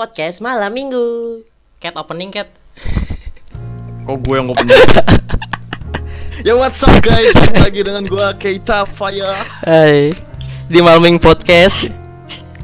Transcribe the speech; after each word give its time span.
podcast 0.00 0.40
malam 0.40 0.72
minggu. 0.72 1.44
Cat 1.76 1.92
opening 1.92 2.32
cat. 2.32 2.48
Kok 4.08 4.16
gue 4.24 4.32
yang 4.40 4.48
opening? 4.48 4.72
ya 6.48 6.56
what's 6.56 6.80
up 6.80 6.96
guys, 7.04 7.28
lagi 7.52 7.84
dengan 7.84 8.08
gue 8.08 8.26
Keita 8.40 8.88
Faya 8.88 9.28
Hai. 9.60 10.16
Di 10.72 10.80
malam 10.80 11.04
minggu 11.04 11.20
podcast. 11.20 11.92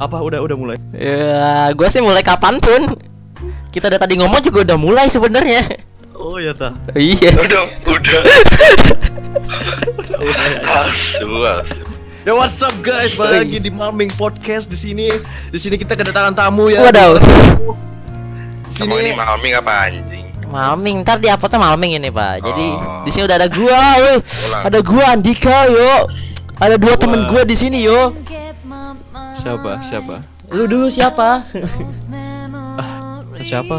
Apa 0.00 0.16
udah 0.24 0.40
udah 0.40 0.56
mulai? 0.56 0.80
Ya, 0.96 1.68
gua 1.76 1.92
sih 1.92 2.00
mulai 2.00 2.24
kapan 2.24 2.56
pun. 2.56 2.96
Kita 3.68 3.92
udah 3.92 4.00
tadi 4.00 4.16
ngomong 4.16 4.40
juga 4.40 4.72
udah 4.72 4.78
mulai 4.80 5.12
sebenarnya. 5.12 5.60
Oh 6.16 6.40
ya 6.40 6.56
tah 6.56 6.72
iya. 6.96 7.36
udah 7.36 7.68
udah 7.84 8.20
asu 10.88 11.28
asu 11.44 11.95
Ya 12.26 12.34
what's 12.34 12.58
up 12.58 12.74
guys, 12.82 13.14
balik 13.14 13.46
lagi 13.46 13.58
di 13.62 13.70
Malming 13.70 14.10
Podcast 14.18 14.66
di 14.66 14.74
sini. 14.74 15.06
Di 15.46 15.58
sini 15.62 15.78
kita 15.78 15.94
kedatangan 15.94 16.34
tamu 16.34 16.66
ya. 16.66 16.82
Waduh. 16.82 17.22
Di 18.66 18.82
kamu 18.82 18.98
ini 18.98 19.14
sini 19.14 19.14
malming 19.14 19.52
apa 19.54 19.72
anjing 19.86 20.26
Malming, 20.50 21.06
ntar 21.06 21.22
di 21.22 21.30
uploadnya 21.30 21.62
malming 21.62 22.02
ini 22.02 22.10
pak. 22.10 22.42
Jadi 22.42 22.66
Oh. 22.74 23.06
di 23.06 23.10
sini 23.14 23.30
udah 23.30 23.36
ada 23.38 23.46
gua, 23.46 23.82
weh. 24.02 24.18
Ulang. 24.18 24.62
ada 24.66 24.78
gua 24.82 25.04
Andika 25.14 25.58
yo. 25.70 25.94
Ada 26.58 26.74
dua 26.74 26.94
temen 26.98 27.30
gua 27.30 27.46
di 27.46 27.54
sini 27.54 27.86
yo. 27.86 28.10
siapa? 29.38 29.86
Siapa? 29.86 30.26
Lu 30.50 30.66
dulu 30.66 30.90
siapa? 30.90 31.46
Siapa? 33.38 33.76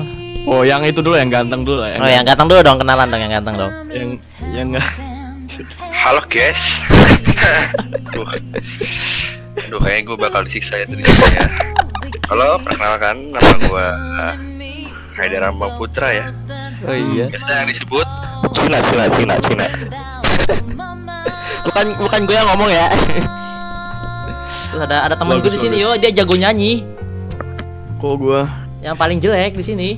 Oh 0.48 0.64
yang 0.64 0.88
itu 0.88 1.04
dulu 1.04 1.20
yang 1.20 1.28
ganteng 1.28 1.68
dulu 1.68 1.84
lah. 1.84 2.00
oh 2.00 2.08
yang 2.08 2.24
ganteng 2.24 2.48
dulu 2.48 2.64
dong 2.64 2.80
kenalan 2.80 3.12
dong 3.12 3.20
yang 3.20 3.34
ganteng 3.44 3.56
dong. 3.60 3.72
yang 3.92 4.10
yang 4.56 4.68
halo 5.92 6.24
guys 6.32 6.80
Duh. 8.14 8.28
Duh 9.68 9.80
kayaknya 9.82 10.02
gue 10.06 10.18
bakal 10.18 10.42
disiksa 10.46 10.80
ya 10.80 10.86
tadi 10.86 11.04
ya 11.04 11.46
halo 12.28 12.60
perkenalkan 12.60 13.32
nama 13.34 13.54
gue 13.58 13.88
Haidar 15.18 15.50
Rambang 15.50 15.74
Putra 15.76 16.14
ya 16.14 16.26
Oh 16.86 16.94
iya. 16.94 17.26
biasa 17.34 17.52
yang 17.58 17.70
disebut 17.74 18.08
Cina, 18.54 18.78
Cina, 18.86 19.06
Cina, 19.10 19.34
Cina. 19.50 19.66
Bukan 21.66 21.86
bukan 21.98 22.22
gue 22.30 22.36
yang 22.38 22.48
ngomong 22.54 22.70
ya. 22.70 22.86
Terus 24.70 24.82
ada 24.86 25.10
ada 25.10 25.16
temen 25.18 25.42
gue 25.42 25.50
di 25.50 25.58
sini 25.58 25.82
yo, 25.82 25.98
dia 25.98 26.14
jago 26.14 26.38
nyanyi. 26.38 26.86
Kok 27.98 28.14
gue? 28.22 28.42
Yang 28.86 28.96
paling 28.96 29.18
jelek 29.18 29.58
di 29.58 29.64
sini. 29.66 29.90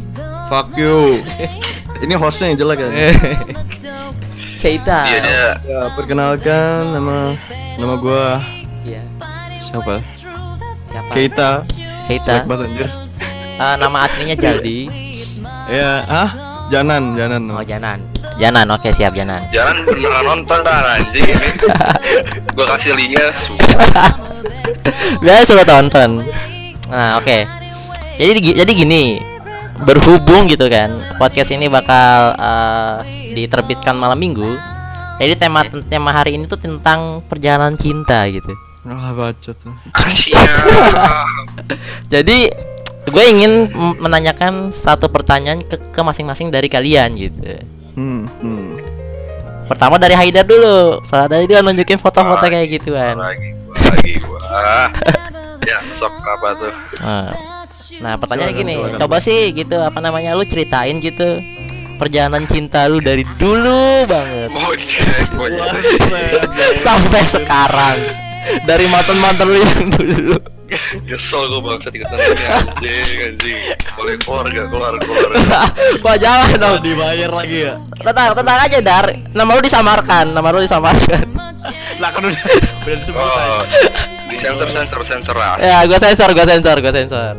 Fuck 0.47 0.71
you. 0.79 1.19
Ini 1.99 2.15
hostnya 2.15 2.55
yang 2.55 2.63
jelek 2.63 2.77
kan? 2.79 2.91
Keita. 4.59 4.97
dia 5.07 5.19
dia 5.19 5.47
Ya 5.63 5.79
perkenalkan 5.95 6.91
nama 6.91 7.31
nama 7.75 7.93
gue 7.95 8.25
Iya. 8.85 9.03
siapa? 9.59 10.03
Siapa? 10.83 11.11
Keita. 11.11 11.49
Keita. 12.05 12.43
Banget 12.43 12.67
anjir. 12.67 12.89
Eh, 13.55 13.75
nama 13.77 13.97
aslinya 14.03 14.35
Jaldi. 14.35 14.79
Ya, 15.69 16.01
ah, 16.03 16.29
Janan, 16.67 17.13
Janan. 17.13 17.43
Oh, 17.49 17.61
Janan. 17.61 18.01
Janan, 18.35 18.67
oke 18.67 18.87
siap 18.89 19.11
Janan. 19.13 19.43
jangan 19.51 19.83
beneran 19.83 20.23
nonton 20.23 20.59
dah 20.63 20.95
anjing 20.95 21.27
gue 22.55 22.65
kasih 22.65 22.95
linknya 22.95 23.27
Biasa 25.21 25.43
sudah 25.45 25.67
tonton. 25.67 26.23
Nah, 26.87 27.19
oke. 27.19 27.43
Jadi 28.15 28.31
di- 28.39 28.55
jadi 28.55 28.71
gini, 28.71 29.19
berhubung 29.83 30.47
gitu 30.47 30.71
kan, 30.71 30.87
podcast 31.15 31.51
ini 31.51 31.67
bakal 31.67 32.31
diterbitkan 33.35 33.95
malam 33.95 34.17
minggu. 34.17 34.57
Jadi 35.19 35.33
tema 35.35 35.67
tema 35.67 36.15
hari 36.15 36.39
ini 36.39 36.47
tuh 36.47 36.55
tentang 36.55 37.19
perjalanan 37.27 37.75
cinta 37.75 38.23
gitu. 38.31 38.55
Ah, 38.87 39.11
bacot. 39.11 39.55
Siap. 40.15 40.49
Jadi 42.13 42.47
gue 43.09 43.23
ingin 43.27 43.73
menanyakan 43.99 44.71
satu 44.71 45.11
pertanyaan 45.11 45.59
ke, 45.59 45.75
ke 45.91 46.01
masing-masing 46.01 46.47
dari 46.47 46.71
kalian 46.71 47.19
gitu. 47.19 47.39
Hmm, 47.99 48.23
hmm. 48.39 48.79
Pertama 49.67 49.99
dari 49.99 50.15
Haidar 50.15 50.47
dulu. 50.47 51.03
Soalnya 51.03 51.35
tadi 51.35 51.45
dia 51.51 51.59
nunjukin 51.59 51.99
foto-foto 51.99 52.47
kayak 52.47 52.79
gituan. 52.79 53.19
lagi 53.19 53.53
gua 53.59 53.69
lagi 53.75 54.13
gua 54.25 54.39
ya 55.69 55.77
sok 55.99 56.13
apa 56.25 56.47
tuh 56.57 56.73
Nah, 57.03 57.29
nah 57.99 58.13
pertanyaannya 58.15 58.55
gini, 58.55 58.75
coba 58.95 59.19
sih 59.19 59.51
gitu 59.51 59.75
apa 59.75 59.99
namanya 59.99 60.33
lu 60.33 60.47
ceritain 60.47 60.97
gitu 61.03 61.43
perjalanan 61.99 62.47
cinta 62.47 62.87
lu 62.87 63.03
dari 63.03 63.27
dulu 63.35 64.07
banget 64.07 64.49
sampai 66.79 67.23
sekarang. 67.27 67.97
Dari 68.63 68.87
mantan-mantan 68.87 69.45
lu 69.51 69.59
yang 69.59 69.87
dulu. 69.91 70.39
Nyesel 71.03 71.49
gue 71.49 71.61
bangsa 71.65 71.89
tiga 71.89 72.05
tahun 72.13 72.21
ini 72.29 72.45
anjing 72.45 73.17
anjing 73.25 73.57
Boleh 73.97 74.13
keluar 74.21 74.45
gak 74.53 74.69
keluar 74.69 74.93
keluar 75.01 75.29
Wah, 76.05 76.13
jangan 76.13 76.61
dong. 76.61 76.77
dibayar 76.85 77.25
lagi 77.33 77.65
ya? 77.65 77.73
Tenang, 78.05 78.37
tenang 78.37 78.59
aja 78.69 78.77
Dar. 78.77 79.05
Nama 79.33 79.49
lu 79.49 79.61
disamarkan, 79.65 80.29
nama 80.29 80.47
lu 80.53 80.61
disamarkan. 80.61 81.25
Lah 82.01 82.09
kan 82.13 82.21
udah 82.21 82.41
udah 82.85 82.95
disebut 83.01 83.17
Oh 83.17 83.59
di 84.29 84.37
sensor 84.37 84.69
sensor 84.69 85.01
sensor 85.01 85.35
ah 85.41 85.57
ya, 85.57 85.81
gua 85.89 85.97
sensor, 85.97 86.29
gua 86.37 86.45
sensor, 86.45 86.77
gua 86.79 86.93
sensor. 86.93 87.33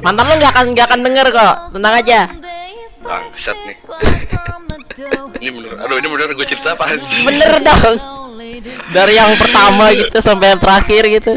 Mantan 0.00 0.24
lu 0.26 0.34
nggak 0.40 0.52
akan 0.56 0.64
nggak 0.72 0.86
akan 0.88 1.00
denger 1.04 1.26
kok. 1.28 1.56
Tenang 1.76 1.94
aja. 1.94 2.20
Bangsat 3.08 3.56
nih 3.64 3.76
Ini 5.40 5.50
bener 5.50 5.70
Aduh 5.78 5.96
ini 5.96 6.08
bener 6.08 6.28
gue 6.30 6.46
cerita 6.46 6.74
apa 6.74 6.84
anjing 6.88 7.24
Bener 7.24 7.52
dong. 7.58 7.96
Dari 8.90 9.14
yang 9.14 9.32
pertama 9.34 9.88
gitu 9.92 10.18
sampai 10.18 10.50
yang 10.50 10.58
terakhir 10.58 11.02
gitu. 11.06 11.32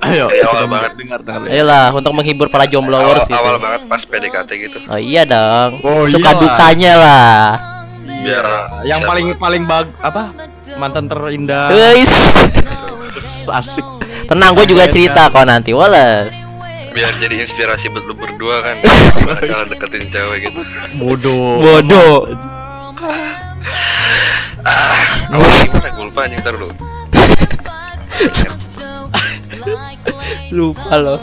Ayo, 0.00 0.28
kita 0.28 0.46
awal 0.46 0.68
banget. 0.68 0.90
dengar 0.94 1.20
dengar. 1.20 1.48
Ayolah 1.48 1.86
untuk 1.90 2.12
menghibur 2.12 2.46
para 2.46 2.62
awal, 2.62 2.70
jomblowers 2.70 3.24
gitu. 3.24 3.34
awal 3.34 3.56
banget 3.56 3.88
pas 3.88 4.02
PDKT 4.02 4.50
gitu 4.60 4.76
Oh 4.86 4.96
iya 4.96 5.24
dong. 5.24 5.80
Oh, 5.80 6.04
Suka 6.04 6.30
iyalah. 6.30 6.42
dukanya 6.44 6.92
lah. 6.94 7.40
Biar 8.22 8.44
Yang 8.84 9.00
bisa- 9.00 9.08
paling 9.08 9.26
paling 9.34 9.62
bag 9.64 9.86
apa? 9.98 10.22
Mantan 10.76 11.04
terindah. 11.08 11.72
Guys. 11.72 12.12
Asik. 13.48 13.86
Tenang 14.24 14.52
gue 14.54 14.66
juga 14.66 14.84
cerita 14.86 15.26
kok 15.26 15.42
nanti, 15.42 15.72
Wallace. 15.72 16.44
Biar 16.94 17.10
jadi 17.18 17.42
inspirasi 17.42 17.90
buat 17.90 18.06
lu 18.06 18.14
berdua 18.14 18.62
kan 18.62 18.78
Gimana 19.18 19.42
cara 19.42 19.64
deketin 19.66 20.06
cewek 20.08 20.46
gitu 20.46 20.60
Bodoh. 20.94 21.58
Bodoh. 21.58 22.14
Ah 24.62 25.28
Awal 25.28 25.50
gimana 25.66 25.88
gue 25.90 26.04
lupa 26.06 26.20
anjing 26.24 26.40
ntar 26.40 26.54
dulu 26.54 26.70
Lupa 30.50 30.94
loh. 30.94 31.18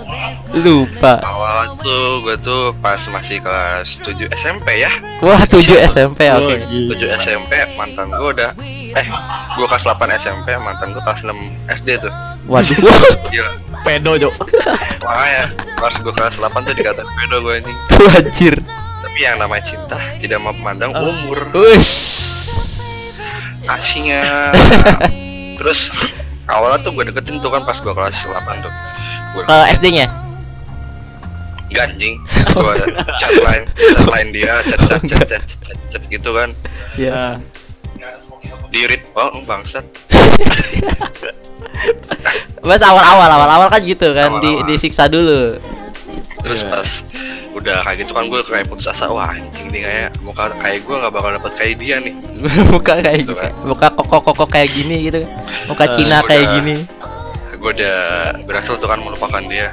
Lupa. 0.51 1.23
Awal 1.23 1.79
tuh 1.79 2.19
gue 2.21 2.35
tuh 2.37 2.63
pas 2.77 2.99
masih 3.07 3.39
kelas 3.39 3.95
7 4.03 4.27
SMP 4.35 4.83
ya 4.83 4.91
Wah, 5.23 5.39
7 5.41 5.63
SMP 5.81 6.27
oke. 6.27 6.55
7 6.91 6.91
SMP 7.15 7.51
mantan 7.73 8.11
gue 8.11 8.29
udah 8.35 8.51
Eh 8.91 9.07
gue 9.55 9.65
kelas 9.65 9.87
8 9.87 9.95
SMP 10.19 10.47
mantan 10.57 10.91
gue 10.91 10.99
kelas 10.99 11.23
6 11.23 11.31
SD 11.71 12.03
tuh 12.03 12.11
Waduh. 12.43 12.75
Gila 13.31 13.51
Pedo, 13.81 14.13
Jok. 14.15 14.33
Makanya 15.05 15.43
pas 15.75 15.93
gue 15.93 16.13
kelas 16.13 16.35
8 16.37 16.53
tuh 16.61 16.73
dikatain 16.73 17.09
pedo 17.17 17.41
gue 17.41 17.55
ini 17.57 17.73
Wajir. 17.97 18.55
Tapi 19.01 19.19
yang 19.19 19.41
namanya 19.41 19.65
cinta 19.65 19.97
tidak 20.17 20.37
mau 20.37 20.53
memandang 20.53 20.93
umur 20.93 21.49
Wush. 21.51 22.21
Asingnya 23.65 24.53
Terus 25.61 25.89
awalnya 26.45 26.81
tuh 26.81 26.93
gue 26.93 27.09
deketin 27.09 27.37
tuh 27.37 27.49
kan 27.49 27.61
pas 27.61 27.77
gue 27.77 27.89
kelas 27.89 28.17
8 28.21 28.61
tuh 28.61 28.73
Gue 29.31 29.43
Ke 29.45 29.57
SD-nya. 29.73 30.05
ganjing 31.71 32.19
Gue 32.53 32.73
chat 33.15 33.31
line, 33.39 33.63
chat 33.71 34.05
line 34.05 34.29
dia, 34.29 34.59
chat 34.61 34.79
chat 34.83 35.01
chat 35.01 35.23
chat, 35.23 35.43
chat, 35.63 35.77
chat 35.89 36.03
gitu 36.05 36.29
kan 36.31 36.49
Ya. 36.93 37.39
Di 38.67 38.87
read, 38.87 39.03
oh 39.15 39.39
bangsat 39.43 39.83
Mas 42.61 42.79
awal-awal 42.79 43.25
awal-awal 43.27 43.67
kan 43.67 43.81
gitu 43.81 44.11
kan 44.11 44.37
di 44.37 44.49
Awal-awal. 44.51 44.67
disiksa 44.67 45.05
dulu. 45.05 45.57
Terus 46.41 46.61
Iya. 46.61 46.69
pas 46.71 46.89
udah 47.51 47.77
kayak 47.83 47.97
gitu 47.99 48.11
kan 48.11 48.25
gue 48.25 48.41
kayak 48.41 48.65
putus 48.65 48.87
asa 48.87 49.05
Wah 49.07 49.27
anjing 49.27 49.67
nih 49.67 49.81
kayak 49.81 50.09
muka 50.21 50.49
kayak 50.55 50.81
gue 50.81 50.95
gak 50.95 51.11
bakal 51.11 51.29
dapet 51.31 51.51
kayak 51.53 51.75
dia 51.77 51.95
nih 51.99 52.15
Muka 52.71 52.93
kayak 52.97 53.17
Gitu 53.21 53.33
kan. 53.33 53.51
Muka 53.61 53.87
koko-koko 53.91 54.45
kayak 54.47 54.69
gini 54.71 54.95
gitu. 55.05 55.21
Muka 55.65 55.83
Eh, 55.83 55.91
Cina 55.91 56.17
udah. 56.17 56.27
kayak 56.27 56.45
gini. 56.55 56.75
Gue 57.53 57.71
udah 57.75 57.99
berhasil 58.41 58.73
tuh 58.75 58.87
kan 58.87 58.97
melupakan 58.97 59.37
dia. 59.43 59.69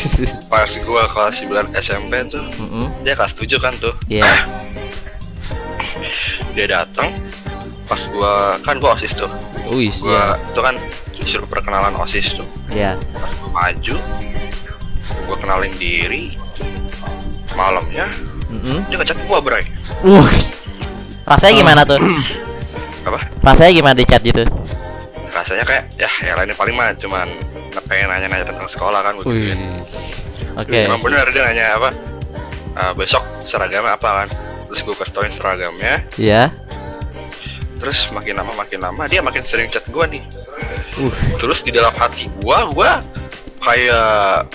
Pas 0.50 0.66
gue 0.68 1.02
kelas 1.04 1.34
9 1.38 1.50
SMP 1.76 2.12
tuh 2.28 2.42
Mm-mm. 2.56 2.86
Dia 3.02 3.14
kelas 3.14 3.34
7 3.34 3.46
kan 3.58 3.74
tuh 3.76 3.94
Iya. 4.08 4.26
Dia 6.52 6.66
datang 6.68 7.14
Pas 7.84 8.02
gua 8.08 8.32
kan 8.60 8.76
gua 8.76 8.94
osis 8.94 9.14
tuh 9.14 9.30
Wis, 9.70 10.02
Gua 10.02 10.34
itu 10.36 10.60
kan 10.60 10.74
disuruh 11.18 11.46
perkenalan 11.46 11.94
osis 11.96 12.34
tuh 12.34 12.46
Ya. 12.68 12.94
Pas 13.12 13.32
gua 13.36 13.50
maju 13.50 13.96
Gua 15.24 15.36
kenalin 15.36 15.72
diri 15.74 16.32
Malamnya 17.52 18.06
Mm-mm. 18.48 18.86
Dia 18.86 18.96
ngechat 18.96 19.18
gua 19.24 19.38
bray 19.38 19.64
Wuh. 20.00 20.28
Rasanya 21.24 21.54
gimana 21.56 21.80
tuh? 21.84 22.00
Apa? 23.08 23.20
Rasanya 23.42 23.72
gimana 23.72 23.94
di 23.94 24.04
chat 24.04 24.20
gitu? 24.20 24.44
rasanya 25.28 25.62
kayak 25.62 25.84
ya 25.94 26.10
ya 26.18 26.34
lainnya 26.34 26.56
paling 26.56 26.74
mah 26.74 26.90
cuman 26.98 27.28
pengen 27.86 28.10
nanya-nanya 28.10 28.42
tentang 28.42 28.66
sekolah 28.66 29.06
kan 29.06 29.12
gue 29.14 29.22
gituin. 29.22 29.60
Oke. 30.58 30.90
Emang 30.90 30.98
bener 30.98 31.30
dia 31.30 31.42
nanya 31.46 31.78
apa 31.78 31.88
"Ah, 32.74 32.90
besok 32.90 33.22
seragamnya 33.38 33.94
apa 33.94 34.08
kan 34.18 34.28
terus 34.66 34.82
gue 34.82 34.92
kasih 34.92 35.14
tauin 35.14 35.30
seragamnya 35.30 36.02
Ya. 36.18 36.50
Terus 37.78 38.10
makin 38.10 38.34
lama 38.42 38.52
makin 38.58 38.78
lama 38.82 39.06
dia 39.06 39.22
makin 39.22 39.42
sering 39.46 39.70
chat 39.70 39.86
gue 39.88 40.04
nih 40.06 40.24
Uh. 40.98 41.14
terus 41.38 41.62
di 41.62 41.70
dalam 41.70 41.94
hati 41.94 42.26
gue 42.26 42.58
gue 42.74 42.90
kayak 43.62 44.50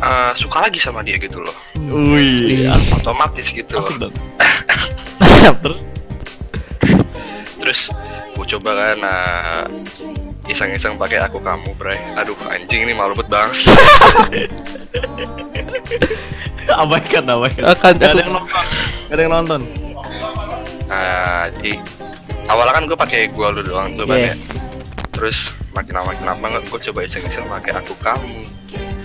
ah, 0.00 0.32
suka 0.32 0.64
lagi 0.64 0.80
sama 0.80 1.04
dia 1.04 1.20
gitu 1.20 1.44
loh 1.44 1.52
Wih, 1.76 2.72
asik, 2.72 3.04
otomatis 3.04 3.52
gitu 3.52 3.68
asik 3.76 4.00
loh. 4.00 4.08
Terus 5.60 5.80
terus 7.62 7.80
gue 8.34 8.46
coba 8.58 8.70
kan 8.74 8.96
nah, 8.98 9.62
iseng-iseng 10.50 10.98
pakai 10.98 11.22
aku 11.22 11.38
kamu 11.38 11.70
bray 11.78 12.00
aduh 12.18 12.34
anjing 12.50 12.82
ini 12.82 12.96
malu 12.96 13.14
banget 13.14 13.30
banget 13.30 14.50
abaikan, 16.82 17.22
abaikan. 17.28 17.62
akan 17.70 17.92
Gak 18.00 18.10
ada 18.12 18.22
yang 18.22 18.32
nonton. 18.34 18.64
Gak 19.06 19.14
ada 19.14 19.22
yang 19.22 19.32
nonton. 19.32 19.60
nah 20.90 21.46
jadi 21.58 21.72
awalnya 22.52 22.72
kan 22.72 22.84
gue 22.84 22.94
pakai 22.94 23.20
gue 23.26 23.46
lu 23.50 23.62
doang 23.62 23.88
tuh 23.92 24.04
Ban, 24.04 24.18
Iya. 24.18 24.26
ya. 24.28 24.34
terus 25.10 25.38
makin 25.72 25.92
lama 25.94 26.12
makin 26.12 26.24
lama 26.26 26.46
gue 26.60 26.80
coba 26.82 27.00
iseng-iseng 27.02 27.48
pakai 27.48 27.72
aku 27.74 27.94
kamu 27.98 28.44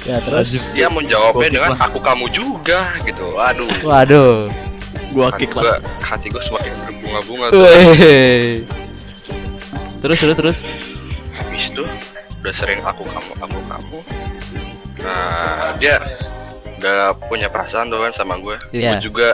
Ya 0.04 0.20
terus. 0.20 0.56
dia 0.72 0.88
mau 0.88 1.00
jawabnya 1.00 1.36
Gokil 1.44 1.54
dengan 1.54 1.72
lah. 1.74 1.84
aku 1.84 2.00
kamu 2.00 2.26
juga 2.30 2.80
gitu 3.02 3.36
aduh 3.36 3.68
Waduh. 3.82 4.48
Gua 5.12 5.28
hati 5.30 5.44
kick 5.44 5.52
gue 5.54 5.64
lah. 5.64 5.80
hati 6.00 6.28
gue 6.28 6.40
semakin 6.40 6.72
berbunga-bunga 6.86 7.46
tuh. 7.50 7.64
Terus 9.98 10.18
terus 10.20 10.36
terus. 10.36 10.58
habis 11.34 11.64
itu 11.68 11.84
udah 12.38 12.54
sering 12.54 12.80
aku 12.82 13.04
kamu 13.04 13.32
aku 13.40 13.60
kamu 13.66 13.98
nah 14.98 15.76
dia 15.76 15.96
udah 16.78 16.98
punya 17.28 17.48
perasaan 17.48 17.88
tuh 17.88 18.00
kan 18.00 18.12
sama 18.12 18.38
gue 18.38 18.56
Iya. 18.72 18.98
gue 18.98 19.04
juga 19.04 19.30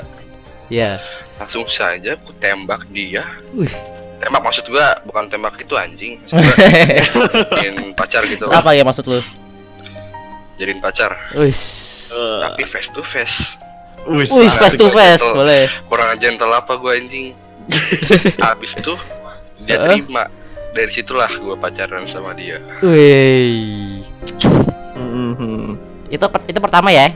Ya. 0.68 0.98
langsung 1.36 1.68
saja 1.68 2.16
aku 2.16 2.32
tembak 2.38 2.88
dia 2.90 3.28
Wih. 3.52 3.70
Tembak 4.24 4.42
maksud 4.42 4.66
gue 4.66 4.86
bukan 5.04 5.24
tembak 5.28 5.56
itu 5.58 5.74
anjing 5.74 6.16
gua 6.24 6.40
jadiin 7.56 7.92
pacar 7.94 8.24
gitu 8.24 8.48
Apa 8.48 8.72
ya 8.72 8.82
maksud 8.82 9.06
lu? 9.06 9.20
jadiin 10.54 10.78
pacar. 10.78 11.18
Eh, 11.34 11.50
tapi 12.40 12.64
face 12.64 12.88
to 12.88 13.02
face 13.02 13.58
Wih, 14.04 14.22
asik. 14.22 14.52
face 14.54 14.76
to 14.76 14.88
face, 14.88 15.20
Gitu. 15.20 15.34
boleh. 15.34 15.66
kurang 15.88 16.14
gentle 16.18 16.52
apa 16.52 16.74
gue 16.74 16.92
anjing 16.94 17.28
habis 18.46 18.72
itu 18.74 18.94
dia 19.62 19.80
terima 19.80 20.28
dari 20.72 20.90
situlah 20.90 21.28
gue 21.30 21.56
pacaran 21.56 22.04
sama 22.06 22.32
dia 22.32 22.60
Wih. 22.80 24.04
Mhm. 24.94 25.80
Itu 26.08 26.26
itu 26.46 26.60
pertama 26.60 26.90
ya? 26.90 27.10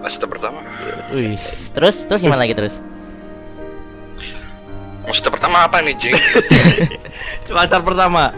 maksudnya 0.00 0.28
pertama 0.28 0.58
Wih. 1.10 1.36
Terus 1.70 2.04
terus 2.04 2.20
gimana 2.20 2.42
lagi 2.42 2.52
terus? 2.52 2.80
Maksudnya 5.04 5.32
pertama 5.32 5.56
apa 5.64 5.80
nih 5.80 5.94
jing 5.96 6.14
Pacar 7.50 7.82
pertama. 7.82 8.30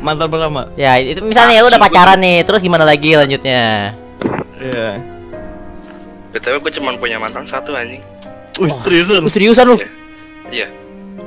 Mantan 0.00 0.28
pertama. 0.28 0.68
Ya, 0.74 0.96
itu 1.00 1.20
misalnya 1.20 1.56
ya 1.56 1.62
udah 1.64 1.76
pacaran 1.76 2.16
nih, 2.20 2.44
terus 2.44 2.60
gimana 2.60 2.84
lagi 2.84 3.12
lanjutnya? 3.12 3.92
Iya. 4.56 4.88
btw 6.32 6.56
gue 6.58 6.72
cuma 6.74 6.90
punya 6.96 7.20
mantan 7.20 7.46
satu 7.46 7.76
anjing 7.76 8.00
Wih, 8.58 8.72
seriusan. 8.82 9.20
Lu 9.22 9.30
seriusan 9.30 9.64
lu? 9.68 9.76
iya 10.50 10.66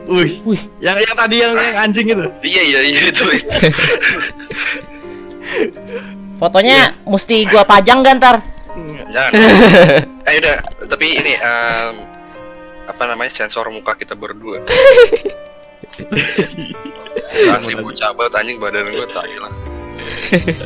Wih, 0.07 0.39
Wih. 0.43 0.61
yang 0.83 0.97
yang 0.99 1.15
tadi 1.15 1.35
yang, 1.39 1.53
yang 1.55 1.77
anjing 1.79 2.05
itu. 2.11 2.25
iya 2.43 2.61
iya 2.63 2.79
iya 2.83 3.01
itu 3.07 3.23
Fotonya 6.37 6.93
mesti 7.03 7.47
gua 7.47 7.63
pajang 7.63 8.03
gak 8.03 8.15
ntar? 8.19 8.37
jangan 9.07 9.31
eh 10.27 10.35
udah 10.37 10.55
tapi 10.85 11.17
ini 11.17 11.33
em, 11.33 11.93
apa 12.87 13.03
namanya 13.05 13.31
sensor 13.33 13.67
muka 13.67 13.93
kita 13.93 14.15
berdua. 14.15 14.63
Asli 17.47 17.73
bocah 17.75 18.11
banget 18.13 18.33
anjing 18.35 18.57
badan 18.57 18.87
gue 18.87 19.07
tak 19.09 19.25
gila 19.25 19.49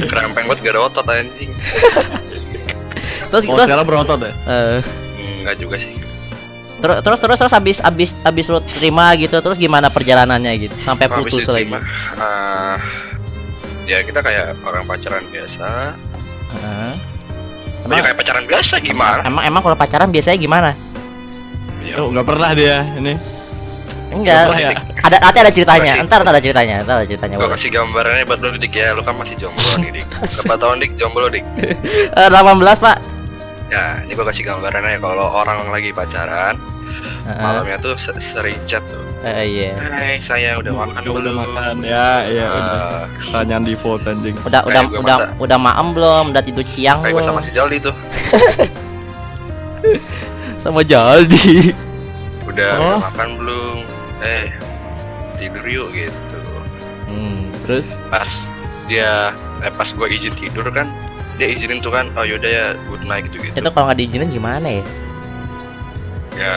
Kerempeng 0.06 0.46
banget 0.46 0.60
gak 0.62 0.74
ada 0.76 0.82
otot 0.86 1.08
anjing. 1.08 1.50
Terus 3.32 3.44
Oh, 3.48 3.56
terus. 3.56 3.66
sekarang 3.66 3.86
berotot 3.86 4.20
ya? 4.20 4.32
eh, 4.46 4.80
Enggak 5.42 5.56
juga 5.58 5.76
sih. 5.78 5.94
Terus 6.78 6.98
terus 7.02 7.20
terus 7.20 7.38
terus 7.40 7.54
habis 7.54 7.78
habis 7.80 8.12
habis 8.20 8.46
lu 8.48 8.60
terima 8.68 9.14
gitu, 9.16 9.34
terus 9.36 9.56
gimana 9.56 9.88
perjalanannya 9.88 10.52
gitu? 10.60 10.76
Sampai 10.80 11.08
putus 11.08 11.48
lagi? 11.48 11.72
eh, 11.72 12.76
Ya 13.88 13.98
kita 14.02 14.22
kayak 14.22 14.62
orang 14.62 14.86
pacaran 14.86 15.26
biasa. 15.28 15.96
Heeh. 16.52 16.94
Ya 17.82 17.86
Emang, 17.88 17.98
kayak 18.04 18.18
pacaran 18.18 18.46
biasa 18.46 18.74
gimana? 18.78 19.22
Emang 19.24 19.44
emang 19.44 19.62
kalau 19.64 19.74
pacaran 19.76 20.10
biasanya 20.10 20.38
gimana? 20.38 20.70
Ya, 21.82 21.96
Oh, 21.98 22.08
nggak 22.08 22.24
pernah 22.24 22.50
dia 22.52 22.86
ini. 22.96 23.14
Enggak. 24.12 24.44
Ya? 24.54 24.76
Ada 25.02 25.18
nanti 25.20 25.40
ada 25.40 25.52
ceritanya. 25.52 25.94
Kasih. 25.94 26.06
Ntar 26.06 26.20
ntar 26.22 26.34
ada 26.36 26.42
ceritanya. 26.42 26.76
Ntar 26.84 26.96
ada 26.96 27.08
ceritanya. 27.08 27.36
Boleh. 27.38 27.52
kasih 27.52 27.70
gambarannya 27.72 28.24
buat 28.24 28.40
lu 28.40 28.50
dik 28.54 28.74
ya 28.74 28.92
Lu 28.92 29.02
kan 29.02 29.16
masih 29.16 29.36
jomblo 29.36 29.72
nih 29.80 29.92
dik 29.94 30.06
Berapa 30.46 30.56
tahun 30.58 30.78
dik 30.80 30.92
jomblo 30.96 31.28
dik 31.28 31.46
Eh, 32.20 32.28
18 32.28 32.36
pak. 32.78 32.98
Ya 33.72 34.04
ini 34.04 34.12
gue 34.12 34.26
kasih 34.26 34.44
gambarannya 34.46 35.00
kalau 35.00 35.32
orang 35.32 35.64
lagi 35.66 35.90
pacaran 35.90 36.60
Heeh. 37.24 37.40
Malamnya 37.40 37.78
tuh 37.80 37.96
se- 37.96 38.20
sering 38.20 38.60
chat 38.66 38.84
tuh 38.86 39.00
Eh, 39.22 39.46
iya. 39.48 39.78
Hai 39.78 40.18
sayang 40.20 40.60
udah 40.60 40.74
makan 40.76 40.98
Udah 41.00 41.14
belum 41.14 41.36
makan. 41.38 41.74
Ya, 41.80 42.26
iya 42.26 42.46
udah. 42.50 43.06
Eh, 43.08 43.30
Tanyaan 43.32 43.64
default 43.64 44.02
anjing. 44.04 44.34
Udah 44.42 44.66
udah 44.66 44.82
gua 44.84 44.98
udah 45.00 45.18
udah 45.40 45.58
maem 45.62 45.88
belum? 45.94 46.26
Udah 46.34 46.42
tidur 46.42 46.66
siang 46.66 47.00
Kayak 47.00 47.16
belum? 47.16 47.28
sama 47.30 47.40
si 47.40 47.50
Jaldi 47.50 47.78
tuh 47.80 47.94
Sama 50.62 50.82
Jaldi. 50.82 51.74
Udah, 52.46 52.72
Oh. 52.78 52.98
udah 52.98 53.06
makan 53.08 53.30
belum 53.38 53.78
Eh 54.22 54.54
tidur 55.36 55.66
yuk 55.66 55.90
gitu 55.92 56.38
Hmm, 57.06 57.50
terus 57.60 57.98
Pas 58.08 58.30
dia 58.86 59.32
eh, 59.60 59.72
pas 59.72 59.88
gue 59.88 60.08
izin 60.08 60.34
tidur 60.36 60.68
kan 60.70 60.86
Dia 61.36 61.50
izinin 61.50 61.80
tuh 61.80 61.90
kan 61.90 62.12
Oh 62.14 62.22
yaudah 62.22 62.46
ya 62.46 62.66
good 62.86 63.02
night 63.04 63.26
gitu 63.26 63.42
gitu 63.42 63.56
itu 63.56 63.70
kalau 63.72 63.88
nggak 63.88 63.98
diizinin 63.98 64.30
gimana 64.30 64.68
ya? 64.70 64.84
Ya 66.36 66.56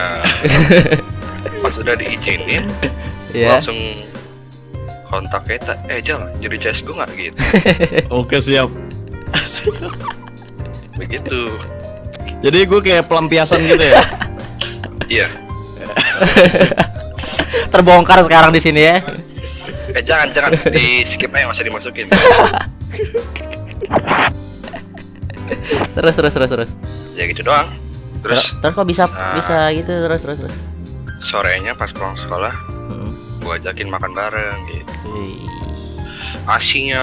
Pas 1.63 1.73
udah 1.73 1.95
diizinin 1.95 2.69
Ya. 3.33 3.57
Langsung 3.57 3.77
kontak 5.05 5.43
kita 5.45 5.75
Eh 5.87 5.99
Jal 5.99 6.29
jadi 6.37 6.55
CS 6.57 6.81
gue 6.81 6.93
gak 6.93 7.09
gitu 7.13 7.37
Oke, 8.15 8.37
siap. 8.37 8.69
Begitu 10.95 11.49
Jadi 12.37 12.59
gue 12.61 12.79
kayak 12.79 13.05
pelampiasan 13.05 13.61
gitu 13.61 13.81
ya. 13.81 14.01
Iya 15.05 15.29
Terbongkar 17.69 18.17
sekarang 18.21 18.49
di 18.49 18.57
sini 18.57 18.81
ya. 18.81 18.97
Eh 19.87 20.01
jangan 20.01 20.33
jangan 20.33 20.49
di 20.67 21.05
skip 21.07 21.29
aja 21.29 21.45
masih 21.45 21.63
dimasukin 21.63 22.09
Terus 25.93 26.13
terus 26.15 26.33
terus 26.33 26.49
terus. 26.49 26.71
Ya 27.13 27.25
gitu 27.25 27.41
doang 27.41 27.69
Terus, 28.19 28.49
Terus 28.49 28.57
terus 28.59 28.73
kok 28.73 28.87
bisa 28.87 29.03
Ah. 29.07 29.37
bisa 29.37 29.55
gitu 29.71 29.93
terus 29.93 30.21
terus 30.21 30.39
terus. 30.39 30.57
sorenya 31.21 31.73
pas 31.73 31.89
pulang 31.89 32.13
sekolah 32.15 32.53
Hmm. 32.85 33.09
gue 33.39 33.53
ajakin 33.55 33.87
makan 33.87 34.11
bareng 34.11 34.57
gitu 34.67 34.93
Asyik 36.45 36.93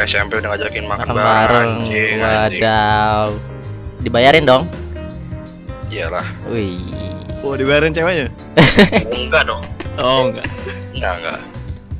SMP 0.00 0.34
udah 0.36 0.50
ngajakin 0.52 0.82
makan, 0.84 1.06
makan 1.08 1.14
bareng. 1.16 1.68
anjing. 1.80 2.18
Wadaw. 2.18 3.26
Dibayarin 4.08 4.48
dong. 4.48 4.64
Iyalah 5.92 6.24
Wih. 6.48 6.80
Oh, 7.44 7.52
dibayarin 7.52 7.92
ceweknya? 7.92 8.32
Enggak 9.12 9.44
dong 9.44 9.60
Oh, 10.00 10.32
enggak. 10.32 10.48
Enggak 10.96 11.12
enggak 11.20 11.38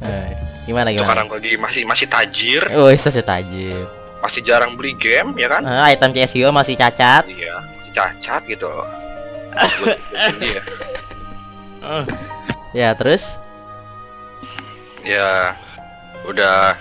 Eh, 0.00 0.28
gimana 0.64 0.88
gimana? 0.88 1.04
karena 1.04 1.24
lagi 1.28 1.52
masih 1.60 1.82
masih 1.84 2.08
tajir 2.08 2.64
Wih, 2.64 2.96
seset 2.96 3.28
tajir. 3.28 3.84
Masih 4.24 4.40
jarang 4.40 4.72
beli 4.72 4.96
game 4.96 5.36
ya 5.36 5.52
kan 5.52 5.68
Eh, 5.68 5.92
item 5.92 6.16
CSGO 6.16 6.48
masih 6.48 6.80
cacat. 6.80 7.28
Iya 7.28 7.60
Masih 7.76 7.92
cacat 7.92 8.40
gitu 8.48 8.64
loh 8.64 8.88
dia. 10.40 10.62
Ah, 11.84 12.04
Ya, 12.72 12.96
terus 12.96 13.36
Ya 15.04 15.52
Udah 16.24 16.72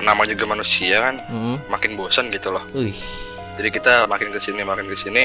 Nama 0.00 0.24
juga 0.24 0.48
manusia 0.48 0.96
kan 1.00 1.20
hmm. 1.28 1.68
Makin 1.68 1.92
bosan 2.00 2.32
gitu 2.32 2.56
loh 2.56 2.64
Wih. 2.72 2.96
Jadi 3.56 3.68
kita 3.72 4.04
makin 4.04 4.30
ke 4.32 4.38
sini 4.38 4.60
makin 4.60 4.84
ke 4.88 4.96
sini 4.96 5.24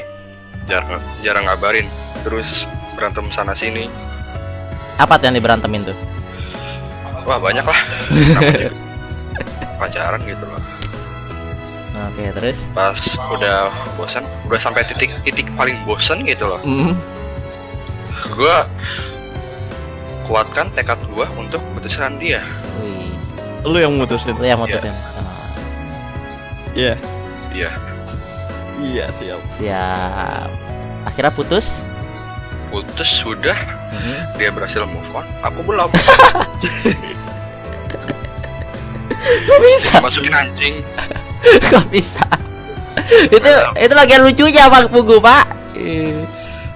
jarang 0.70 1.04
jarang 1.20 1.46
ngabarin 1.48 1.88
terus 2.24 2.64
berantem 2.96 3.28
sana 3.34 3.52
sini 3.52 3.92
Apa 5.02 5.18
tuh 5.18 5.32
yang 5.32 5.36
diberantemin 5.36 5.84
tuh? 5.84 5.98
wah 7.26 7.38
banyak 7.38 7.66
lah 7.66 7.80
pacaran 9.82 10.22
gitu 10.26 10.46
loh 10.46 10.62
Oke, 12.12 12.34
terus 12.34 12.66
pas 12.74 12.98
udah 13.30 13.70
bosan 13.94 14.26
udah 14.50 14.58
sampai 14.58 14.82
titik 14.90 15.14
titik 15.22 15.46
paling 15.54 15.78
bosan 15.86 16.26
gitu 16.26 16.50
loh 16.50 16.58
hmm. 16.66 16.98
gua 18.34 18.66
kuatkan 20.26 20.72
tekad 20.74 20.98
gua 21.14 21.30
untuk 21.38 21.62
putuskan 21.78 22.18
dia 22.18 22.42
Wih. 22.82 23.12
lu 23.68 23.78
yang 23.78 23.94
mutusin. 23.94 24.34
Lu 24.34 24.48
yang 24.48 24.58
mutusin. 24.58 24.90
Oh, 24.90 25.30
Iya. 26.74 26.96
Iya. 27.52 27.70
Iya, 28.82 29.06
siap. 29.14 29.40
siap. 29.48 30.50
Akhirnya 31.06 31.30
putus. 31.30 31.86
Putus 32.68 33.22
sudah, 33.22 33.58
Mhm. 33.92 34.16
dia 34.36 34.50
berhasil 34.50 34.82
move 34.84 35.06
on. 35.12 35.26
Aku 35.44 35.62
belum. 35.62 35.90
Kok 39.22 39.60
bisa? 39.62 40.02
Masukin 40.02 40.34
anjing. 40.34 40.76
Kok 41.70 41.86
bisa? 41.92 42.24
itu 43.28 43.50
itu 43.76 43.94
bagian 43.94 44.22
lucunya 44.24 44.66
Bang 44.68 44.88
Pugu, 44.88 45.20
Pak. 45.20 45.46
Eh, 45.76 46.24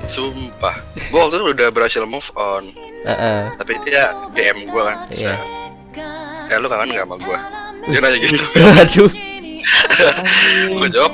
Sumpah. 0.05 0.77
Gua 1.09 1.25
waktu 1.25 1.41
itu 1.41 1.45
udah 1.49 1.67
berhasil 1.71 2.03
move 2.05 2.29
on. 2.37 2.69
Heeh. 3.01 3.49
Tapi 3.57 3.73
dia 3.83 4.13
DM 4.31 4.69
gua 4.69 4.93
kan. 4.93 4.97
Iya. 5.09 5.33
Eh 6.45 6.57
lu 6.61 6.69
kangen 6.69 6.93
gak 6.93 7.09
sama 7.09 7.17
gua? 7.17 7.39
Dia 7.89 7.99
nanya 7.99 8.17
gitu. 8.21 8.37
Waduh. 8.53 9.09
gua 10.77 10.87
jawab 10.93 11.13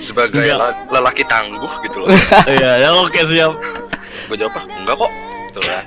sebagai 0.00 0.40
Enggak. 0.40 0.58
la- 0.58 0.78
lelaki 0.90 1.22
tangguh 1.24 1.70
gitu 1.84 1.96
loh. 2.02 2.08
Iya, 2.50 2.70
ya 2.82 2.90
oke 2.96 3.20
siap. 3.22 3.52
Gua 4.26 4.36
jawab 4.36 4.56
ah, 4.56 4.64
enggak 4.66 4.96
kok. 4.96 5.12
Tuh 5.50 5.62
kan. 5.62 5.84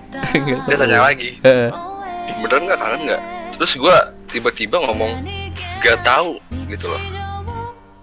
Dia 0.67 0.75
tanya 0.77 0.99
lagi. 1.01 1.29
Heeh. 1.39 1.69
Beneran 2.39 2.61
nggak 2.65 2.79
kangen 2.79 3.01
nggak? 3.07 3.21
Terus 3.55 3.71
gua 3.75 3.97
tiba-tiba 4.27 4.77
ngomong 4.81 5.23
gak 5.79 5.99
tahu 6.01 6.39
gitu 6.67 6.89
loh. 6.89 7.03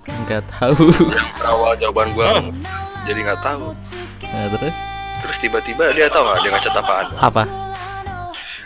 Enggak 0.07 0.45
tahu. 0.51 0.89
Yang 1.09 1.29
berawal 1.37 1.73
jawaban 1.77 2.09
gua 2.13 2.27
jadi 3.05 3.21
nggak 3.23 3.41
tahu. 3.41 3.73
Nah, 4.23 4.47
terus 4.53 4.77
Terus 5.21 5.37
tiba-tiba 5.39 5.93
dia 5.93 6.09
tahu 6.09 6.25
nggak 6.25 6.39
dia 6.41 6.51
ngechat 6.51 6.75
apaan? 6.75 7.07
apa? 7.19 7.45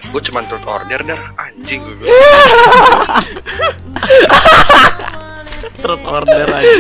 Gue 0.05 0.21
cuma 0.23 0.47
turut 0.47 0.63
order 0.63 1.01
dah 1.03 1.21
anjing 1.35 1.83
gue. 1.83 2.07
Terus 5.75 6.01
order 6.01 6.47
aja. 6.47 6.77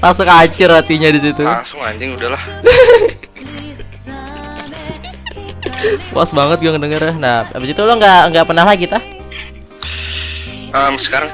Langsung 0.00 0.28
hancur 0.28 0.70
hatinya 0.70 1.08
di 1.10 1.20
situ. 1.20 1.42
Langsung 1.42 1.80
anjing 1.80 2.14
udahlah. 2.16 2.40
Puas 6.12 6.30
banget 6.32 6.58
gue 6.62 6.70
ngedenger. 6.72 7.18
Nah, 7.18 7.48
abis 7.52 7.74
itu 7.74 7.82
lo 7.82 7.94
nggak 7.98 8.32
nggak 8.32 8.46
pernah 8.46 8.64
lagi 8.64 8.86
tah? 8.88 9.02
Em, 10.74 10.94
sekarang 10.98 11.30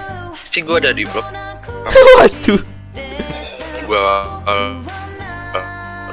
sih 0.51 0.61
gue 0.61 0.77
ada 0.77 0.93
di 0.93 1.05
blog. 1.07 1.25
Waduh. 2.19 2.61
Gue 3.87 4.01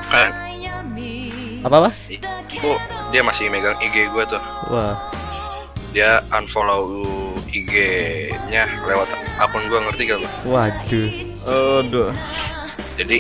kan 0.08 0.32
Apa 1.67 1.75
apa? 1.84 1.89
gua, 2.63 2.79
dia 3.12 3.22
masih 3.22 3.51
megang 3.51 3.75
IG 3.84 4.08
gue 4.08 4.24
tuh. 4.32 4.39
Wah. 4.72 4.96
Dia 5.91 6.24
unfollow 6.32 6.88
IG-nya 7.51 8.67
lewat 8.88 9.10
akun 9.39 9.67
gue 9.67 9.79
ngerti 9.79 10.01
gak 10.08 10.20
lo? 10.24 10.29
Waduh. 10.48 11.27
Aduh. 11.48 12.12
Jadi 12.98 13.18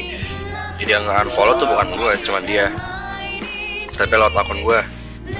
jadi 0.77 0.91
yang 0.93 1.05
nge-unfollow 1.05 1.57
tuh 1.57 1.67
bukan 1.67 1.87
gue, 1.95 2.11
cuma 2.21 2.39
dia. 2.39 2.69
Tapi 3.89 4.13
lewat 4.13 4.33
akun 4.35 4.61
gue. 4.61 4.79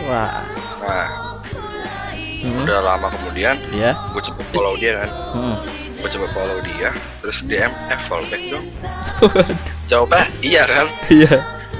Wah. 0.04 0.42
Nah, 0.80 1.08
Hmm. 2.38 2.64
udah 2.64 2.80
lama 2.80 3.10
kemudian 3.10 3.58
Ya. 3.74 3.98
gue 4.14 4.22
coba 4.24 4.42
follow 4.54 4.78
dia 4.78 5.02
kan. 5.02 5.10
Hmm. 5.34 5.58
Gue 5.98 6.06
coba 6.08 6.26
follow 6.32 6.58
dia, 6.62 6.94
terus 7.20 7.42
DM, 7.42 7.74
eh 7.90 8.00
follow 8.06 8.26
back 8.30 8.44
dong. 8.48 8.66
Jawabnya 9.90 10.30
iya 10.40 10.64
kan. 10.64 10.86
Iya. 11.10 11.34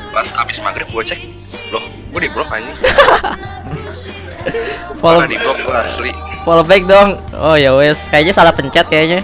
Pas 0.10 0.34
abis 0.36 0.58
maghrib 0.60 0.90
gue 0.90 1.04
cek, 1.04 1.22
loh 1.70 1.86
gue 1.86 2.20
di 2.20 2.30
blok 2.30 2.50
anjing. 2.50 2.74
Follow 4.98 5.28
di 5.28 5.38
blok 5.38 5.60
gue 5.60 5.76
asli. 5.76 6.12
follow 6.42 6.64
back 6.64 6.84
dong. 6.84 7.22
Oh 7.36 7.54
ya 7.54 7.76
wes, 7.76 8.08
kayaknya 8.08 8.34
salah 8.34 8.50
pencet 8.52 8.88
kayaknya. 8.88 9.22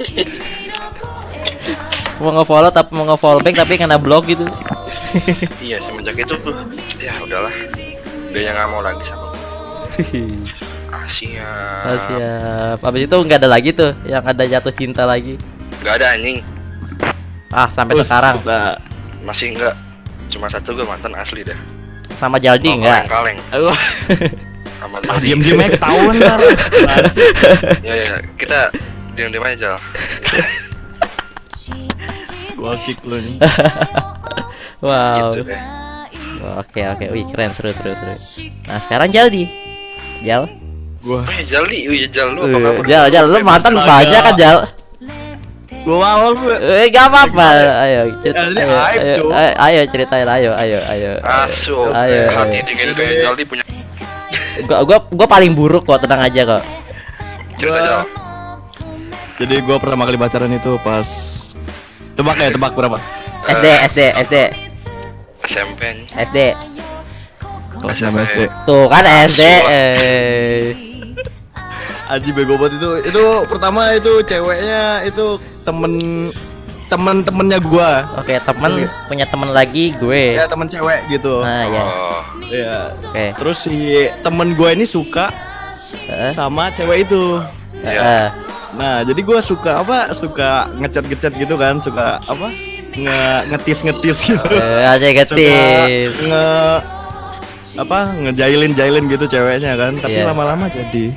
mau 2.16 2.32
nge-follow 2.32 2.68
tapi 2.68 2.90
mau 2.92 3.04
nge-follow 3.06 3.40
back 3.40 3.56
tapi 3.56 3.74
kena 3.74 3.96
blok 3.96 4.26
gitu. 4.26 4.44
Iya 5.60 5.78
semenjak 5.80 6.14
itu 6.16 6.34
tuh, 6.36 6.54
ya 6.96 7.18
udahlah. 7.18 7.50
Dia 8.30 8.40
yang 8.42 8.54
nggak 8.54 8.68
mau 8.68 8.78
lagi 8.80 9.02
sama 9.02 9.26
gue. 9.26 9.38
Asia. 11.00 11.50
Oh, 11.84 11.98
siap. 12.00 12.78
Abis 12.80 13.02
itu 13.04 13.16
nggak 13.16 13.38
ada 13.38 13.48
lagi 13.48 13.70
tuh 13.70 13.90
yang 14.04 14.22
ada 14.22 14.42
jatuh 14.42 14.70
cinta 14.70 15.02
lagi. 15.02 15.34
Gak 15.80 15.96
ada 15.96 16.12
anjing, 16.12 16.38
Ah, 17.48 17.66
sampai 17.68 17.96
Us, 17.96 18.04
sekarang 18.04 18.38
Nah, 18.44 18.76
masih 19.20 19.50
enggak. 19.50 19.74
Cuma 20.28 20.46
satu 20.46 20.70
gue 20.72 20.84
mantan 20.84 21.14
asli 21.14 21.42
dah. 21.42 21.56
sama 22.12 22.36
Jaldi 22.36 22.68
Oh, 22.68 22.76
enggak? 22.76 23.08
Kaleng, 23.08 23.38
aduh, 23.48 23.72
sama 24.78 24.96
ah, 25.00 25.16
Jaldi. 25.16 25.24
diem-diem 25.24 25.58
aja 25.58 25.70
ketahuan 25.72 26.14
ntar. 26.14 26.38
Sih? 27.08 27.28
Ya 27.80 27.94
ya, 27.96 28.14
kita 28.36 28.58
diam-diam 29.14 29.42
aja. 29.42 29.74
Gua 32.60 32.76
kick 32.78 33.00
lu 33.02 33.16
nih. 33.16 33.36
Wow. 34.80 35.36
Gitu 35.36 35.44
deh. 35.44 35.60
Oke 36.56 36.80
oke, 36.86 37.04
wih 37.10 37.24
keren 37.24 37.52
seru 37.52 37.68
seru 37.70 37.92
seru. 37.92 38.16
Nah 38.64 38.80
sekarang 38.80 39.08
Jaldi, 39.08 39.44
Jal, 40.20 40.48
Gua 41.00 41.20
Eh, 41.30 41.44
Jaldi, 41.44 41.84
wih 41.84 42.08
Jal 42.08 42.32
lu 42.32 42.40
apa 42.40 42.48
Eh, 42.48 42.60
kabar? 42.62 42.84
Jal 42.86 43.04
Jal, 43.08 43.24
lu 43.26 43.36
mantan 43.42 43.76
banyak 43.76 44.20
kan 44.22 44.34
Jal? 44.34 44.58
gua 45.80 45.96
males. 45.96 46.40
Eh 46.60 46.88
gak 46.88 47.08
apa-apa, 47.08 47.46
ayo 47.82 48.00
cerita, 48.20 48.40
ayo, 48.44 48.68
ayo, 48.76 49.16
ayo, 49.24 49.52
ayo 49.58 49.80
ceritain, 49.86 50.28
ayo, 50.28 50.50
ayo, 50.54 50.78
ayo. 50.86 51.10
Asu, 51.20 51.76
Ayo, 51.90 52.20
hati 52.30 52.56
ayo. 52.56 52.64
dingin 52.66 52.88
kayak 52.92 53.14
Jaldi 53.22 53.42
punya 53.44 53.64
Gua, 54.64 54.84
gua, 54.84 54.98
gua 55.02 55.24
paling 55.26 55.52
buruk 55.52 55.84
kok, 55.84 56.00
tenang 56.00 56.20
aja 56.20 56.44
kok. 56.46 56.62
cerita 57.56 57.80
Jal. 57.80 58.00
Jadi 59.36 59.54
gua 59.60 59.76
pertama 59.76 60.04
kali 60.04 60.16
pacaran 60.16 60.52
itu 60.52 60.76
pas 60.78 61.08
tebak 62.12 62.36
ya, 62.36 62.48
tebak 62.50 62.72
berapa? 62.72 62.98
SD, 63.46 63.66
SD, 63.86 64.00
SD, 64.20 64.36
SMP. 65.44 65.80
SD. 66.12 66.38
Kelas 67.72 67.96
SMP. 67.96 68.16
6 68.16 68.28
SD. 68.28 68.40
Tuh 68.64 68.84
kan 68.86 69.04
SD. 69.24 69.42
Asu. 69.42 69.68
Eh. 69.68 70.64
Aji 72.10 72.30
bego 72.30 72.58
banget 72.58 72.76
itu. 72.76 72.90
Itu 73.06 73.24
pertama 73.46 73.94
itu 73.94 74.20
ceweknya 74.22 75.06
itu 75.06 75.38
temen 75.62 75.92
temen-temennya 76.86 77.58
gua. 77.62 78.02
Oke, 78.18 78.34
temen 78.36 78.72
punya 79.06 79.22
temen 79.24 79.48
lagi 79.48 79.94
gue. 79.94 80.34
Ya 80.34 80.44
temen 80.44 80.66
cewek 80.66 81.06
gitu. 81.08 81.38
Nah 81.38 81.62
ya, 81.64 81.84
Oh, 81.86 82.20
Iya. 82.42 82.78
oke. 83.00 83.24
Terus 83.38 83.56
si 83.62 83.76
temen 84.20 84.52
gua 84.52 84.74
ini 84.74 84.82
suka 84.82 85.30
Eh, 86.06 86.30
sama 86.30 86.70
cewek 86.70 87.06
itu. 87.06 87.38
eh, 87.80 87.86
Iya. 87.88 88.02
eh. 88.02 88.26
Nah, 88.70 89.02
jadi 89.02 89.20
gua 89.20 89.42
suka 89.42 89.82
apa? 89.82 90.14
Suka 90.14 90.70
ngechat-ngechat 90.78 91.32
gitu 91.34 91.54
kan, 91.54 91.82
suka 91.82 92.22
apa? 92.22 92.48
Nge 92.90 93.22
ngetis-ngetis 93.50 94.18
gitu. 94.30 94.46
Eh, 94.50 94.84
aja 94.84 95.06
Suka 95.06 95.16
getis. 95.34 96.12
nge 96.20 96.46
apa? 97.78 97.98
Ngejailin-jailin 98.14 99.04
gitu 99.06 99.24
ceweknya 99.26 99.74
kan, 99.74 99.98
tapi 99.98 100.18
Iya. 100.18 100.30
lama-lama 100.30 100.66
jadi 100.70 101.14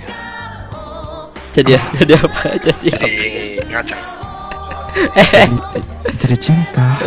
Jadi 1.54 1.78
jadi 2.02 2.14
apa? 2.18 2.42
Jadi 2.58 2.88
apa? 2.94 3.06
di 3.06 3.30
ngacak. 3.70 4.00
jadi 6.22 6.36
cinta. 6.38 6.98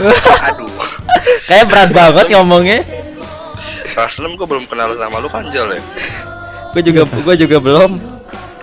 Aduh. 0.47 0.71
Kayak 1.47 1.67
berat 1.71 1.91
banget 1.91 2.27
ngomongnya. 2.35 2.81
6 3.97 4.37
gue 4.37 4.47
belum 4.47 4.67
kenal 4.69 4.93
sama 4.95 5.19
lu 5.19 5.27
kan 5.27 5.47
Jal 5.51 5.73
ya? 5.73 5.83
Gue 6.71 6.83
juga 6.85 7.03
gue 7.07 7.35
juga 7.39 7.57
belum. 7.59 7.91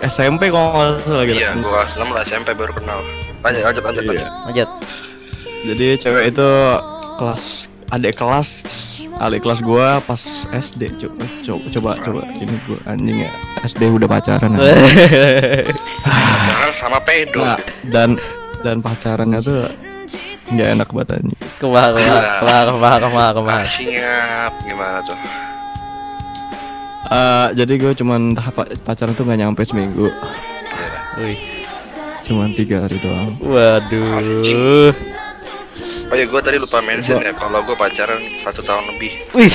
SMP 0.04 0.52
kalau 0.52 0.68
nggak 0.74 1.00
salah 1.04 1.24
gitu. 1.24 1.38
Iya, 1.40 1.50
gue 1.56 1.70
kelas 1.70 1.92
6 1.96 2.14
lah 2.14 2.22
SMP 2.22 2.48
baru 2.52 2.72
kenal. 2.76 2.98
Lanjut, 3.44 3.62
lanjut, 3.64 3.82
lanjut, 3.84 4.02
Iya. 4.02 4.10
lanjut. 4.12 4.28
Lanjut. 4.44 4.68
Jadi 5.64 5.86
cewek 5.96 6.24
itu 6.28 6.48
kelas 7.16 7.44
adik 7.88 8.14
kelas 8.16 8.48
adik 9.22 9.40
kelas 9.46 9.60
gua 9.62 10.02
pas 10.02 10.18
SD 10.50 10.90
coba 10.98 11.24
coba 11.40 11.64
coba 11.70 11.90
coba 12.02 12.20
ini 12.36 12.58
gua 12.66 12.78
anjing 12.90 13.18
ya 13.22 13.30
SD 13.62 13.86
udah 13.86 14.08
pacaran. 14.10 14.50
Jangan 14.56 15.74
sama 16.74 16.98
pedo. 17.00 17.40
Nah, 17.44 17.58
dan 17.88 18.18
dan 18.60 18.82
pacarannya 18.82 19.40
tuh 19.40 19.68
nggak 20.52 20.68
enak 20.76 20.88
banget 20.92 21.08
anjing. 21.22 21.38
Kemah 21.56 21.86
kemah 21.94 22.22
kemah 22.40 22.62
kemah 22.68 22.94
kemah 22.98 23.28
kemah. 23.32 23.60
Siap, 23.64 24.52
gimana 24.66 24.98
tuh? 25.06 25.16
Eh, 27.06 27.48
jadi 27.54 27.72
gue 27.76 27.92
cuman 27.94 28.32
tahap 28.32 28.54
pa- 28.54 28.70
pacaran 28.82 29.12
tuh 29.12 29.22
nggak 29.22 29.38
nyampe 29.38 29.60
seminggu 29.60 30.08
Wih. 31.16 31.36
cuman 32.22 32.50
tiga 32.50 32.80
hari 32.80 32.96
doang 32.96 33.36
Waduh. 33.38 34.90
Oh 36.04 36.14
ya, 36.14 36.24
gue 36.24 36.40
tadi 36.40 36.56
lupa 36.56 36.78
mention 36.80 37.18
ya 37.18 37.32
kalau 37.32 37.60
gue 37.60 37.74
pacaran 37.74 38.16
satu 38.36 38.60
tahun 38.60 38.84
lebih. 38.90 39.12
Wih. 39.32 39.52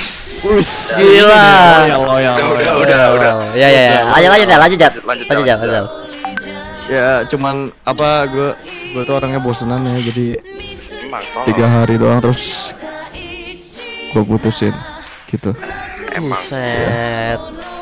Gila. 0.93 1.45
loyal 1.89 2.01
loyal, 2.03 2.35
Udah, 2.51 2.73
udah, 2.75 3.03
udah. 3.11 3.31
Ya 3.53 3.67
ya 3.67 3.81
ya. 3.83 4.01
Lanjut 4.07 4.29
lanjut 4.29 4.49
lanjut. 4.49 4.59
Lanjut, 4.59 5.01
lanjut, 5.01 5.25
Lanjut 5.25 5.45
lanjut, 5.47 5.69
lanjut. 5.71 5.87
ya 6.87 7.07
cuman 7.23 7.55
apa 7.83 8.07
gue 8.25 8.49
gue 8.91 9.03
tuh 9.03 9.13
orangnya 9.15 9.37
bosenan 9.37 9.85
ya 9.87 10.09
jadi 10.09 10.25
tiga 11.43 11.65
hari 11.67 11.97
doang 11.97 12.17
terus 12.19 12.73
gue 14.09 14.23
putusin 14.23 14.73
gitu 15.27 15.53
Emang. 16.15 16.41
Set. 16.41 17.39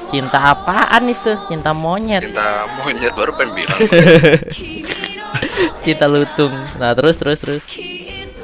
cinta 0.08 0.40
apaan 0.40 1.04
itu? 1.12 1.36
Cinta 1.52 1.76
monyet, 1.76 2.32
Cinta 2.32 2.64
monyet 2.80 3.12
baru 3.12 3.36
pengen 3.36 3.60
bilang. 3.60 3.80
cinta 5.84 6.06
lutung. 6.08 6.56
Nah, 6.80 6.96
terus 6.96 7.20
terus 7.20 7.38
terus. 7.44 7.64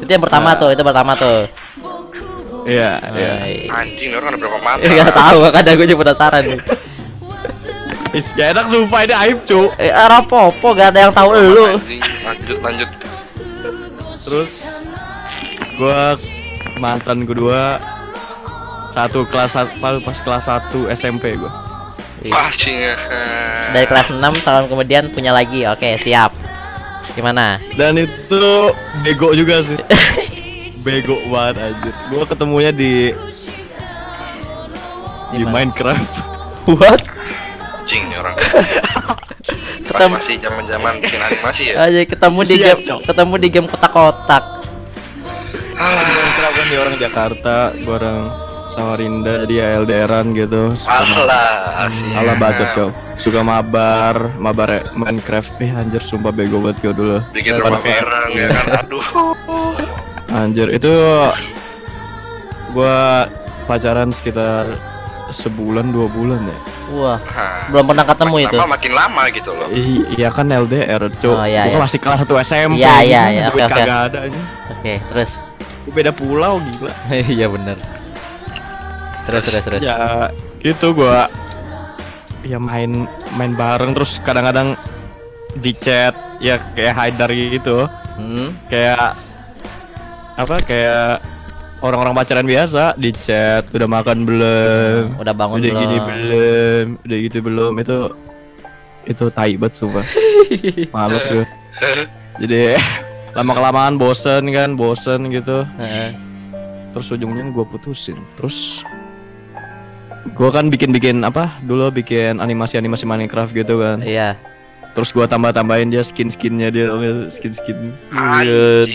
Itu 0.03 0.09
yang 0.11 0.19
pertama 0.19 0.59
tuh, 0.59 0.75
itu 0.75 0.83
pertama 0.83 1.15
tuh. 1.15 1.47
Iya, 2.63 2.99
iya. 3.15 3.31
Anjing 3.71 4.11
orang 4.15 4.35
ada 4.35 4.37
berapa 4.39 4.59
mata? 4.59 4.83
Enggak 4.87 5.11
tahu, 5.15 5.37
makanya 5.43 5.71
gue 5.75 5.87
juga 5.87 5.99
penasaran 6.07 6.43
nih. 6.47 6.59
Is 8.13 8.29
gak 8.37 8.53
enak 8.53 8.65
sumpah 8.69 9.09
ini 9.09 9.15
aib 9.25 9.41
cu. 9.41 9.73
Eh, 9.81 9.89
rapopo 9.89 10.77
gak 10.77 10.93
ada 10.93 11.09
yang 11.09 11.13
tahu 11.17 11.33
lu. 11.33 11.81
Lanjut 12.21 12.57
lanjut. 12.61 12.89
Terus 14.21 14.51
gua 15.81 16.13
mantan 16.77 17.25
kedua 17.25 17.81
satu 18.93 19.25
kelas 19.25 19.57
pas 19.81 20.17
kelas 20.21 20.45
1 20.45 20.93
SMP 20.93 21.33
gua. 21.33 21.49
Wah, 22.29 22.47
anjing. 22.47 22.77
Iya. 22.77 22.95
Dari 23.73 23.85
kelas 23.89 24.07
6 24.13 24.21
tahun 24.21 24.69
kemudian 24.69 25.09
punya 25.11 25.33
lagi. 25.33 25.65
Oke, 25.67 25.97
siap. 25.97 26.31
Gimana? 27.17 27.57
Dan 27.75 27.97
itu 27.99 28.71
bego 29.01 29.33
juga 29.33 29.59
sih. 29.65 29.75
bego 30.85 31.17
banget 31.27 31.73
anjir. 31.73 31.93
Gua 32.13 32.23
ketemunya 32.29 32.71
di 32.71 33.11
di 35.33 35.41
Di? 35.41 35.49
Minecraft. 35.49 36.07
What? 36.79 37.01
Anjing 37.81 38.07
nih 38.07 38.17
orang. 38.21 38.37
Ketemu 39.83 40.15
masih 40.15 40.35
zaman-zaman 40.39 40.93
bikin 41.03 41.21
animasi 41.21 41.63
ya. 41.69 41.85
aja 41.85 41.99
ketemu 42.07 42.39
di 42.47 42.55
Iya, 42.55 42.65
game 42.79 43.03
ketemu 43.03 43.33
di 43.35 43.47
game 43.51 43.67
kotak-kotak. 43.67 44.43
Ah, 45.75 45.91
Minecraft 45.91 46.55
kan 46.55 46.65
dia 46.71 46.79
orang 46.79 46.95
Jakarta, 46.95 47.55
gua 47.83 47.93
orang 47.99 48.17
Samarinda, 48.73 49.45
dia 49.45 49.77
LDRan 49.77 50.33
gitu. 50.33 50.73
Alah. 50.89 51.85
Alah 52.17 52.35
bacot 52.35 52.69
kau. 52.73 52.89
Suka 53.13 53.45
mabar, 53.45 54.33
mabar 54.41 54.81
Minecraft. 54.91 55.53
Eh 55.61 55.69
anjir 55.69 56.01
sumpah 56.01 56.33
bego 56.33 56.57
banget 56.57 56.81
kau 56.81 56.89
dulu. 56.89 57.21
Bikin 57.29 57.61
rumah 57.61 57.77
bareng 57.77 58.29
ya 58.33 58.47
kan. 58.49 58.81
Aduh. 58.81 59.05
Anjir 60.41 60.73
itu 60.73 60.89
gua 62.73 63.29
pacaran 63.69 64.09
sekitar 64.09 64.73
sebulan 65.29 65.93
dua 65.93 66.09
bulan 66.09 66.41
ya. 66.41 66.57
Wah, 66.89 67.17
Nah, 67.21 67.69
belum 67.69 67.85
pernah 67.93 68.05
ketemu 68.05 68.33
makin 68.35 68.47
itu. 68.49 68.57
lama 68.57 68.69
makin 68.73 68.91
lama 68.97 69.23
gitu 69.29 69.51
loh. 69.53 69.67
I- 69.69 70.05
iya 70.17 70.29
kan 70.33 70.49
LDR, 70.49 71.01
cuk. 71.13 71.37
Oh, 71.37 71.45
iya, 71.45 71.69
gua 71.69 71.77
iya. 71.77 71.79
masih 71.79 71.99
kelas 72.01 72.19
1 72.21 72.33
SMP. 72.41 72.81
Iya, 72.81 72.95
iya, 73.05 73.21
iya, 73.29 73.43
oke, 73.49 73.61
oke. 73.61 73.69
kagak 73.69 73.99
ada 74.09 74.19
aja. 74.25 74.39
Oke, 74.73 74.93
terus. 75.13 75.31
Beda 75.93 76.09
pulau 76.09 76.57
gila. 76.59 76.93
Iya 77.37 77.45
bener 77.45 77.77
Terus 79.23 79.43
terus 79.47 79.63
terus. 79.65 79.83
Ya 79.83 80.29
gitu 80.59 80.95
gua 80.95 81.27
ya 82.43 82.59
main 82.59 83.07
main 83.39 83.55
bareng 83.55 83.95
terus 83.95 84.19
kadang-kadang 84.19 84.75
di 85.55 85.71
chat 85.75 86.11
ya 86.43 86.59
kayak 86.75 86.93
Haidar 86.95 87.29
gitu. 87.31 87.87
Hmm. 88.19 88.55
Kayak 88.67 89.15
apa 90.33 90.55
kayak 90.65 91.21
orang-orang 91.83 92.15
pacaran 92.15 92.47
biasa 92.47 92.95
di 92.95 93.11
chat 93.11 93.67
udah 93.69 93.85
makan 93.85 94.23
belum 94.23 95.19
Udah 95.19 95.35
bangun 95.35 95.59
udah 95.59 95.69
belum? 95.69 95.81
gini 95.83 95.97
belum 95.99 96.85
udah 97.03 97.17
gitu 97.27 97.37
belum 97.43 97.73
itu 97.77 97.97
itu 99.03 99.25
tai 99.35 99.59
banget 99.59 99.83
sumpah 99.83 100.05
males 100.95 101.27
gue 101.27 101.45
jadi 102.39 102.79
lama 103.37 103.51
kelamaan 103.51 103.99
bosen 103.99 104.47
kan 104.55 104.79
bosen 104.79 105.27
gitu 105.27 105.67
terus 106.95 107.07
ujungnya 107.11 107.51
gue 107.51 107.65
putusin 107.67 108.15
terus 108.39 108.81
gue 110.25 110.49
kan 110.49 110.67
bikin 110.67 110.89
bikin 110.89 111.21
apa 111.21 111.57
dulu 111.61 111.89
bikin 111.89 112.37
animasi 112.37 112.75
animasi 112.75 113.03
Minecraft 113.03 113.51
gitu 113.51 113.77
kan 113.77 113.99
Iya. 113.99 114.33
terus 114.93 115.09
gue 115.09 115.23
tambah 115.23 115.49
tambahin 115.49 115.87
dia 115.87 115.99
skin 115.99 116.27
skinnya 116.27 116.69
dia 116.69 116.85
skin 117.27 117.49
skin 117.49 117.91
Aduh. 118.13 118.85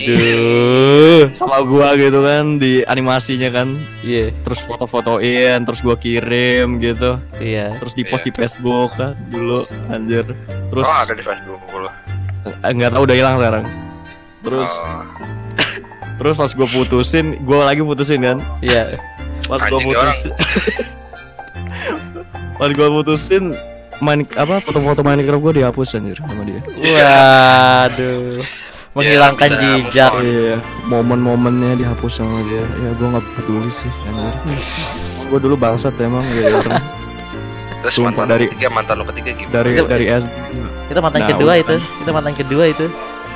sama 1.33 1.61
gua 1.61 1.93
gitu 1.95 2.23
kan 2.23 2.57
di 2.57 2.81
animasinya 2.85 3.49
kan 3.51 3.77
Iya. 4.01 4.31
terus 4.41 4.59
foto-fotoin 4.61 5.59
terus 5.61 5.79
gua 5.81 5.95
kirim 5.95 6.79
gitu 6.79 7.19
Iya. 7.37 7.77
terus 7.77 7.93
di 7.93 8.03
post 8.03 8.23
di 8.23 8.31
Facebook 8.31 8.95
kan 8.95 9.13
dulu 9.29 9.65
anjir 9.89 10.25
terus 10.71 10.83
Oh, 10.83 10.97
ada 10.97 11.13
di 11.13 11.21
Facebook 11.21 11.59
lo. 11.69 11.89
eh, 12.47 12.71
nggak 12.71 12.91
tahu 12.91 13.01
udah 13.05 13.15
hilang 13.15 13.35
sekarang 13.37 13.65
terus 14.41 14.71
Oh, 14.79 15.03
terus 16.17 16.33
pas 16.37 16.51
gua 16.53 16.67
putusin 16.69 17.25
gua 17.43 17.65
lagi 17.67 17.81
putusin 17.81 18.21
kan 18.23 18.37
Iya. 18.61 18.97
pas 19.45 19.59
gua 19.67 19.79
putusin 19.83 20.33
pas 22.55 22.71
gua 22.71 22.89
putusin 22.93 23.55
main 23.99 24.23
apa 24.33 24.59
foto-foto 24.59 25.01
Minecraft 25.01 25.41
gua 25.41 25.53
dihapus 25.53 25.95
anjir 25.95 26.17
sama 26.17 26.43
dia 26.43 26.61
Waduh. 26.69 28.43
Menghilangkan 28.97 29.47
bisa 29.49 29.63
jejak. 29.79 30.11
iya 30.19 30.57
momen-momennya 30.85 31.77
dihapus 31.77 32.13
sama 32.17 32.43
dia 32.43 32.65
ya 32.79 32.91
gua 32.95 33.09
nggak 33.15 33.27
peduli 33.35 33.69
sih 33.69 33.91
anjir 34.09 34.35
gua 35.31 35.39
dulu 35.39 35.55
bangsat 35.55 35.95
emang 35.97 36.25
ya 36.35 36.51
orang 36.53 36.83
Terus 37.79 37.95
Sumpah, 37.95 38.11
mantan 38.11 38.27
dari- 38.29 38.51
ketiga 38.51 38.69
mantan 38.69 38.95
lo 38.99 39.05
ketiga 39.07 39.31
gimana? 39.33 39.55
dari 39.55 39.71
Itu- 39.73 39.87
dari 39.87 40.07
SD 40.11 40.35
Itu 40.89 40.99
mantan 40.99 41.21
Nah, 41.21 41.29
kedua 41.31 41.53
itu. 41.55 41.75
Itu 41.79 42.11
mantan 42.11 42.35
kedua 42.35 42.65
itu. 42.67 42.87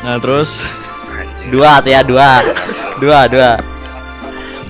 nah 0.00 0.16
terus. 0.16 0.66
Dua 1.46 1.78
tuh 1.78 1.90
ya, 1.90 2.00
dua. 2.02 2.42
Dua, 2.98 3.28
dua. 3.28 3.50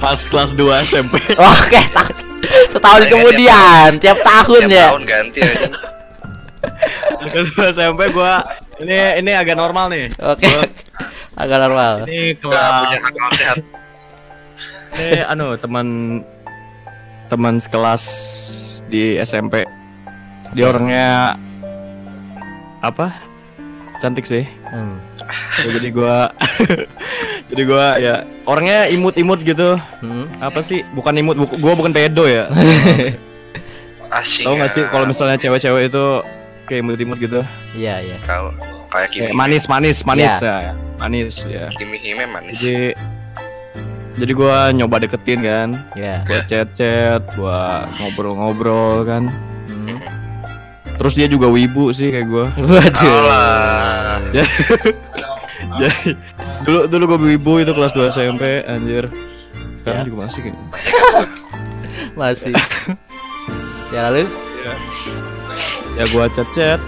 Pas 0.02 0.18
kelas 0.18 0.50
2 0.52 0.66
SMP 0.84 1.14
Oke, 1.54 1.80
ta- 1.88 2.10
setahun 2.68 3.02
kemudian, 3.06 3.96
tiap 3.96 4.18
tahun 4.20 4.60
Tiap 4.60 4.70
ya. 4.72 4.86
tahun 4.88 5.02
ganti 5.06 5.38
aja. 5.40 5.68
kelas 7.24 7.48
2 7.54 7.70
SMP 7.72 8.00
gua 8.10 8.42
ini 8.78 8.98
ini 9.16 9.30
agak 9.32 9.54
normal 9.54 9.86
nih 9.88 10.10
Oke. 10.18 10.46
Agak 11.32 11.58
normal. 11.60 12.02
ini 12.04 12.34
kelas 12.34 13.00
sehat. 13.32 13.58
ini 14.98 15.22
anu 15.22 15.54
teman 15.56 15.86
teman 17.26 17.56
sekelas 17.56 18.02
di 18.86 19.16
SMP 19.18 19.64
dia 20.52 20.68
orangnya 20.68 21.38
apa 22.80 23.14
cantik 23.96 24.26
sih 24.26 24.42
Hmm. 24.66 24.96
Ya, 25.60 25.68
jadi 25.70 25.88
gua 25.90 26.32
jadi 27.52 27.62
gua 27.62 27.86
ya 27.96 28.14
orangnya 28.42 28.88
imut-imut 28.88 29.40
gitu 29.40 29.76
Hmm. 30.00 30.24
apa 30.40 30.58
sih 30.58 30.80
bukan 30.90 31.12
imut 31.14 31.36
bu- 31.36 31.58
gua 31.58 31.72
bukan 31.72 31.92
pedo 31.92 32.24
ya 32.24 32.48
Asing. 34.12 34.44
tau 34.44 34.56
gak 34.56 34.68
sih 34.68 34.84
kalau 34.86 35.04
misalnya 35.04 35.36
cewek-cewek 35.36 35.88
itu 35.88 36.04
kayak 36.62 36.80
imut-imut 36.80 37.16
gitu 37.16 37.40
Iya, 37.72 38.00
iya. 38.02 38.16
kalau 38.22 38.52
kayak 38.88 39.08
Kimi 39.08 39.32
manis 39.32 39.64
manis 39.66 40.00
manis 40.02 40.32
Iya. 40.36 40.52
ya 40.62 40.72
manis 40.98 41.34
ya 41.44 41.66
Kimi 41.72 41.96
Hime 41.98 42.24
manis. 42.26 42.56
jadi 42.56 42.92
jadi 44.12 44.32
gua 44.32 44.68
nyoba 44.70 45.00
deketin 45.00 45.40
kan 45.40 45.68
Iya. 45.92 46.24
gua 46.24 46.40
chat 46.44 46.68
chat 46.72 47.20
gua 47.32 47.88
ngobrol-ngobrol 47.94 49.00
kan 49.02 49.32
Hmm. 49.64 49.96
terus 50.96 51.12
dia 51.12 51.24
juga 51.24 51.48
wibu 51.48 51.88
sih 51.90 52.08
kayak 52.08 52.28
gua 52.28 52.46
Waduh. 52.52 54.32
Ya. 55.62 55.88
jadi 55.88 56.11
dulu 56.62 56.81
dulu 56.87 57.03
gua 57.07 57.18
wibu 57.20 57.53
itu 57.59 57.72
kelas 57.72 57.92
2 57.92 58.11
SMP 58.11 58.42
anjir 58.64 59.07
sekarang 59.81 59.98
Ya. 59.98 60.07
juga 60.07 60.16
masih 60.22 60.40
kayaknya 60.40 60.64
Masih. 62.20 62.55
ya 63.90 64.01
lalu? 64.07 64.25
ya 65.92 66.05
gua 66.09 66.25
chat 66.29 66.48
chat 66.51 66.81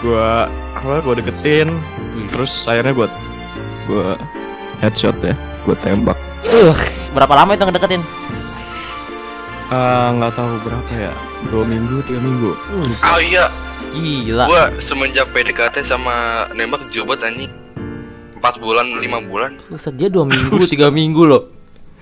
gua 0.00 0.48
apa 0.72 1.00
gua 1.00 1.14
deketin 1.14 1.76
terus 2.26 2.52
akhirnya 2.64 2.92
gua 2.92 3.08
gua 3.84 4.16
headshot 4.80 5.16
ya 5.20 5.34
gua 5.62 5.76
tembak 5.76 6.18
Uh, 6.40 6.72
berapa 7.12 7.36
lama 7.36 7.52
itu 7.52 7.62
ngedeketin? 7.62 8.00
Ah, 9.68 10.08
nggak 10.10 10.32
tahu 10.32 10.56
berapa 10.64 10.88
ya 10.90 11.12
dua 11.46 11.62
minggu 11.62 12.00
tiga 12.02 12.16
minggu 12.16 12.56
Oh 13.04 13.20
iya, 13.20 13.44
Gila. 13.92 14.48
gua 14.48 14.62
semenjak 14.80 15.28
PDKT 15.30 15.84
sama 15.84 16.48
nembak 16.50 16.80
jobat 16.88 17.20
anjing. 17.20 17.52
4 18.40 18.56
bulan, 18.56 18.86
5 18.96 19.20
bulan. 19.22 19.50
Buset, 19.68 19.94
dia 19.94 20.08
dua 20.08 20.24
minggu, 20.24 20.56
tiga 20.64 20.88
minggu 20.88 21.22
loh. 21.22 21.52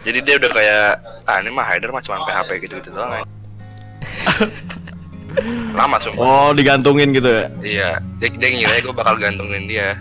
Jadi 0.03 0.19
dia 0.23 0.39
udah 0.39 0.51
kayak 0.51 0.87
ah 1.27 1.37
ini 1.39 1.51
mah 1.51 1.67
Haider 1.67 1.91
mah 1.91 1.99
cuma 1.99 2.23
PHP 2.23 2.63
gitu-gitu 2.63 2.91
doang. 2.91 3.19
anjing." 3.19 3.27
Lama 5.75 5.99
sumpah. 5.99 6.19
oh 6.19 6.51
digantungin 6.51 7.13
gitu 7.13 7.29
ya 7.29 7.47
Iya, 7.61 7.91
dia, 8.19 8.29
dia 8.33 8.49
ngira 8.51 8.75
gue 8.81 8.91
bakal 8.91 9.15
gantungin 9.19 9.71
dia. 9.71 9.95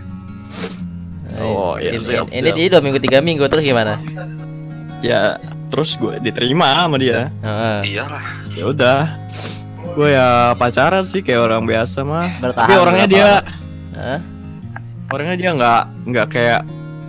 Oh, 1.38 1.78
iya, 1.78 1.94
ini, 1.94 2.02
siap, 2.02 2.26
ini 2.32 2.48
siap. 2.50 2.56
dia 2.58 2.66
dua 2.74 2.82
minggu 2.82 2.98
tiga 2.98 3.18
minggu 3.22 3.44
terus 3.46 3.62
gimana? 3.62 4.02
ya 4.98 5.38
terus 5.70 5.94
gue 5.94 6.18
diterima 6.18 6.74
sama 6.74 6.98
dia 6.98 7.30
Heeh. 7.38 7.94
Iyalah. 7.94 8.24
ya 8.50 8.64
udah 8.66 9.00
gue 9.94 10.08
ya 10.10 10.28
pacaran 10.58 11.06
sih 11.06 11.22
kayak 11.22 11.38
orang 11.38 11.62
biasa 11.62 12.02
mah 12.02 12.42
Bertahan 12.42 12.66
tapi 12.66 12.74
orangnya 12.74 13.06
dia 13.06 13.28
Hah? 13.94 14.18
Orangnya 15.08 15.36
dia 15.36 15.50
nggak 15.52 15.82
nggak 16.06 16.26
kayak 16.28 16.60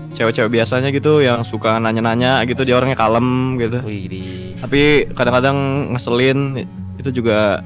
cewek-cewek 0.10 0.52
biasanya 0.52 0.90
gitu 0.90 1.20
yang 1.20 1.44
suka 1.44 1.78
nanya-nanya 1.78 2.42
gitu 2.44 2.64
dia 2.64 2.76
orangnya 2.76 2.98
kalem 2.98 3.60
gitu 3.60 3.78
Wih, 3.86 4.06
di. 4.06 4.24
tapi 4.58 4.82
kadang-kadang 5.14 5.58
ngeselin 5.94 6.66
itu 6.98 7.10
juga 7.14 7.62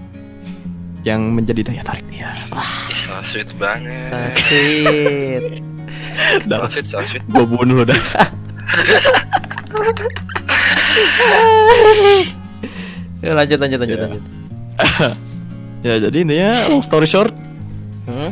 yang 1.03 1.35
menjadi 1.35 1.67
daya 1.67 1.83
tarik 1.83 2.07
dia. 2.07 2.31
Ih, 2.47 2.95
so 2.95 3.11
sweet 3.27 3.51
banget. 3.57 3.91
So 4.07 4.15
sweet. 4.39 5.43
So 6.47 6.63
sweet, 6.69 6.85
so 6.85 6.99
sweet. 7.03 7.23
gue 7.25 7.43
bunuh 7.43 7.81
lo 7.81 7.85
dah. 7.85 7.97
Ya, 13.19 13.31
lanjut 13.33 13.55
lanjut 13.57 13.79
lanjut 13.79 13.97
Ya. 13.97 14.03
lanjut. 14.05 14.23
ya 15.87 15.93
jadi 16.01 16.17
intinya 16.17 16.51
long 16.67 16.83
story 16.83 17.07
short, 17.07 17.31
Hmm? 18.03 18.31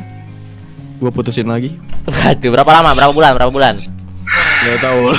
Gue 1.01 1.09
putusin 1.09 1.49
lagi. 1.49 1.73
Waduh, 2.05 2.49
berapa 2.53 2.71
lama? 2.71 2.89
Berapa 2.93 3.09
bulan? 3.11 3.31
Berapa 3.33 3.49
bulan? 3.49 3.75
Gak 4.61 4.77
tahu. 4.79 5.01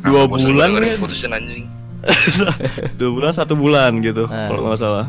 Dua 0.00 0.24
bulan 0.26 0.68
kan? 0.74 0.96
putusin 0.98 1.30
anjing. 1.30 1.64
Dua 2.98 3.10
bulan 3.12 3.30
satu 3.30 3.54
bulan 3.54 4.00
gitu 4.00 4.24
Ah. 4.26 4.48
kalau 4.50 4.66
nggak 4.66 4.80
salah. 4.80 5.06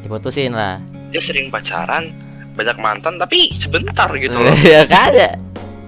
Diputusin 0.00 0.50
lah. 0.50 0.80
Dia 1.08 1.20
sering 1.20 1.46
pacaran, 1.46 2.10
banyak 2.52 2.76
mantan 2.76 3.14
tapi 3.16 3.54
sebentar 3.54 4.10
gitu 4.12 4.34
loh. 4.34 4.50
ya 4.66 4.82
kan 4.84 5.12
ya. 5.12 5.30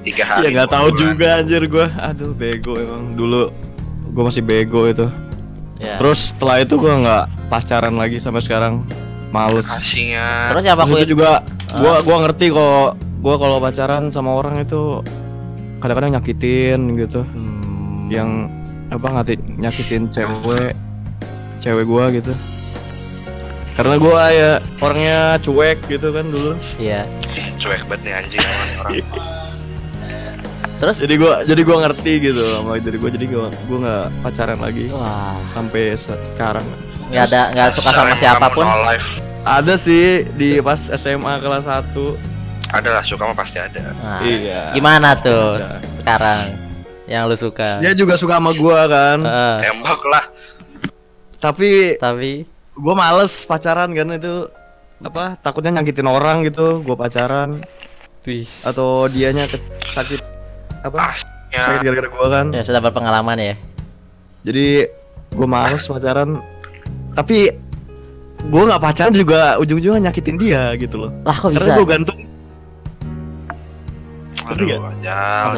Tiga 0.06 0.22
Ya 0.22 0.26
hari. 0.38 0.54
nggak 0.54 0.68
dua 0.68 0.74
tahu 0.76 0.87
bulan. 0.87 1.00
juga 1.02 1.26
anjir 1.35 1.62
gue. 1.66 1.87
Aduh 1.98 2.30
bego 2.30 2.72
emang 2.76 3.02
dulu 3.12 3.50
gue 4.06 4.22
masih 4.22 4.40
bego 4.40 4.87
itu. 4.87 5.11
Ya. 5.76 5.98
Terus 5.98 6.30
setelah 6.30 6.62
itu 6.62 6.76
gue 6.76 6.92
nggak 6.92 7.50
pacaran 7.50 7.96
lagi 7.96 8.16
sampai 8.16 8.38
sekarang. 8.38 8.87
Males. 9.34 9.66
Kasihnya. 9.66 10.50
Terus 10.54 10.62
siapa 10.62 10.82
aku 10.84 10.96
itu 10.98 11.16
juga 11.16 11.42
gua 11.76 11.98
gua 12.02 12.16
ngerti 12.26 12.46
kok 12.50 12.88
gua 13.20 13.34
kalau 13.36 13.56
pacaran 13.58 14.08
sama 14.08 14.38
orang 14.38 14.62
itu 14.62 15.02
kadang-kadang 15.82 16.18
nyakitin 16.18 16.80
gitu. 16.94 17.20
Hmm. 17.26 18.06
Yang 18.08 18.30
apa 18.86 19.06
ngati 19.10 19.34
nyakitin 19.58 20.02
cewek 20.14 20.72
cewek 21.58 21.84
gua 21.84 22.08
gitu. 22.14 22.32
Karena 23.76 24.00
gua 24.00 24.32
ya 24.32 24.52
orangnya 24.80 25.36
cuek 25.42 25.78
gitu 25.90 26.08
kan 26.14 26.24
dulu. 26.30 26.56
Iya. 26.78 27.04
Cuek 27.60 27.84
banget 27.90 28.00
nih 28.06 28.12
anjing 28.14 28.40
orang. 28.80 28.94
Terus 30.76 30.96
Jadi 31.00 31.14
gua 31.16 31.40
jadi 31.40 31.62
gua 31.64 31.76
ngerti 31.88 32.12
gitu 32.20 32.42
sama 32.52 32.76
diri 32.76 33.00
gua 33.00 33.08
jadi 33.08 33.26
gua 33.32 33.48
gua 33.64 33.78
nggak 33.80 34.06
pacaran 34.20 34.60
lagi 34.60 34.92
wah, 34.92 35.32
sampai 35.48 35.96
se- 35.96 36.20
sekarang. 36.28 36.64
Nggak 37.08 37.24
ada 37.24 37.42
nggak 37.52 37.68
suka 37.72 37.90
sama 37.90 38.14
siapa 38.14 38.46
pun. 38.48 38.66
Ada 39.42 39.74
sih 39.74 40.26
di 40.32 40.58
pas 40.58 40.90
SMA 40.90 41.38
kelas 41.38 41.64
1. 41.64 41.94
Ada 42.68 42.88
lah, 42.92 43.02
suka 43.02 43.22
mah 43.24 43.36
pasti 43.36 43.56
ada. 43.56 43.78
Nah, 43.94 44.18
Iya. 44.20 44.74
Gimana 44.74 45.14
tuh 45.14 45.56
ada. 45.56 45.78
sekarang 45.92 46.40
yang 47.06 47.24
lu 47.24 47.34
suka? 47.34 47.78
Dia 47.78 47.94
juga 47.94 48.18
suka 48.18 48.36
sama 48.36 48.50
gua 48.52 48.86
kan. 48.86 49.22
Tembak 49.60 50.02
lah. 50.04 50.24
Tapi 51.36 51.94
tapi 51.96 52.42
gue 52.74 52.94
males 52.94 53.32
pacaran 53.44 53.88
kan 53.88 54.08
itu 54.10 54.34
apa 54.98 55.36
takutnya 55.38 55.78
nyakitin 55.78 56.04
orang 56.04 56.42
gitu 56.42 56.80
gue 56.80 56.92
pacaran 56.92 57.60
Wis. 58.22 58.64
atau 58.64 59.06
dianya 59.06 59.44
ke- 59.46 59.60
sakit 59.86 60.20
apa 60.82 61.12
sakit 61.14 61.52
Asnya. 61.52 61.80
gara-gara 61.82 62.08
gue 62.08 62.26
kan 62.26 62.46
ya 62.50 62.60
sudah 62.60 62.80
berpengalaman 62.80 63.36
ya. 63.38 63.54
jadi 64.42 64.88
gue 65.30 65.46
males 65.46 65.84
pacaran 65.84 66.40
tapi 67.16 67.48
gue 68.46 68.62
nggak 68.68 68.83
pacaran 68.85 69.14
juga 69.16 69.57
ujung-ujungnya 69.59 70.12
nyakitin 70.12 70.37
dia 70.37 70.76
gitu 70.76 71.09
loh. 71.09 71.11
Lah 71.24 71.35
kok 71.35 71.50
karena 71.50 71.64
bisa? 71.64 71.79
gue 71.81 71.88
gantung 71.88 72.18
Aduh, 74.46 74.79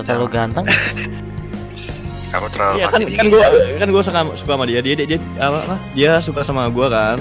terlalu 0.00 0.28
ganteng? 0.32 0.64
Kamu 2.32 2.46
terlalu 2.52 2.74
Iya 2.80 2.86
kan 2.88 3.00
kan 3.04 3.26
gue 3.28 3.44
kan 3.76 3.88
gue 3.88 4.02
suka 4.04 4.20
suka 4.36 4.52
sama 4.56 4.64
dia. 4.64 4.80
Dia 4.80 4.94
dia, 4.96 5.06
dia 5.16 5.18
apa, 5.36 5.58
apa? 5.64 5.76
Dia 5.92 6.10
suka 6.24 6.40
sama 6.40 6.68
gue 6.72 6.86
kan? 6.88 7.18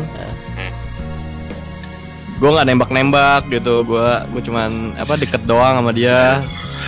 Hmm. 0.55 0.73
gue 2.37 2.49
nggak 2.53 2.65
nembak 2.69 2.89
nembak 2.93 3.43
gitu. 3.51 3.83
Gue 3.83 4.07
gue 4.31 4.41
cuman 4.47 4.95
apa 4.95 5.19
deket 5.19 5.43
doang 5.43 5.83
sama 5.83 5.91
dia 5.91 6.39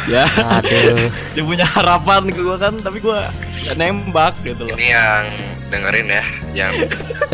ya 0.07 0.25
Aduh. 0.61 1.09
dia 1.35 1.43
punya 1.43 1.65
harapan 1.67 2.31
ke 2.31 2.39
gue 2.39 2.57
kan 2.61 2.73
tapi 2.79 3.03
gue 3.03 3.19
gak 3.67 3.75
nembak 3.75 4.33
gitu 4.45 4.63
loh 4.69 4.77
Ini 4.79 4.87
yang 4.95 5.23
dengerin 5.69 6.07
ya, 6.09 6.25
yang 6.55 6.73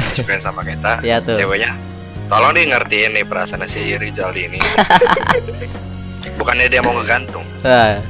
suka 0.01 0.41
sama 0.43 0.65
kita, 0.65 0.99
Iya 1.07 1.23
tuh. 1.23 1.39
ceweknya. 1.39 1.71
Tolong 2.27 2.51
nih 2.57 2.73
ngertiin 2.73 3.11
nih 3.15 3.23
perasaan 3.23 3.63
si 3.69 3.95
Rizaldi 3.95 4.49
ini. 4.49 4.59
Bukannya 6.41 6.67
dia 6.67 6.81
mau 6.83 6.91
ngegantung. 6.97 7.45
Nah, 7.63 8.01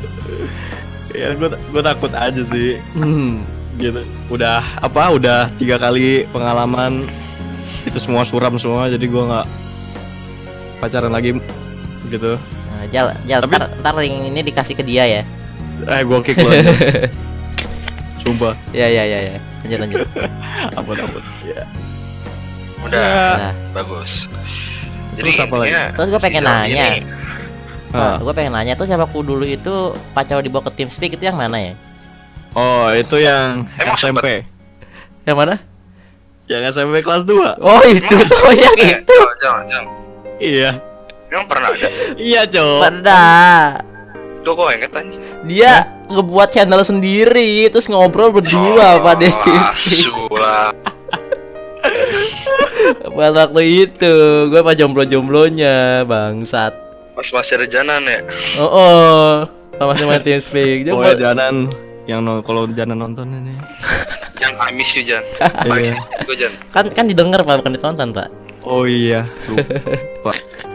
ya 1.16 1.32
gue 1.36 1.48
gue 1.48 1.82
takut 1.84 2.12
aja 2.12 2.42
sih 2.44 2.76
hmm. 2.94 3.40
gitu 3.80 4.04
udah 4.28 4.60
apa 4.84 5.16
udah 5.16 5.48
tiga 5.56 5.80
kali 5.80 6.28
pengalaman 6.30 7.08
itu 7.88 7.98
semua 8.04 8.28
suram 8.28 8.60
semua 8.60 8.92
jadi 8.92 9.06
gue 9.08 9.24
nggak 9.24 9.48
pacaran 10.84 11.16
lagi 11.16 11.40
gitu 12.12 12.36
Jal, 12.88 13.06
Jal, 13.24 13.40
Tapi- 13.40 13.56
ntar, 13.56 13.70
ntar 13.76 13.94
ring 13.96 14.28
ini 14.28 14.42
dikasih 14.42 14.74
ke 14.74 14.82
dia 14.82 15.04
ya. 15.04 15.22
eh 15.86 16.02
gue 16.02 16.20
kick 16.22 16.38
lo 16.38 16.50
sumpah 18.22 18.54
Ya 18.72 18.88
ya 18.88 19.04
ya 19.04 19.20
ya. 19.28 19.38
Lanjut 19.62 19.80
lanjut. 19.80 20.00
ampun 20.78 20.96
ampun 20.98 21.24
ya 21.44 21.62
Udah, 22.82 22.98
Ya. 22.98 23.36
Nah, 23.42 23.54
bagus. 23.74 24.30
Terus 25.12 25.36
apa 25.38 25.56
lagi? 25.58 25.74
Terus 25.92 26.08
gua 26.08 26.20
pengen 26.20 26.44
nanya. 26.44 26.86
ini- 26.96 27.08
Ah. 27.90 28.20
gue 28.20 28.30
pengen 28.30 28.52
nanya 28.52 28.76
tuh 28.76 28.84
siapa 28.84 29.04
aku 29.04 29.24
dulu 29.24 29.42
itu 29.42 29.72
pacar 30.12 30.40
dibawa 30.40 30.68
ke 30.68 30.72
tim 30.76 30.90
speak 30.90 31.16
itu 31.16 31.24
yang 31.24 31.34
mana 31.34 31.56
ya? 31.62 31.74
oh 32.52 32.92
itu 32.92 33.16
yang 33.18 33.64
Emang 33.74 33.96
SMP 33.96 34.44
Yang 35.24 35.38
mana? 35.38 35.56
yang 36.46 36.62
SMP 36.66 37.00
kelas 37.00 37.24
2 37.24 37.56
Oh 37.58 37.82
itu 37.86 38.16
tuh 38.22 38.52
yang 38.52 38.76
itu. 38.76 39.18
jangan, 39.40 39.64
jangan. 39.64 39.86
iya 40.38 40.76
Emang 41.30 41.46
pernah 41.50 41.70
ada? 41.74 41.90
iya 42.16 42.46
cowok 42.46 42.80
Pernah. 42.86 43.36
Tuh 44.46 44.54
kok 44.54 44.70
inget 44.72 44.92
aja. 44.94 45.16
Dia 45.50 45.72
ngebuat 46.06 46.50
channel 46.54 46.82
sendiri 46.86 47.66
terus 47.68 47.90
ngobrol 47.90 48.30
berdua 48.30 49.02
pada 49.02 49.26
tim 49.26 49.62
speak. 49.74 50.06
Sulah. 50.06 50.70
Pada 53.10 53.50
waktu 53.50 53.62
itu 53.90 54.14
gue 54.48 54.60
apa 54.62 54.78
jomblo-jomblonya 54.78 56.06
bangsat. 56.06 56.74
Pas 57.16 57.26
masih 57.26 57.54
ada 57.58 57.66
janan 57.66 58.06
ya. 58.06 58.20
Oh, 58.60 58.70
oh. 58.70 59.30
sama 59.80 59.98
sama 59.98 60.22
tim 60.22 60.38
speak. 60.38 60.86
Dia 60.86 60.94
oh 60.94 61.02
buat- 61.02 61.18
ya 61.18 61.34
jalan 61.34 61.66
yang 62.06 62.22
non 62.22 62.46
kalau 62.46 62.70
jalan 62.70 63.02
nonton 63.02 63.26
ini 63.34 63.58
Yang 64.46 64.54
I 64.62 64.70
miss 64.78 64.92
you 64.94 65.02
Jan. 65.02 65.24
Iya. 65.66 65.96
Gue 66.22 66.36
Jan. 66.38 66.54
kan 66.70 66.86
kan 66.94 67.10
didengar 67.10 67.42
pak 67.42 67.66
bukan 67.66 67.74
ditonton 67.74 68.14
pak. 68.14 68.30
oh 68.62 68.86
iya 68.86 69.26
lupa 69.46 70.34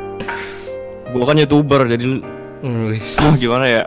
gua 1.11 1.25
kan 1.27 1.37
youtuber 1.37 1.87
jadi 1.87 2.05
Wis. 2.91 3.17
gimana 3.43 3.67
ya 3.67 3.83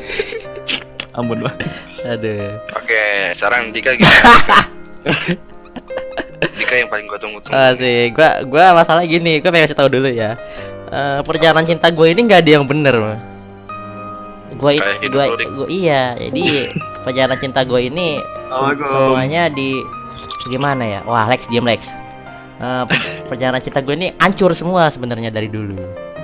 ampun 1.18 1.40
lah 1.40 1.54
Aduh. 2.00 2.56
Oke, 2.72 3.04
sekarang 3.36 3.76
Dika 3.76 3.92
gimana? 3.92 4.56
Dika 6.56 6.74
yang 6.74 6.88
paling 6.88 7.04
gue 7.04 7.18
tunggu-tunggu. 7.20 7.52
Ah, 7.52 7.76
sih, 7.76 8.08
gua 8.08 8.40
gua 8.42 8.72
masalah 8.72 9.04
gini, 9.04 9.36
gua 9.36 9.52
pengen 9.52 9.68
kasih 9.68 9.76
tahu 9.76 9.92
dulu 9.92 10.08
ya. 10.08 10.40
Eh, 10.88 11.20
perjalanan 11.22 11.68
cinta 11.68 11.92
gue 11.92 12.06
ini 12.08 12.24
nggak 12.24 12.40
ada 12.40 12.50
yang 12.50 12.64
bener, 12.64 12.94
mah. 12.96 13.18
Gua, 14.56 14.72
gua, 15.12 15.24
lu, 15.28 15.36
Dik. 15.36 15.48
gua- 15.52 15.68
iya, 15.70 16.16
jadi 16.16 16.72
perjalanan 17.04 17.36
cinta 17.36 17.60
gue 17.62 17.80
ini 17.84 18.16
Assalamualaikum. 18.48 18.88
semuanya 18.88 19.42
di 19.52 19.70
gimana 20.48 20.82
ya? 20.82 21.00
Wah, 21.04 21.28
Lex 21.28 21.46
diam 21.46 21.68
Lex. 21.68 22.00
Eh, 22.56 22.84
per- 22.88 23.28
perjalanan 23.28 23.60
cinta 23.60 23.84
gue 23.84 23.92
ini 23.92 24.08
hancur 24.16 24.56
semua 24.56 24.88
sebenarnya 24.88 25.28
dari 25.28 25.52
dulu. 25.52 25.76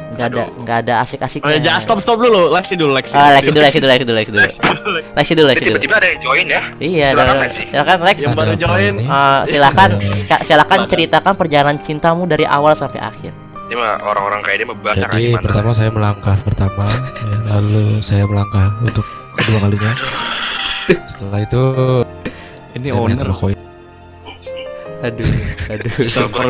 Nggak 0.07 0.27
ada 0.29 0.39
Aduh. 0.39 0.47
nggak 0.63 0.77
ada 0.81 0.93
Oh, 0.95 1.03
asik-asiknya. 1.03 1.51
ya, 1.51 1.59
jangan 1.61 1.81
stop 1.83 1.99
stop 1.99 2.19
dulu 2.19 2.49
Lexi 2.49 2.75
dulu 2.75 2.95
Lexi 2.95 3.13
Ah, 3.13 3.35
Lexi 3.35 3.51
dulu, 3.51 3.63
Lexi 3.63 3.79
dulu, 3.79 3.91
Lexi 3.91 4.05
dulu, 4.05 4.17
Lexi 4.17 4.31
dulu. 4.31 4.41
Lexi 5.13 5.33
dulu, 5.35 5.47
Lexi 5.47 5.65
dulu. 5.65 5.77
Tiba-tiba 5.77 5.95
ada 5.97 6.07
yang 6.07 6.21
join 6.21 6.47
ya. 6.47 6.63
Iya, 6.79 7.07
Silakan, 7.11 7.37
Lexi. 7.37 7.63
silakan 7.67 7.97
Lex. 8.01 8.17
yang 8.19 8.35
baru 8.35 8.55
join? 8.57 8.95
Eh, 9.03 9.41
silakan 9.45 9.91
silakan 10.41 10.79
ceritakan 10.87 11.33
perjalanan 11.35 11.77
cintamu 11.77 12.23
dari 12.25 12.45
awal 12.45 12.73
sampai 12.73 13.01
akhir. 13.01 13.35
Ini 13.67 13.75
mah 13.75 13.99
orang-orang 14.01 14.41
kayak 14.41 14.57
dia 14.57 14.67
mah 14.67 14.79
banyak 14.79 15.09
Jadi 15.11 15.23
gimana. 15.27 15.43
pertama 15.43 15.71
saya 15.75 15.91
melangkah 15.91 16.37
pertama, 16.39 16.87
ya, 16.87 17.37
lalu 17.51 17.99
saya 17.99 18.23
melangkah 18.25 18.67
untuk 18.81 19.03
kedua 19.35 19.59
kalinya. 19.59 19.93
Setelah 21.05 21.41
itu 21.43 21.63
ini 22.73 22.89
owner 22.91 23.19
sama 23.19 23.35
koin. 23.35 23.59
Aduh, 25.03 25.27
aduh. 25.67 25.91
server 26.07 26.47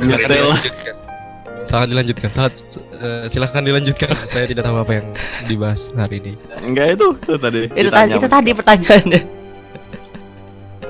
Sangat 1.66 1.90
dilanjutkan, 1.90 2.30
sangat 2.30 2.52
eh, 2.94 3.26
silahkan 3.26 3.62
dilanjutkan. 3.62 4.14
saya 4.32 4.46
tidak 4.46 4.62
tahu 4.62 4.76
apa 4.78 4.92
yang 5.02 5.06
dibahas 5.50 5.90
hari 5.98 6.22
ini. 6.22 6.32
enggak 6.62 6.94
itu 6.94 7.06
tuh 7.20 7.36
tadi 7.36 7.66
itu 7.74 7.90
tadi 7.90 8.12
itu 8.14 8.28
tadi 8.30 8.50
pertanyaannya. 8.54 9.20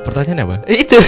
Pertanyaannya 0.04 0.44
apa? 0.46 0.56
itu. 0.70 0.98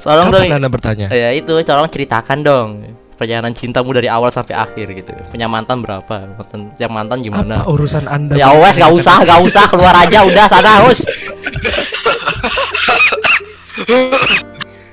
Tolong 0.00 0.28
dong. 0.32 0.50
Anda 0.50 0.66
bertanya? 0.66 1.06
Ya 1.14 1.30
itu, 1.30 1.54
tolong 1.62 1.86
ceritakan 1.86 2.42
dong 2.42 2.70
perjalanan 3.14 3.54
cintamu 3.54 3.94
dari 3.94 4.10
awal 4.10 4.28
sampai 4.34 4.58
akhir 4.58 4.90
gitu. 4.90 5.14
Punya 5.30 5.46
mantan 5.46 5.80
berapa? 5.80 6.26
Mantan 6.34 6.74
yang 6.76 6.90
mantan 6.90 7.22
gimana? 7.22 7.62
Apa 7.62 7.70
urusan 7.70 8.10
anda? 8.10 8.34
Ya 8.34 8.50
wes 8.58 8.76
gak 8.76 8.90
usah, 8.90 9.22
gak 9.22 9.40
usah 9.40 9.64
keluar 9.70 9.94
aja 9.94 10.26
udah 10.26 10.46
sana 10.50 10.82
us. 10.90 11.06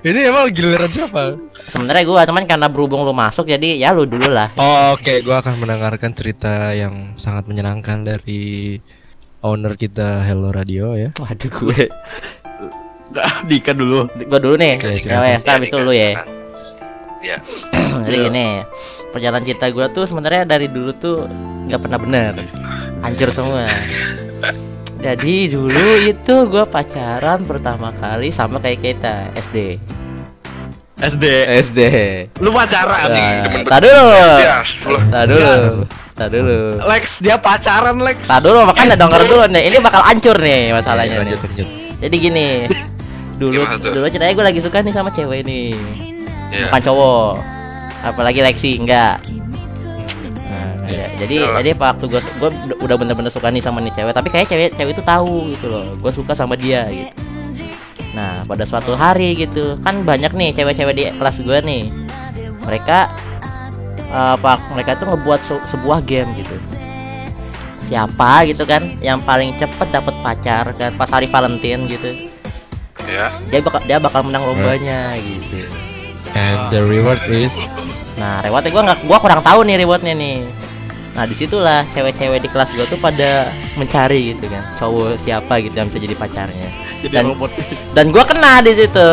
Ini 0.02 0.34
emang 0.34 0.50
giliran 0.50 0.90
siapa? 0.90 1.38
Sebenarnya 1.72 2.04
gua 2.04 2.28
cuman 2.28 2.44
karena 2.44 2.68
berhubung 2.68 3.08
lu 3.08 3.16
masuk 3.16 3.48
jadi 3.48 3.80
ya 3.80 3.96
lu 3.96 4.04
dulu 4.04 4.28
lah. 4.28 4.52
Oh, 4.60 5.00
Oke, 5.00 5.24
gua 5.24 5.40
akan 5.40 5.64
mendengarkan 5.64 6.12
cerita 6.12 6.76
yang 6.76 7.16
sangat 7.16 7.48
menyenangkan 7.48 8.04
dari 8.04 8.76
owner 9.40 9.80
kita 9.80 10.28
Hello 10.28 10.52
Radio 10.52 11.00
ya. 11.00 11.16
waduh 11.16 11.48
gue. 11.48 11.88
Dika 13.48 13.72
dulu. 13.72 14.12
gua 14.28 14.40
dulu 14.44 14.56
nih. 14.60 14.84
Oke, 14.84 15.00
ya 15.08 15.40
kan 15.40 15.64
habis 15.64 15.72
itu 15.72 15.80
lu 15.80 15.96
ya. 15.96 16.28
Ya. 17.24 17.38
jadi 18.08 18.18
gini 18.28 18.66
perjalanan 19.14 19.46
cinta 19.46 19.72
gua 19.72 19.88
tuh 19.88 20.04
sebenarnya 20.04 20.44
dari 20.44 20.68
dulu 20.68 20.92
tuh 21.00 21.24
nggak 21.72 21.80
pernah 21.80 22.00
bener. 22.04 22.34
Hancur 23.00 23.32
semua. 23.32 23.72
Jadi 25.02 25.50
dulu 25.50 25.88
itu 26.04 26.36
gua 26.52 26.68
pacaran 26.68 27.48
pertama 27.48 27.96
kali 27.96 28.30
sama 28.30 28.60
kayak 28.60 28.80
kita 28.84 29.34
SD 29.40 29.80
SD. 31.02 31.26
SD 31.60 31.80
Lu 32.38 32.50
pacaran. 32.50 33.10
Nah, 33.10 33.50
tak 33.64 33.80
dulu 33.82 34.06
Ya, 34.38 34.62
lu. 34.86 34.98
tak 35.08 35.24
dulu 35.26 35.54
tak 36.12 36.28
dulu 36.30 36.60
Lex 36.86 37.04
dia 37.20 37.36
pacaran 37.36 37.98
Lex. 37.98 38.30
tak 38.30 38.42
dulu 38.42 38.62
makanya 38.64 38.94
denger 38.96 39.22
dulu 39.26 39.44
nih 39.48 39.64
ini 39.66 39.78
bakal 39.80 40.00
hancur 40.00 40.38
nih 40.38 40.70
masalahnya 40.70 41.18
nih. 41.18 41.26
lanjut 41.26 41.40
lanjut. 41.42 41.68
jadi 41.98 42.16
gini 42.16 42.48
dulu 43.36 43.66
dulu 43.66 44.06
ceritanya 44.06 44.30
gue 44.32 44.46
lagi 44.46 44.62
suka 44.62 44.80
nih 44.80 44.92
sama 44.92 45.10
cewek 45.10 45.42
nih 45.42 45.74
Ya. 46.52 46.68
bukan 46.68 46.82
cowok 46.84 47.32
apalagi 48.04 48.40
Lexi 48.40 48.76
enggak 48.76 49.24
Nah, 50.44 50.84
ya, 50.86 51.08
jadi 51.18 51.36
Jelas. 51.40 51.56
jadi 51.58 51.70
waktu 51.74 52.06
gue 52.06 52.22
gue 52.22 52.50
udah 52.78 52.96
bener-bener 52.98 53.32
suka 53.32 53.48
nih 53.48 53.58
sama 53.58 53.80
nih 53.80 53.90
cewek 53.92 54.12
tapi 54.12 54.28
kayak 54.28 54.46
cewek 54.46 54.70
cewek 54.72 54.92
itu 54.92 55.02
tahu 55.02 55.50
gitu 55.50 55.66
loh 55.66 55.96
gue 55.96 56.12
suka 56.12 56.36
sama 56.36 56.54
dia 56.54 56.86
gitu 56.86 57.10
nah 58.12 58.44
pada 58.44 58.68
suatu 58.68 58.92
hari 59.00 59.40
gitu 59.40 59.80
kan 59.80 60.04
banyak 60.04 60.36
nih 60.36 60.52
cewek-cewek 60.52 60.96
di 60.96 61.04
kelas 61.16 61.40
gue 61.44 61.58
nih. 61.64 61.84
Mereka 62.68 62.98
eh, 64.12 64.32
apa 64.36 64.60
mereka 64.72 65.00
tuh 65.00 65.16
ngebuat 65.16 65.42
se- 65.42 65.66
sebuah 65.66 66.04
game 66.04 66.36
gitu. 66.40 66.56
Siapa 67.82 68.48
gitu 68.48 68.64
kan 68.64 69.00
yang 69.04 69.20
paling 69.24 69.56
cepet 69.58 69.88
dapat 69.92 70.16
pacar 70.24 70.72
kan 70.76 70.96
pas 70.96 71.10
hari 71.12 71.28
Valentine 71.28 71.88
gitu. 71.88 72.10
Ya. 73.12 73.28
dia 73.52 73.60
bakal 73.60 73.82
dia 73.84 73.98
bakal 74.00 74.22
menang 74.24 74.46
lombanya 74.46 75.20
gitu. 75.20 75.68
And 76.32 76.72
the 76.72 76.80
reward 76.80 77.20
is? 77.28 77.68
Nah, 78.16 78.40
rewardnya 78.46 78.72
gua 78.72 78.84
nggak, 78.88 79.00
gua 79.04 79.18
kurang 79.20 79.42
tahu 79.44 79.68
nih 79.68 79.84
rewardnya 79.84 80.14
nih. 80.16 80.48
Nah, 81.12 81.28
di 81.28 81.36
situlah 81.36 81.84
cewek-cewek 81.92 82.40
di 82.40 82.48
kelas 82.48 82.72
gua 82.72 82.88
tuh 82.88 82.96
pada 82.96 83.52
mencari 83.76 84.32
gitu 84.32 84.48
kan, 84.48 84.64
cowok 84.80 85.20
siapa 85.20 85.60
gitu 85.60 85.76
yang 85.76 85.92
bisa 85.92 86.00
jadi 86.00 86.16
pacarnya. 86.16 86.70
Jadi 87.04 87.12
Dan- 87.12 87.28
robot. 87.36 87.52
Dan 87.92 88.16
gua 88.16 88.24
kena 88.24 88.64
di 88.64 88.72
situ. 88.72 89.10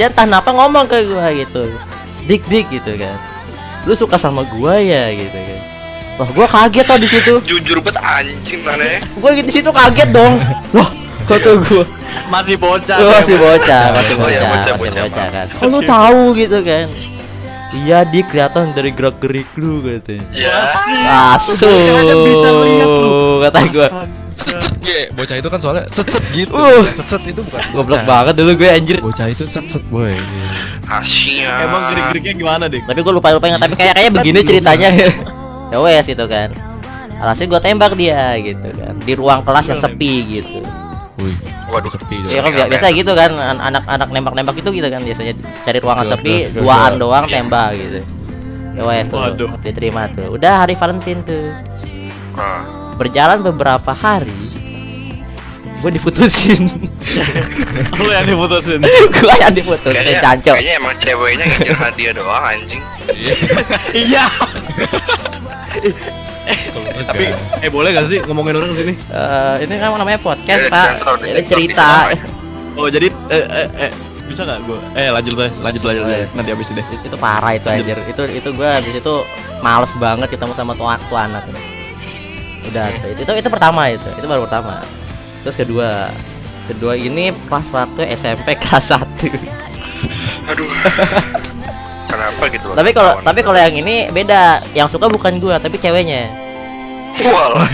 Dia 0.00 0.08
entah 0.08 0.24
kenapa 0.24 0.48
ngomong 0.48 0.88
ke 0.88 1.04
gua 1.04 1.28
gitu, 1.36 1.68
dik 2.24 2.48
dik 2.48 2.72
gitu 2.72 2.96
kan. 2.96 3.20
Lu 3.84 3.92
suka 3.92 4.16
sama 4.16 4.40
gua 4.48 4.80
ya 4.80 5.12
gitu 5.12 5.36
kan. 5.36 5.60
Wah, 6.16 6.28
gua 6.32 6.46
kaget 6.48 6.84
tau 6.88 6.96
di 6.96 7.08
situ. 7.08 7.34
Jujur 7.44 7.84
bet 7.84 8.00
anjing 8.00 8.64
mana 8.64 8.80
ya? 8.80 8.98
Gua 9.20 9.36
di 9.36 9.44
situ 9.44 9.68
kaget 9.68 10.08
dong. 10.08 10.40
Loh, 10.72 10.88
kata 11.28 11.52
gua. 11.68 11.84
Masih 12.32 12.56
bocah. 12.56 12.96
Masih 12.96 13.36
bocah, 13.36 13.84
masih 13.92 14.14
iya, 14.16 14.20
bocah, 14.24 14.40
bocah, 14.40 14.72
masih 14.72 14.92
bocah, 15.04 15.26
kan. 15.28 15.46
Lu 15.68 15.78
tahu 15.84 16.22
gitu 16.32 16.58
kan? 16.64 16.86
Iya, 17.70 18.02
di 18.02 18.20
kelihatan 18.26 18.74
dari 18.74 18.90
gerak-gerik 18.90 19.46
lu 19.54 19.78
katanya. 19.86 20.26
Ya. 20.34 20.58
Asu. 21.34 21.70
aja 21.70 22.14
bisa 22.18 22.48
lihat 22.50 22.90
lu. 22.90 23.14
Kata 23.46 23.58
gua. 23.70 23.88
set 24.30 24.72
Ye, 24.80 25.12
bocah 25.12 25.36
itu 25.36 25.48
kan 25.52 25.58
soalnya 25.60 25.84
set 25.92 26.08
set 26.10 26.24
gitu. 26.34 26.50
Uh. 26.50 26.82
Set 26.90 27.06
set 27.06 27.22
itu 27.28 27.40
bukan. 27.44 27.62
Goblok 27.70 28.02
bocah. 28.02 28.08
banget 28.08 28.34
dulu 28.42 28.52
gue 28.58 28.68
anjir. 28.72 28.98
Bocah 28.98 29.26
itu 29.30 29.44
set 29.46 29.66
set 29.70 29.84
boy. 29.86 30.18
Asyik. 30.88 31.46
Emang 31.46 31.82
gerik-geriknya 31.94 32.34
gimana, 32.34 32.64
Dik? 32.66 32.82
Tapi 32.88 33.00
gue 33.04 33.12
lupa 33.14 33.30
lupa 33.30 33.46
ingat 33.46 33.62
tapi 33.62 33.74
kayak 33.78 33.94
kayak 33.94 34.10
begini 34.18 34.40
ceritanya. 34.42 34.88
ya 35.72 35.78
wes 35.78 36.06
itu 36.10 36.24
kan. 36.26 36.50
Alhasil 37.20 37.46
gue 37.46 37.60
tembak 37.60 37.92
dia 38.00 38.32
gitu 38.40 38.64
kan 38.80 38.96
di 39.04 39.12
ruang 39.12 39.44
kelas 39.44 39.68
yang 39.70 39.78
sepi 39.78 40.40
gitu. 40.40 40.64
Wih, 41.20 41.36
Waduh. 41.68 41.90
sepi 41.90 42.16
Ya 42.24 42.40
dong. 42.40 42.48
kan 42.48 42.52
bi- 42.58 42.70
biasa 42.72 42.86
gitu 42.90 43.12
kan 43.12 43.30
an- 43.30 43.60
anak-anak 43.62 44.08
nembak-nembak 44.08 44.56
itu 44.56 44.70
gitu 44.72 44.88
kan 44.88 45.00
biasanya 45.00 45.32
cari 45.60 45.78
ruangan 45.78 46.04
Dua- 46.04 46.12
sepi, 46.12 46.34
dua- 46.34 46.48
dua- 46.50 46.60
duaan 46.62 46.92
dua. 46.92 47.00
doang 47.02 47.24
tembak 47.26 47.68
gitu. 47.74 48.00
Ya 48.70 48.82
wes 48.82 49.06
tuh 49.06 49.18
Waduh. 49.18 49.50
diterima 49.60 50.08
tuh. 50.08 50.32
Udah 50.32 50.52
hari 50.58 50.72
Valentine 50.72 51.20
tuh. 51.20 51.52
Nah, 52.32 52.62
Berjalan 52.94 53.40
beberapa 53.40 53.90
hari 53.90 54.32
gue 55.80 55.90
diputusin. 55.90 56.68
Lu 57.96 58.08
yang 58.08 58.26
diputusin. 58.26 58.80
gue 59.16 59.34
yang 59.34 59.48
diputusin 59.50 59.96
kayaknya, 59.96 60.20
cancok. 60.20 60.54
kayaknya 60.54 60.74
emang 60.76 60.94
ceweknya 61.00 61.44
ngejar 61.46 61.76
hadiah 61.78 62.12
doang 62.12 62.44
anjing. 62.46 62.82
Iya. 64.06 64.24
Kalau 67.00 67.16
Tapi 67.16 67.24
eh 67.64 67.70
boleh 67.72 67.88
gak 67.96 68.06
sih 68.12 68.18
ngomongin 68.28 68.60
orang 68.60 68.76
sini? 68.76 68.94
Eh, 68.96 69.54
ini 69.64 69.74
kan 69.80 69.96
namanya 69.96 70.20
podcast 70.20 70.68
Ya, 70.68 70.72
pak 70.72 70.86
sensor, 71.00 71.16
ini 71.24 71.42
cerita. 71.48 72.12
Oh, 72.76 72.88
jadi 72.92 73.08
eh 73.32 73.44
eh, 73.48 73.68
eh 73.88 73.90
bisa 74.28 74.44
gak 74.44 74.62
gue? 74.68 74.78
Eh 74.94 75.08
lanjut 75.08 75.32
deh, 75.34 75.50
lanjut 75.64 75.82
lanjut. 75.82 76.02
Oh, 76.04 76.08
iya. 76.12 76.22
lanjut. 76.22 76.36
Nanti 76.36 76.50
habis 76.52 76.68
deh. 76.70 76.84
itu, 76.86 77.04
itu 77.08 77.16
parah 77.16 77.52
itu 77.56 77.66
anjir 77.66 77.98
itu 78.04 78.22
itu 78.36 78.48
gue 78.52 78.68
habis 78.68 78.94
itu 78.94 79.14
males 79.64 79.92
banget 79.96 80.28
ketemu 80.28 80.52
sama 80.56 80.72
tuan 80.76 81.00
tuan 81.08 81.32
anak 81.32 81.44
udah 82.70 82.86
itu, 82.92 83.24
itu 83.24 83.32
itu 83.40 83.48
pertama 83.48 83.88
itu 83.88 84.08
itu 84.20 84.26
baru 84.28 84.44
pertama 84.44 84.84
terus 85.42 85.56
kedua 85.56 86.12
kedua 86.68 86.92
ini 86.94 87.32
pas 87.48 87.64
waktu 87.72 88.04
SMP 88.14 88.56
kelas 88.62 88.92
1 88.94 89.00
Aduh. 90.52 90.68
Kenapa 92.10 92.42
gitu 92.50 92.68
tapi 92.74 92.90
kalau 92.90 93.12
tapi 93.22 93.40
kalau 93.40 93.58
yang 93.58 93.74
ini 93.74 94.10
beda 94.10 94.60
yang 94.74 94.90
suka 94.90 95.06
bukan 95.06 95.38
gua 95.38 95.62
tapi 95.62 95.78
ceweknya 95.78 96.49
Wah, 97.22 97.48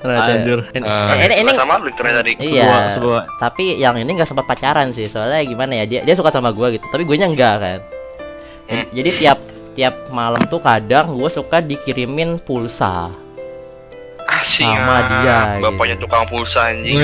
Nah, 0.00 0.16
ce- 0.24 0.32
Anjir. 0.34 0.58
ini, 0.72 0.80
Ah. 0.82 1.12
ini, 1.14 1.44
ini 1.44 1.50
sama 1.52 1.76
lu 1.76 1.92
ternyata 1.92 2.24
dik. 2.24 2.40
iya 2.40 2.64
Sebuah 2.64 2.80
sebuah 2.90 3.22
tapi 3.36 3.76
yang 3.76 3.94
ini 3.94 4.08
nggak 4.10 4.24
sempat 4.26 4.44
pacaran 4.44 4.88
sih 4.90 5.04
soalnya 5.04 5.44
gimana 5.44 5.76
ya 5.76 5.84
dia 5.84 6.00
dia 6.00 6.14
suka 6.14 6.28
sama 6.28 6.48
gua 6.50 6.72
gitu 6.72 6.88
tapi 6.88 7.04
gue 7.04 7.14
nya 7.14 7.26
enggak 7.26 7.56
kan 7.56 7.80
Hmm. 8.64 8.86
jadi 8.88 9.10
tiap 9.12 9.38
tiap 9.72 10.08
malam 10.08 10.40
tuh 10.42 10.56
kadang 10.58 11.12
gue 11.12 11.28
suka 11.28 11.60
dikirimin 11.60 12.38
pulsa 12.38 13.12
Asyik. 14.22 14.62
Sama 14.64 14.96
dia, 15.12 15.58
Bapaknya 15.58 15.94
gitu. 15.94 16.06
tukang 16.06 16.24
pulsa 16.24 16.70
anjing. 16.70 16.96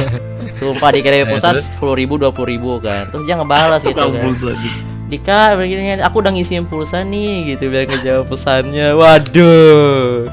sumpah 0.58 0.90
dikirimin 0.90 1.24
Eh, 1.24 1.30
pulsa 1.30 1.48
sepuluh 1.54 1.96
ribu 1.96 2.18
dua 2.18 2.28
puluh 2.28 2.50
ribu 2.50 2.76
kan 2.76 3.08
terus 3.08 3.24
dia 3.24 3.34
ngebalas 3.34 3.80
gitu 3.80 3.94
tukang 3.94 4.10
kan 4.10 4.20
pulsa 4.22 4.52
aja. 4.52 4.70
Dika 5.06 5.40
begini 5.54 5.96
aku 5.96 6.16
udah 6.18 6.28
ngisiin 6.30 6.66
pulsa 6.66 7.00
nih 7.00 7.56
gitu 7.56 7.68
biar 7.68 7.86
ngejawab 7.86 8.26
pesannya 8.26 8.92
waduh 8.92 10.28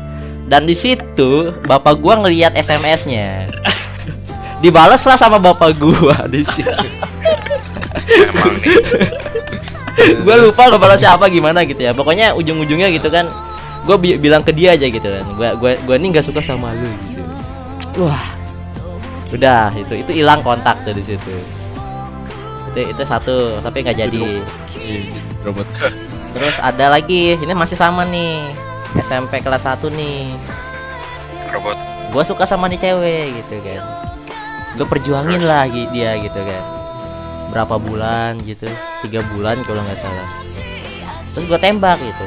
dan 0.52 0.68
di 0.68 0.76
situ 0.76 1.56
bapak 1.64 1.96
gua 2.04 2.20
ngelihat 2.20 2.52
SMS-nya 2.60 3.48
dibalas 4.60 5.00
lah 5.08 5.16
sama 5.16 5.40
bapak 5.40 5.80
gua 5.80 6.28
di 6.28 6.44
situ. 6.44 6.68
Nih. 8.52 8.78
gue 10.24 10.36
lupa 10.44 10.72
ngebalasnya 10.72 11.16
apa 11.16 11.32
gimana 11.32 11.64
gitu 11.64 11.80
ya. 11.80 11.96
Pokoknya 11.96 12.36
ujung-ujungnya 12.36 12.92
gitu 12.92 13.08
kan 13.08 13.32
gue 13.82 13.96
bilang 14.20 14.44
ke 14.44 14.52
dia 14.52 14.76
aja 14.76 14.92
gitu 14.92 15.08
kan. 15.08 15.24
Gue 15.40 15.50
gua 15.56 15.72
gua 15.88 15.96
nih 15.96 16.12
nggak 16.12 16.28
suka 16.28 16.44
sama 16.44 16.76
lu 16.76 16.88
gitu. 17.10 17.24
Wah. 18.04 18.28
Udah 19.32 19.72
itu 19.80 20.04
itu 20.04 20.12
hilang 20.20 20.44
kontak 20.44 20.84
tuh 20.84 20.92
di 20.92 21.04
situ. 21.04 21.34
Itu 22.76 22.80
itu 22.92 23.02
satu 23.08 23.64
tapi 23.64 23.88
nggak 23.88 23.98
jadi. 23.98 24.24
Iya, 24.82 25.16
robot. 25.48 25.68
terus 26.32 26.64
ada 26.64 26.96
lagi 26.96 27.36
ini 27.36 27.52
masih 27.52 27.76
sama 27.76 28.08
nih 28.08 28.56
SMP 29.00 29.40
kelas 29.40 29.64
1 29.64 29.88
nih. 29.88 30.36
Robot. 31.52 31.78
gue 32.12 32.24
suka 32.28 32.44
sama 32.44 32.68
nih 32.68 32.80
cewek 32.80 33.44
gitu 33.44 33.56
kan. 33.64 33.84
Gue 34.76 34.88
perjuangin 34.88 35.44
lah 35.44 35.68
dia 35.68 36.20
gitu 36.20 36.40
kan. 36.40 36.64
Berapa 37.52 37.80
bulan 37.80 38.40
gitu 38.44 38.68
tiga 39.04 39.24
bulan 39.32 39.64
kalau 39.64 39.80
nggak 39.84 40.00
salah. 40.00 40.28
Terus 41.32 41.46
gue 41.48 41.60
tembak 41.60 42.00
gitu. 42.04 42.26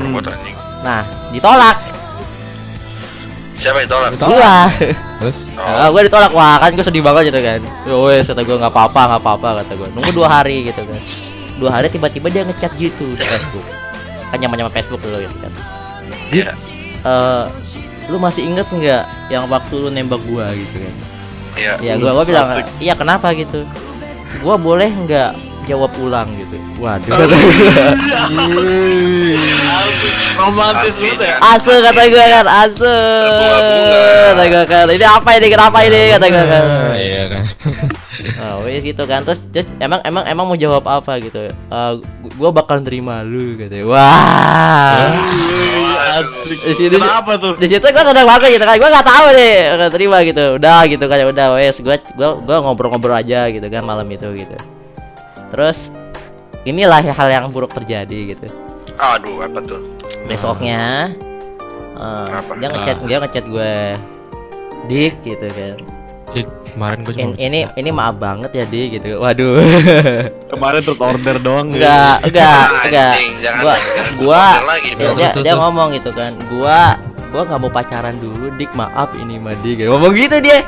Robot 0.00 0.32
anjing. 0.32 0.56
nah 0.84 1.00
ditolak. 1.32 1.80
Siapa 3.56 3.80
yang 3.80 3.88
tolak? 3.88 4.10
gua. 4.20 4.68
Terus? 5.24 5.38
Nah, 5.56 5.88
gue 5.88 6.02
ditolak. 6.04 6.32
Wah 6.36 6.60
kan 6.60 6.76
gue 6.76 6.84
sedih 6.84 7.00
banget 7.00 7.32
gitu 7.32 7.40
kan. 7.40 7.60
Wes 7.88 8.28
kata 8.28 8.44
gue 8.44 8.56
nggak 8.60 8.72
apa-apa 8.72 9.00
nggak 9.16 9.22
apa-apa 9.24 9.48
kata 9.64 9.72
gue 9.80 9.88
nunggu 9.96 10.12
dua 10.12 10.28
hari 10.28 10.68
gitu 10.68 10.84
kan. 10.84 11.00
Dua 11.56 11.70
hari 11.72 11.88
tiba-tiba 11.88 12.28
dia 12.28 12.44
ngechat 12.44 12.76
gitu 12.76 13.16
di 13.16 13.24
Facebook 13.24 13.83
kan 14.34 14.42
nyaman 14.42 14.56
nyaman 14.58 14.74
Facebook 14.74 14.98
dulu 14.98 15.22
gitu 15.22 15.36
kan. 15.38 15.52
Iya. 16.34 16.52
Eh, 17.06 17.44
lu 18.10 18.18
masih 18.18 18.42
inget 18.50 18.66
nggak 18.66 19.30
yang 19.30 19.46
waktu 19.46 19.74
lu 19.78 19.88
nembak 19.94 20.18
gua 20.26 20.50
gitu 20.50 20.76
kan? 20.82 20.94
Iya. 21.54 21.74
ya 21.78 21.92
gua 22.02 22.10
gua 22.18 22.24
bilang 22.26 22.48
iya 22.82 22.94
kenapa? 22.98 23.30
gitu. 23.30 23.62
Gua 24.42 24.58
boleh 24.58 24.90
nggak 24.90 25.53
jawab 25.64 25.92
ulang 25.98 26.28
gitu. 26.34 26.56
Waduh. 26.78 27.12
Romantis 30.34 30.98
banget 30.98 31.20
ya. 31.22 31.34
asu 31.40 31.72
kata 31.72 32.02
gue 32.04 32.24
kan. 32.26 32.46
Asu 32.46 32.94
kata 34.28 34.44
gue 34.44 34.62
kan. 34.66 34.86
Ini 34.88 35.06
apa 35.06 35.30
ini? 35.34 35.46
Kenapa 35.48 35.78
ini? 35.82 36.00
Kata 36.12 36.26
gue 36.26 36.44
kan. 36.44 36.64
Iya 36.94 37.22
kan. 37.28 37.42
oh 38.42 38.56
wes 38.64 38.82
gitu 38.82 39.04
kan. 39.04 39.22
Terus 39.22 39.46
terus 39.48 39.68
emang 39.78 40.02
emang 40.02 40.24
emang 40.26 40.44
mau 40.44 40.58
jawab 40.58 40.84
apa 40.84 41.16
gitu? 41.18 41.48
Eh, 41.48 41.92
gue 42.26 42.50
bakal 42.50 42.82
nerima 42.82 43.22
lu 43.22 43.54
gitu 43.56 43.88
wah. 43.88 45.06
Asik. 46.14 46.58
Di 46.60 46.74
situ- 46.76 46.98
Kenapa 46.98 47.38
tuh? 47.38 47.54
di 47.54 47.66
situ 47.66 47.82
gue 47.82 48.04
seneng 48.04 48.26
banget 48.26 48.58
gitu 48.58 48.64
kan. 48.64 48.76
Gue 48.76 48.90
nggak 48.90 49.06
tahu 49.06 49.26
nih 49.32 49.54
nggak 49.78 49.92
terima 49.94 50.16
gitu. 50.22 50.44
Udah 50.58 50.78
gitu 50.84 51.04
kan 51.06 51.18
udah 51.24 51.46
wes. 51.54 51.78
Gue 51.78 51.96
gue 52.02 52.28
gue 52.42 52.56
ngobrol-ngobrol 52.58 53.14
aja 53.14 53.46
gitu 53.48 53.66
kan 53.70 53.82
malam 53.86 54.06
itu 54.10 54.26
gitu 54.34 54.56
terus 55.48 55.90
inilah 56.62 57.02
hal 57.02 57.28
yang 57.28 57.46
buruk 57.48 57.72
terjadi 57.72 58.34
gitu. 58.34 58.46
Aduh, 58.94 59.42
apa 59.42 59.58
tuh? 59.60 59.80
besoknya 60.24 61.10
eh, 61.96 62.28
Apa? 62.30 62.56
dia 62.56 62.68
ngechat 62.70 62.96
dia 63.04 63.16
ngechat 63.18 63.44
gue 63.44 63.74
dik 64.86 65.14
gitu 65.22 65.46
kan. 65.48 65.76
Dik, 66.30 66.46
kemarin 66.72 66.98
gue 67.02 67.12
In- 67.14 67.18
cuma 67.30 67.34
ini 67.38 67.60
ini 67.74 67.90
maaf 67.90 68.16
banget 68.16 68.50
ya 68.52 68.64
dik 68.64 68.88
gitu. 68.98 69.18
Waduh. 69.18 69.62
Kemarin 70.52 70.80
tuh 70.82 70.96
order 70.96 71.36
doang. 71.38 71.70
enggak 71.70 72.22
enggak 72.22 72.62
Ah, 72.64 72.66
enggak 72.86 73.14
jangan- 73.42 73.62
gua 73.62 73.74
gua 74.18 74.42
dia, 74.82 75.10
dia, 75.14 75.28
Terus, 75.30 75.44
dia 75.44 75.52
terus, 75.52 75.60
ngomong 75.60 75.88
gitu 75.94 76.10
kan. 76.10 76.32
Gua 76.48 76.98
gua 77.30 77.42
nggak 77.44 77.60
mau 77.60 77.70
pacaran 77.70 78.16
dulu 78.18 78.50
dik 78.54 78.70
maaf 78.72 79.10
ini 79.14 79.38
mah 79.38 79.54
dik. 79.60 79.84
Ngomong 79.84 80.12
gitu 80.14 80.38
dia 80.38 80.62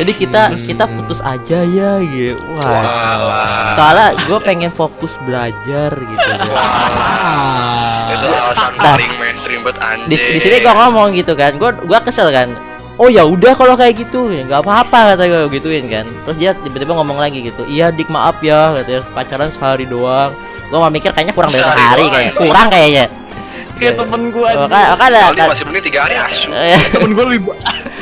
jadi 0.00 0.12
kita 0.16 0.42
kita 0.56 0.84
putus 0.88 1.20
aja 1.20 1.60
ya 1.60 2.00
gitu. 2.00 2.40
Wah. 2.56 3.76
Soalnya 3.76 4.16
gue 4.24 4.38
pengen 4.40 4.72
fokus 4.72 5.20
belajar 5.20 5.92
gitu. 5.92 6.30
Itu 8.10 8.26
alasan 8.26 8.72
Nah. 8.80 8.96
paling 8.96 9.12
mainstream 9.20 9.60
buat 9.60 9.76
anjing. 9.76 10.08
di, 10.08 10.16
di 10.16 10.40
sini 10.40 10.56
gue 10.64 10.72
ngomong 10.72 11.12
gitu 11.12 11.36
kan. 11.36 11.60
Gue 11.60 11.76
gua 11.84 12.00
kesel 12.00 12.32
kan. 12.32 12.48
Oh 12.96 13.12
ya 13.12 13.28
udah 13.28 13.52
kalau 13.52 13.76
kayak 13.76 14.00
gitu. 14.00 14.32
Ya 14.32 14.48
nggak 14.48 14.64
apa-apa 14.64 15.14
kata 15.14 15.22
gue 15.28 15.42
gituin 15.60 15.84
kan. 15.92 16.08
Terus 16.24 16.36
dia 16.40 16.56
tiba-tiba 16.56 16.96
ngomong 16.96 17.20
lagi 17.20 17.44
gitu. 17.44 17.68
Iya 17.68 17.92
dik 17.92 18.08
maaf 18.08 18.40
ya 18.40 18.80
katanya 18.80 19.04
pacaran 19.12 19.52
sehari 19.52 19.84
doang. 19.84 20.32
Gue 20.72 20.78
mau 20.80 20.88
mikir 20.88 21.12
kayaknya 21.12 21.36
kurang 21.36 21.52
dari 21.52 21.66
Sehari 21.66 22.04
kayak. 22.08 22.32
Kurang 22.40 22.68
kayaknya 22.72 23.19
Kayak 23.80 23.94
temen 23.96 24.22
gua 24.28 24.46
aja. 24.46 24.60
Maka, 24.60 24.78
makanya 24.92 25.18
Kalau 25.18 25.32
dia 25.32 25.46
masih 25.48 25.64
mending 25.64 25.84
tiga 25.88 26.00
hari 26.04 26.16
asu. 26.20 26.48
Temen 26.94 27.10
gua 27.16 27.24
lebih 27.26 27.40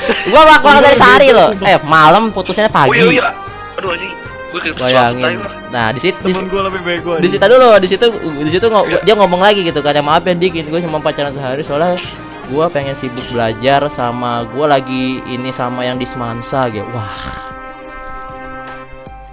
gue 0.08 0.40
bak 0.40 0.58
kurang 0.60 0.80
dari 0.80 0.96
sehari 0.96 1.28
loh 1.30 1.50
eh 1.60 1.78
malam 1.84 2.32
putusnya 2.32 2.66
Oh 2.66 2.74
pagi 2.74 2.96
iya 2.96 3.06
iya. 3.14 3.30
Aduh 3.76 3.92
anjing. 3.92 4.12
Gue 4.48 4.60
bayangin 4.74 5.36
nah 5.68 5.92
di 5.92 6.00
situ 6.00 6.16
di, 6.24 6.32
temen 6.32 6.48
gua 6.48 6.62
lebih 6.66 6.80
bego. 6.80 7.20
di 7.20 7.28
situ 7.28 7.44
dulu 7.44 7.76
di 7.76 7.84
situ 7.84 8.06
di 8.40 8.48
situ 8.48 8.66
ngo- 8.66 8.88
Iya. 8.88 8.98
dia 9.04 9.14
ngomong 9.14 9.36
lagi 9.38 9.60
gitu 9.60 9.84
kan 9.84 9.92
ya 9.92 10.00
maaf 10.00 10.24
ya 10.24 10.32
dik 10.32 10.64
gue 10.64 10.80
cuma 10.80 10.96
pacaran 10.98 11.28
sehari 11.28 11.60
soalnya 11.60 12.00
gue 12.48 12.64
pengen 12.72 12.96
sibuk 12.96 13.28
belajar 13.28 13.84
sama 13.92 14.48
gue 14.48 14.64
lagi 14.64 15.20
ini 15.22 15.52
sama 15.52 15.84
yang 15.84 16.00
di 16.00 16.08
Semansa 16.08 16.72
gitu 16.72 16.88
wah 16.88 17.12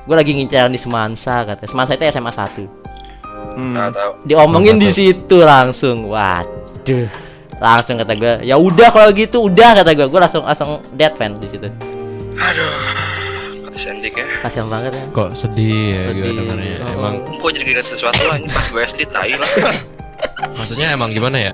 gue 0.03 0.13
lagi 0.13 0.35
ngincar 0.35 0.67
yang 0.67 0.75
di 0.75 0.77
Semansa 0.77 1.47
katanya 1.47 1.69
Semansa 1.71 1.95
itu 1.95 2.03
SMA 2.11 2.29
1 2.29 2.84
Hmm. 3.53 3.73
Nggak 3.73 3.89
tahu. 3.93 4.11
diomongin 4.25 4.75
di 4.75 4.89
situ 4.89 5.37
langsung 5.39 6.09
waduh 6.09 7.07
langsung 7.55 7.95
kata 7.95 8.13
gue 8.13 8.33
ya 8.43 8.59
udah 8.59 8.89
kalau 8.91 9.09
gitu 9.11 9.47
udah 9.47 9.79
kata 9.79 9.95
gue 9.95 10.07
gue 10.07 10.19
langsung 10.19 10.43
langsung 10.43 10.69
dead 10.93 11.15
fan 11.15 11.37
di 11.37 11.47
situ 11.47 11.67
Aduh. 12.35 12.67
Kata 13.63 13.77
Sandik 13.79 14.11
ya. 14.11 14.27
kasihan 14.39 14.67
banget 14.67 14.91
ya 14.91 15.03
kok 15.09 15.29
sedih 15.31 15.95
ya 15.95 16.11
gue 16.11 16.31
Sedih. 16.35 16.75
Oh. 16.83 16.91
Emang 16.91 17.15
Gue 17.39 17.51
jadi 17.51 17.79
sesuatu 17.79 18.21
lah. 18.27 18.35
Ini 18.35 18.47
pas 18.47 18.65
gue 18.67 18.81
SD 18.83 19.01
tai 19.07 19.31
lah. 19.35 19.49
maksudnya 20.59 20.87
emang 20.91 21.11
gimana 21.11 21.37
ya? 21.39 21.51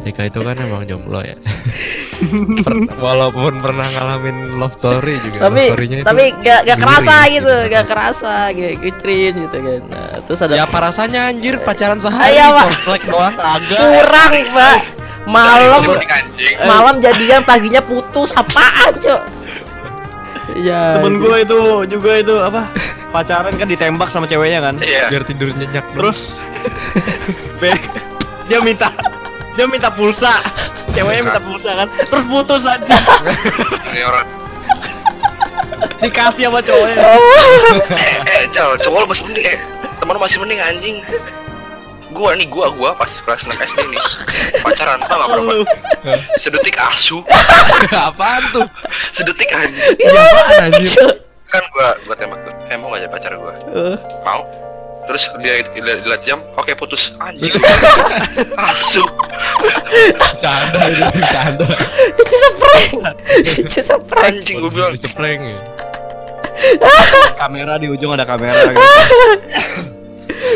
Dika 0.00 0.32
itu 0.32 0.40
kan 0.40 0.56
emang 0.56 0.88
jomblo 0.88 1.20
ya. 1.20 1.36
Per- 2.64 3.00
walaupun 3.00 3.64
pernah 3.64 3.88
ngalamin 3.88 4.60
love 4.60 4.76
story 4.76 5.16
juga. 5.24 5.48
tapi 5.48 5.72
love 5.72 5.72
story-nya 5.72 5.96
itu 6.00 6.06
tapi 6.08 6.24
gak, 6.44 6.60
gak 6.68 6.78
kerasa 6.84 7.14
gitu. 7.32 7.32
gitu 7.32 7.54
gak 7.72 7.86
kerasa 7.88 8.34
kayak 8.52 8.76
kecrin 8.84 9.32
gitu 9.48 9.56
kan 9.56 9.80
nah, 9.88 10.20
terus 10.28 10.40
ada 10.44 10.52
Ya 10.52 10.68
apa 10.68 10.78
rasanya 10.84 11.20
anjir 11.32 11.56
pacaran 11.64 11.96
sehari 11.96 12.36
Pak. 12.36 12.60
komplek 12.68 13.02
doang 13.08 13.34
kagak. 13.40 13.80
kurang 13.80 14.32
pak 14.52 14.78
malam 15.24 15.80
malam 16.68 16.94
jadian 17.00 17.40
paginya 17.40 17.80
putus 17.80 18.36
apaan 18.36 18.92
cok 19.00 19.22
ya 20.60 21.00
Temen 21.00 21.24
gua 21.24 21.40
itu 21.40 21.60
juga 21.88 22.20
itu 22.20 22.34
apa? 22.36 22.66
Pacaran 23.14 23.54
kan 23.54 23.66
ditembak 23.70 24.10
sama 24.10 24.26
ceweknya 24.26 24.58
kan. 24.58 24.74
Iya. 24.82 25.06
Biar 25.06 25.22
tidur 25.22 25.54
nyenyak 25.54 25.86
Terus 25.94 26.42
dia 28.50 28.58
minta 28.58 28.90
dia 29.60 29.68
minta 29.68 29.92
pulsa. 29.92 30.40
Ceweknya 30.96 31.20
minta 31.20 31.42
pulsa 31.44 31.84
kan. 31.84 31.88
Terus 32.08 32.24
putus 32.24 32.64
aja. 32.64 32.96
Dikasih 36.00 36.48
sama 36.48 36.64
cowoknya. 36.64 36.96
Eh, 38.00 38.16
eh, 38.24 38.42
Cal, 38.56 38.72
cowok 38.80 39.04
lu 39.04 39.06
masih 39.12 39.24
mending. 39.28 39.44
Eh, 39.52 39.60
teman 40.00 40.16
masih 40.16 40.40
mending 40.40 40.60
anjing. 40.64 40.96
Gua 42.10 42.32
nih, 42.32 42.48
gua, 42.48 42.72
gua 42.72 42.96
pas 42.96 43.12
kelas 43.22 43.44
6 43.44 43.54
SD 43.54 43.78
nih 43.86 44.02
pacaran 44.66 44.98
tau 45.06 45.14
gak 45.14 45.28
berapa? 45.30 45.62
Sedetik 46.42 46.74
asu, 46.74 47.22
Apaan 47.94 48.42
tuh? 48.50 48.66
sedetik 49.14 49.46
anjing. 49.54 49.94
Ya 50.00 50.10
apaan 50.18 50.74
anjir? 50.74 51.06
Kan 51.46 51.62
gua, 51.70 51.94
gua 52.08 52.14
tembak 52.18 52.42
tuh. 52.48 52.54
Eh 52.66 52.74
mau 52.80 52.90
gak 52.90 53.06
jadi 53.06 53.12
pacar 53.14 53.32
gua? 53.38 53.54
Mau. 54.26 54.42
Terus 55.10 55.22
dia 55.42 55.58
dilihat 55.74 56.06
dilihat 56.06 56.22
jam, 56.22 56.38
oke 56.54 56.70
putus 56.78 57.18
anjing. 57.18 57.50
asu. 58.70 59.02
Canda 60.38 60.86
itu 60.86 61.20
canda. 61.26 61.66
itu 62.14 62.34
seprank 62.38 62.90
itu 63.58 63.80
seprank 63.82 64.24
Anjing 64.38 64.56
gua 64.62 64.70
bilang. 64.70 64.90
Dicepreng 64.94 65.40
ya. 65.50 65.58
Kamera 67.34 67.74
di 67.74 67.90
ujung 67.90 68.14
ada 68.14 68.22
kamera 68.22 68.54
gitu. 68.54 68.78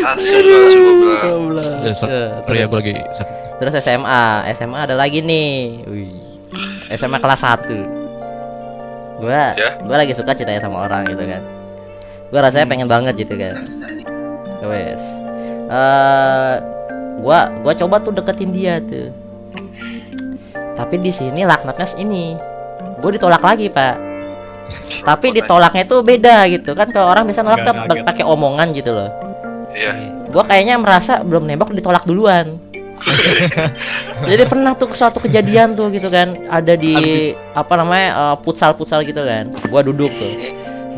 Asu, 0.06 0.38
gua 1.02 1.34
bilang. 1.50 1.78
Ya, 1.82 1.92
so- 1.92 2.06
sorry 2.06 2.62
ya 2.62 2.66
gue 2.66 2.78
lagi 2.78 2.94
terus 3.54 3.74
SMA 3.78 4.22
SMA 4.52 4.78
ada 4.82 4.94
lagi 4.94 5.18
nih 5.18 5.82
Wih. 5.86 6.10
SMA 6.92 7.18
kelas 7.18 7.42
1 7.42 7.70
gua 9.18 9.54
Ya. 9.54 9.78
gua 9.82 9.96
lagi 9.98 10.14
suka 10.14 10.34
ceritanya 10.34 10.62
sama 10.62 10.84
orang 10.84 11.06
gitu 11.06 11.22
kan 11.22 11.42
gua 12.28 12.40
rasanya 12.44 12.66
pengen 12.66 12.86
banget 12.86 13.14
gitu 13.16 13.34
kan 13.34 13.62
wes. 14.68 15.02
Eh 15.68 16.54
gua 17.20 17.48
gua 17.62 17.72
coba 17.76 17.96
tuh 18.00 18.12
deketin 18.16 18.50
dia 18.50 18.80
tuh. 18.84 19.24
Tapi 20.74 20.98
di 20.98 21.10
sini 21.14 21.46
laknatnya 21.46 21.86
ini. 22.02 22.34
Gue 22.98 23.14
ditolak 23.14 23.42
lagi 23.42 23.70
pak. 23.70 23.94
Tapi 25.06 25.26
ditolaknya 25.36 25.84
tuh 25.86 26.02
beda 26.02 26.50
gitu. 26.50 26.74
Kan 26.74 26.90
kalau 26.90 27.14
orang 27.14 27.24
bisa 27.30 27.46
nolak 27.46 27.62
tuh 27.62 27.74
kaget. 27.74 28.02
pakai 28.02 28.24
omongan 28.26 28.74
gitu 28.74 28.90
loh. 28.94 29.10
Iya. 29.74 29.90
gue 30.30 30.44
kayaknya 30.46 30.78
merasa 30.78 31.18
belum 31.26 31.50
nembak 31.50 31.74
ditolak 31.74 32.06
duluan. 32.06 32.58
Jadi 34.30 34.42
pernah 34.46 34.78
tuh 34.78 34.90
suatu 34.94 35.18
kejadian 35.18 35.74
tuh 35.74 35.90
gitu 35.90 36.06
kan. 36.10 36.46
Ada 36.46 36.78
di 36.78 37.30
apa 37.54 37.74
namanya 37.74 38.08
eh, 38.14 38.36
futsal 38.42 38.74
futsal 38.78 39.02
gitu 39.02 39.22
kan. 39.22 39.50
Gua 39.70 39.82
duduk 39.82 40.10
tuh. 40.14 40.34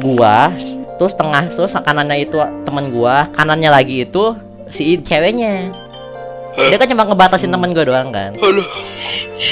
Gua 0.00 0.52
terus 0.96 1.12
tengah 1.16 1.44
terus 1.48 1.76
kanannya 1.76 2.24
itu 2.24 2.40
teman 2.64 2.88
gua 2.88 3.28
kanannya 3.32 3.68
lagi 3.68 4.08
itu 4.08 4.36
si 4.72 4.96
ceweknya. 5.00 5.72
Dia 6.56 6.80
kan 6.80 6.88
cuma 6.88 7.04
ngebatasin 7.04 7.52
teman 7.52 7.76
gua 7.76 7.84
doang 7.84 8.08
kan. 8.10 8.32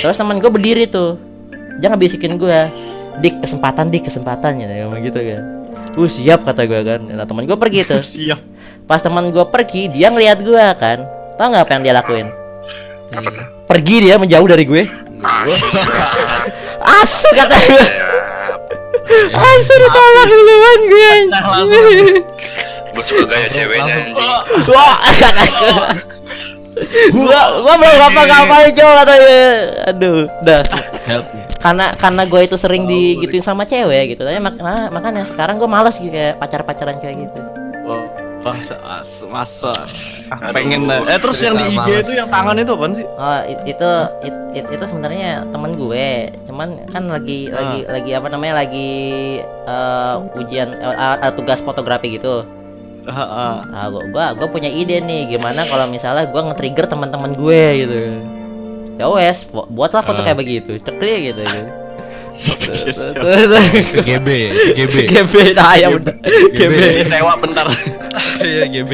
Terus 0.01 0.17
teman 0.17 0.41
gua 0.41 0.51
berdiri 0.51 0.89
tuh. 0.89 1.21
Dia 1.79 1.93
ngebisikin 1.93 2.41
gua 2.41 2.73
dik 3.21 3.45
kesempatan 3.45 3.93
dik 3.93 4.09
kesempatan 4.09 4.59
gitu 4.59 4.73
ngomong 4.73 5.01
gitu 5.05 5.21
kan. 5.21 5.43
Uh 5.95 6.09
siap 6.09 6.43
kata 6.43 6.67
gua 6.67 6.81
kan. 6.83 7.01
Nah 7.07 7.29
teman 7.29 7.45
gua 7.45 7.61
pergi 7.61 7.85
tuh. 7.85 8.03
Siap. 8.17 8.57
pas 8.85 9.01
teman 9.01 9.33
gue 9.33 9.41
pergi 9.49 9.89
dia 9.89 10.13
ngeliat 10.13 10.45
gue 10.45 10.61
kan. 10.77 11.09
Tau 11.41 11.49
nggak 11.49 11.65
apa 11.65 11.73
yang 11.73 11.83
dia 11.89 11.95
lakuin? 11.97 12.29
Pergi 13.65 13.97
dia 14.05 14.21
menjauh 14.21 14.45
dari 14.45 14.69
gue. 14.69 14.85
Asu 17.01 17.33
kata 17.33 17.57
gue 17.65 17.85
Ya, 19.05 19.37
asu 19.37 19.75
ditolak 19.77 20.25
duluan 20.27 20.81
gue 20.89 21.13
gue 22.95 23.05
suka 23.05 23.25
gaya 23.27 23.47
ceweknya 23.51 23.85
langsung- 23.85 24.15
anjing. 24.15 24.71
wah. 24.71 24.97
Gua 27.11 27.41
gua 27.63 27.75
belum 27.79 27.97
ngapa 28.03 28.21
ngapain 28.27 28.71
coba 28.75 28.93
kata 29.03 29.15
gue 29.15 29.41
aduh 29.91 30.19
dah. 30.43 30.63
Help. 31.05 31.27
Me. 31.31 31.43
karena 31.59 31.87
karena 31.97 32.23
gue 32.29 32.41
itu 32.45 32.57
sering 32.57 32.85
digituin 32.85 33.43
sama 33.43 33.67
cewek 33.67 34.15
gitu. 34.15 34.23
Tapi 34.23 34.39
makanya 34.39 34.91
makanya 34.91 35.23
sekarang 35.27 35.59
gue 35.59 35.67
males 35.67 35.97
gitu 35.99 36.13
kayak 36.13 36.39
pacar 36.39 36.63
pacaran 36.63 36.97
kayak 36.99 37.25
gitu. 37.27 37.39
Wah, 37.85 38.05
wah, 38.45 38.57
as- 39.01 39.25
masa 39.25 39.73
ah, 40.29 40.39
Aduh, 40.39 40.53
pengen 40.53 40.85
lah. 40.85 41.01
Eh 41.05 41.17
terus 41.17 41.41
yang 41.41 41.57
di 41.57 41.65
IG 41.67 41.75
males. 41.75 42.05
itu 42.05 42.13
yang 42.15 42.29
tangan 42.29 42.55
itu 42.55 42.71
apaan 42.71 42.93
sih? 42.93 43.07
Oh 43.09 43.41
it- 43.43 43.65
itu 43.67 43.91
it- 44.23 44.43
it- 44.55 44.71
itu 44.71 44.85
sebenarnya 44.85 45.49
teman 45.49 45.75
gue, 45.75 46.09
cuman 46.45 46.69
kan 46.87 47.09
lagi 47.09 47.49
lagi 47.49 47.79
lagi 47.85 48.11
apa 48.13 48.29
namanya 48.29 48.55
lagi 48.61 48.91
eh, 49.43 50.15
ujian 50.37 50.69
eh, 50.71 50.95
ada 50.95 51.33
tugas 51.33 51.59
fotografi 51.59 52.15
gitu. 52.15 52.45
Heeh. 53.05 53.55
Nah, 53.69 53.93
gua, 53.93 54.33
gua, 54.33 54.49
punya 54.49 54.69
ide 54.69 54.97
nih 54.97 55.29
gimana 55.29 55.69
kalau 55.69 55.85
misalnya 55.85 56.25
gua 56.25 56.49
nge-trigger 56.49 56.89
teman-teman 56.89 57.37
gue 57.37 57.63
gitu. 57.81 58.01
Ya 58.97 59.11
wes, 59.11 59.45
bu- 59.45 59.69
buatlah 59.69 60.01
foto 60.01 60.21
Ah. 60.21 60.25
kayak 60.25 60.39
begitu. 60.39 60.79
Cekli 60.79 61.29
gitu. 61.29 61.41
gitu. 61.43 61.84
GB 64.05 64.29
ya, 64.29 64.51
GB. 64.75 64.95
GB 65.07 65.35
nah 65.55 65.75
ya 65.79 65.89
udah. 65.95 66.15
GB. 66.53 66.75
Ini 66.75 67.05
sewa 67.07 67.35
bentar. 67.39 67.67
Iya 68.43 68.65
GB. 68.69 68.93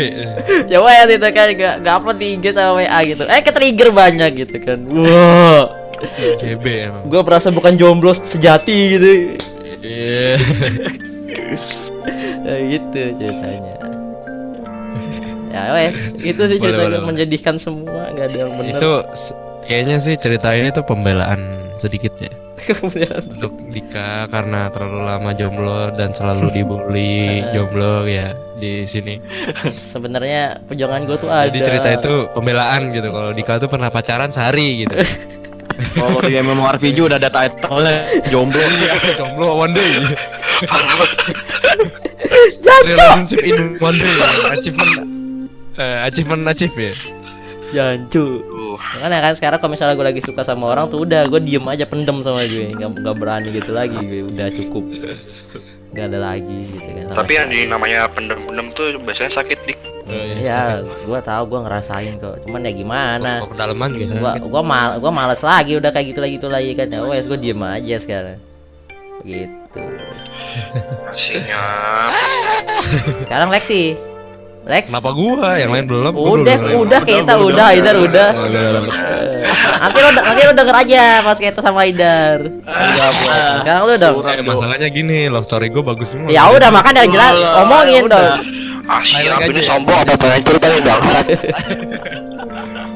Ya 0.68 0.78
wes 0.84 1.08
itu 1.08 1.28
kan 1.32 1.46
gak, 1.56 1.74
gak 1.82 1.94
upload 2.00 2.18
di 2.20 2.36
IG 2.36 2.52
sama 2.52 2.78
WA 2.78 2.98
gitu. 3.08 3.24
Eh 3.24 3.40
ke-trigger 3.40 3.88
banyak 3.90 4.30
gitu 4.46 4.56
kan. 4.60 4.78
Wah. 4.86 5.72
GB 6.40 6.64
emang. 6.88 7.02
Gua 7.08 7.20
merasa 7.24 7.48
bukan 7.48 7.76
jomblo 7.76 8.12
sejati 8.12 8.78
gitu. 8.96 9.10
Iya. 9.80 10.36
Ya 12.44 12.56
gitu 12.76 13.00
ceritanya. 13.16 13.74
Ya 15.50 15.74
wes, 15.74 16.14
itu 16.22 16.42
sih 16.46 16.58
cerita 16.62 16.86
boleh, 16.86 16.94
yang 16.94 17.02
boleh. 17.02 17.10
menjadikan 17.10 17.58
semua 17.58 18.14
nggak 18.14 18.26
ada 18.30 18.38
yang 18.38 18.52
benar. 18.54 18.78
Itu 18.78 18.92
kayaknya 19.66 19.96
sih 19.98 20.14
cerita 20.14 20.54
ini 20.54 20.70
tuh 20.70 20.86
pembelaan 20.86 21.72
sedikit 21.74 22.12
ya 22.20 22.30
Kemudian 22.68 23.20
untuk 23.24 23.52
Dika 23.72 24.28
karena 24.28 24.68
terlalu 24.68 25.00
lama 25.06 25.30
jomblo 25.32 25.92
dan 25.96 26.12
selalu 26.12 26.52
dibully 26.52 27.40
jomblo 27.54 28.04
ya 28.04 28.36
di 28.60 28.84
sini. 28.84 29.16
sebenarnya 29.72 30.60
perjuangan 30.68 31.08
gue 31.08 31.16
tuh 31.16 31.30
ada. 31.32 31.48
Jadi 31.48 31.60
cerita 31.64 31.88
itu 31.88 32.28
pembelaan 32.36 32.92
gitu 32.92 33.08
kalau 33.08 33.30
Dika 33.32 33.56
tuh 33.56 33.68
pernah 33.72 33.88
pacaran 33.88 34.28
sehari 34.28 34.84
gitu. 34.84 34.96
Kalau 35.96 36.20
di 36.20 36.36
MMORPG 36.36 36.98
udah 37.08 37.16
ada 37.16 37.32
title-nya 37.32 38.04
jomblo. 38.28 38.60
jomblo 39.16 39.64
one 39.64 39.72
day. 39.72 39.96
Relationship 42.84 43.40
in 43.40 43.80
one 43.80 43.96
day. 43.96 44.12
Achievement 44.52 44.92
eh, 45.80 45.98
achievement 46.04 46.42
achieve 46.44 46.76
ya. 46.76 46.92
Jancu. 47.70 48.24
Uh, 48.42 48.76
Makanya 48.98 49.18
kan 49.22 49.32
sekarang 49.34 49.58
kalau 49.58 49.72
misalnya 49.72 49.94
gue 49.94 50.06
lagi 50.06 50.22
suka 50.22 50.42
sama 50.42 50.66
orang 50.68 50.88
tuh 50.88 51.02
udah 51.02 51.26
gue 51.26 51.40
diem 51.40 51.62
aja 51.64 51.84
pendem 51.84 52.18
sama 52.20 52.42
gue 52.44 52.74
nggak 52.74 52.90
nggak 52.98 53.16
berani 53.16 53.48
gitu 53.50 53.70
lagi 53.70 53.94
gue 53.96 54.26
udah 54.26 54.48
cukup 54.50 54.84
nggak 55.90 56.06
ada 56.06 56.18
lagi 56.22 56.58
gitu 56.70 56.86
kan 56.86 57.04
tapi 57.12 57.32
yang 57.34 57.46
di 57.46 57.66
namanya 57.66 58.06
pendem-pendem 58.06 58.70
tuh 58.72 58.94
biasanya 59.02 59.32
sakit 59.34 59.58
dik. 59.66 59.78
Oh, 60.06 60.14
iya, 60.14 60.34
ya 60.38 60.58
sakit. 60.78 61.06
gue 61.06 61.18
tahu 61.20 61.42
gue 61.46 61.60
ngerasain 61.60 62.14
kok 62.18 62.36
cuman 62.42 62.60
ya 62.62 62.72
gimana 62.72 63.32
Kalau 63.38 63.50
kedalaman 63.54 63.88
gitu. 63.94 64.12
gua 64.18 64.32
gua 64.38 64.62
mal 64.62 64.88
gua 64.98 65.10
males 65.10 65.38
lagi 65.40 65.78
udah 65.78 65.90
kayak 65.90 66.06
gitu 66.10 66.18
lagi 66.18 66.34
gitu 66.34 66.48
lagi 66.48 66.70
kan 66.74 66.86
ya 66.88 67.02
wes 67.02 67.26
gue 67.26 67.38
diem 67.38 67.58
aja 67.60 67.96
sekarang 67.98 68.38
gitu 69.22 69.82
Nasinya. 71.06 71.62
sekarang 73.22 73.48
Lexi 73.50 73.94
Lex 74.70 74.84
Kenapa 74.86 75.10
gua 75.10 75.58
yang 75.58 75.70
lain 75.74 75.84
belum? 75.90 76.12
Gua 76.14 76.30
udah 76.38 76.56
belum, 76.62 76.78
udah 76.86 77.00
kita 77.02 77.32
udah 77.34 77.64
Haidar 77.74 77.96
udah 77.98 78.06
udah, 78.06 78.28
udah, 78.46 78.80
udah. 78.86 78.94
Eh, 78.94 79.42
nanti 79.82 79.98
lo 79.98 80.10
nanti 80.14 80.40
lo 80.46 80.52
denger 80.54 80.76
aja 80.78 81.04
pas 81.20 81.34
kita 81.34 81.58
sama 81.58 81.78
Haidar 81.82 82.38
sekarang 83.60 83.82
lu 83.82 83.94
dong 83.98 84.16
Eh, 84.30 84.44
masalahnya 84.46 84.88
gini, 84.88 85.26
love 85.26 85.42
story 85.42 85.66
gue 85.68 85.82
bagus 85.82 86.14
semua. 86.14 86.30
ya 86.30 86.46
udah 86.46 86.70
makan 86.70 86.92
yang 86.94 87.10
jelas 87.10 87.34
omongin 87.58 88.06
dong 88.06 88.38
Ah 88.86 88.98
siap 89.06 89.22
Highlight 89.38 89.50
ini 89.50 89.62
aja. 89.62 89.70
sombong 89.70 89.98
apa 90.02 90.12
pengen 90.18 90.40
ceritain 90.42 90.82
bang? 90.82 91.02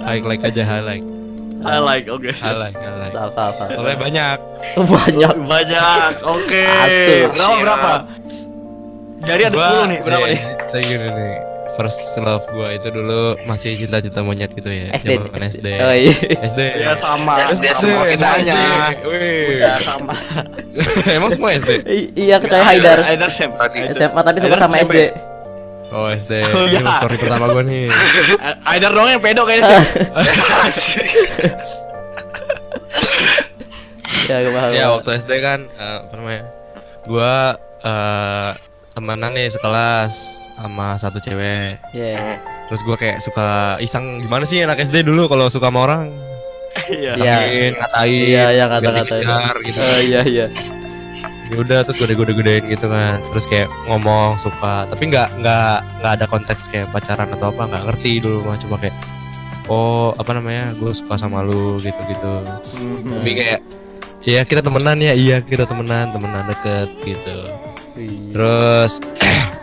Like 0.02 0.24
like 0.26 0.42
aja 0.42 0.62
highlight. 0.64 1.04
I 1.62 1.78
like, 1.78 2.04
oke. 2.10 2.26
Highlight, 2.28 2.74
highlight. 2.76 3.08
Salah 3.08 3.30
salah 3.30 3.52
salah 3.56 3.72
Soalnya 3.72 3.96
banyak. 3.96 4.36
banyak 4.74 5.36
Banyak. 5.46 6.12
Oke. 6.26 6.66
Asu. 6.66 7.14
Berapa 7.30 7.56
berapa? 7.56 7.92
Jadi 9.22 9.42
ada 9.48 9.56
10 9.56 9.88
nih, 9.88 9.98
berapa 10.02 10.26
eh, 10.26 10.32
nih? 10.34 10.40
Kayak 10.68 10.84
gini 10.84 11.06
nih. 11.08 11.34
First 11.74 11.98
love 12.16 12.46
gua 12.50 12.70
itu 12.70 12.86
dulu 12.86 13.34
masih 13.44 13.74
cinta-cinta 13.74 14.22
monyet 14.22 14.50
gitu 14.50 14.66
ya. 14.66 14.94
SD 14.94 15.18
Zaman 15.18 15.42
SD. 15.44 15.66
oh 15.74 15.90
iya 15.90 16.14
SD. 16.46 16.60
Ya 16.80 16.92
sama. 16.94 17.34
SD 17.50 17.64
sama 17.74 18.04
semuanya. 18.06 18.54
Wih. 19.02 19.58
Ya 19.58 19.74
sama. 19.82 20.14
Emang 21.18 21.30
semua 21.30 21.50
SD? 21.52 21.70
I- 21.84 22.10
iya 22.14 22.36
kecuali 22.38 22.62
Haidar 22.62 23.02
Haidar. 23.02 23.30
Tadi. 23.30 23.90
SMA 23.90 24.20
tapi 24.22 24.38
sama 24.38 24.54
SMP. 24.54 24.78
SD 24.86 24.98
Oh 25.90 26.06
SD. 26.10 26.32
Oh, 26.54 26.66
Ini 26.66 26.74
iya. 26.74 26.80
love 26.82 26.98
story 26.98 27.16
pertama 27.18 27.46
gua 27.50 27.62
nih. 27.62 27.86
Haidar 28.70 28.90
dong 28.90 29.08
yang 29.08 29.22
pedo 29.22 29.42
kayaknya. 29.42 29.78
ya 34.24 34.36
gue 34.40 34.52
paham 34.52 34.70
ya 34.72 34.86
waktu 34.90 35.10
SD 35.20 35.30
kan 35.38 35.68
eh, 35.68 35.98
apa 36.00 36.14
namanya 36.16 36.42
gua 37.04 37.34
eh, 37.84 38.50
temenan 38.94 39.30
nih 39.34 39.52
sekelas 39.52 40.14
sama 40.54 40.94
satu 40.96 41.18
cewek. 41.18 41.82
Iya. 41.90 42.38
terus 42.64 42.80
gua 42.80 42.96
kayak 42.96 43.20
suka 43.20 43.76
iseng 43.78 44.24
gimana 44.24 44.42
sih 44.42 44.64
anak 44.64 44.80
SD 44.80 45.04
dulu 45.04 45.28
kalau 45.28 45.46
suka 45.48 45.68
sama 45.68 45.84
orang? 45.84 46.02
Iya. 46.90 47.12
Iya. 47.14 47.36
ngatain 47.38 47.72
ngatain 47.76 48.10
Iya, 48.24 48.44
iya, 48.50 48.64
biar 48.66 48.82
kata-kata 48.82 49.14
itu. 49.14 49.22
dikejar 49.22 49.56
gitu. 49.62 49.78
Oh 49.78 50.00
iya 50.00 50.20
iya. 50.24 50.46
ya 51.44 51.60
udah 51.60 51.78
terus 51.84 52.00
gue 52.00 52.08
gede 52.08 52.32
gedein 52.34 52.64
gitu 52.66 52.86
kan. 52.88 53.20
Terus 53.20 53.44
kayak 53.46 53.68
ngomong 53.86 54.40
suka. 54.40 54.88
Tapi 54.88 55.02
nggak 55.06 55.28
nggak 55.38 55.76
nggak 56.00 56.12
ada 56.18 56.26
konteks 56.26 56.72
kayak 56.72 56.88
pacaran 56.90 57.30
atau 57.30 57.52
apa 57.52 57.62
nggak 57.68 57.82
ngerti 57.92 58.10
dulu 58.18 58.48
mah. 58.48 58.56
Cuma 58.56 58.80
kayak 58.80 58.96
oh 59.68 60.16
apa 60.16 60.34
namanya 60.34 60.72
gue 60.76 60.92
suka 60.92 61.16
sama 61.16 61.40
lu 61.40 61.80
gitu 61.80 61.96
gitu 62.04 62.32
tapi 63.00 63.30
kayak 63.32 63.60
ya 64.24 64.40
kita 64.42 64.64
temenan 64.64 64.98
ya. 64.98 65.12
Iya 65.12 65.36
kita 65.44 65.68
temenan 65.68 66.10
temenan 66.10 66.48
deket 66.48 66.88
gitu. 67.04 67.36
Terus 68.32 68.98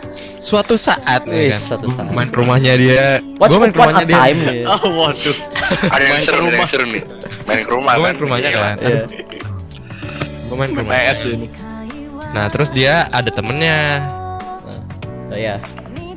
suatu 0.42 0.74
saat 0.74 1.22
ya 1.22 1.38
Wis, 1.38 1.54
kan 1.54 1.62
suatu 1.70 1.86
saat. 1.86 2.10
main 2.10 2.26
ke 2.26 2.34
rumahnya 2.34 2.74
dia 2.74 3.22
gue 3.22 3.56
main 3.56 3.70
rumahnya 3.72 4.04
dia 4.04 4.16
time 4.18 4.38
ya? 4.42 4.52
Oh, 4.68 4.90
waduh. 4.98 5.36
Ada 5.86 6.02
yang 6.02 6.20
seru, 6.20 6.38
rumah. 6.42 6.58
yang 6.58 6.66
seru 6.66 6.84
nih. 6.84 7.02
Main 7.42 7.60
ke 7.62 7.70
rumah 7.70 7.92
gue 7.92 7.96
kan. 7.96 8.02
main 8.02 8.14
ke 8.14 8.22
rumahnya 8.22 8.50
kan 8.50 8.74
Iya. 8.76 9.02
gue 10.42 10.56
main 10.58 10.70
ke 10.70 10.78
rumahnya 10.78 11.04
PS 11.08 11.20
ini. 11.30 11.46
nah 12.32 12.44
terus 12.48 12.68
dia 12.68 13.06
ada 13.08 13.30
temennya 13.30 14.02
Oh 15.28 15.38
iya. 15.38 15.56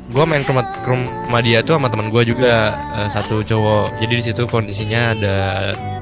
Gue 0.06 0.22
main 0.22 0.38
ke 0.40 0.50
rumah, 0.54 0.64
ke 0.80 0.88
rumah 0.88 1.42
dia 1.42 1.58
tuh 1.60 1.74
sama 1.74 1.90
teman 1.90 2.08
gue 2.08 2.22
juga 2.24 2.78
eh, 2.94 3.08
satu 3.10 3.42
cowok 3.42 3.98
jadi 3.98 4.12
di 4.14 4.22
situ 4.22 4.42
kondisinya 4.46 5.12
ada 5.12 5.36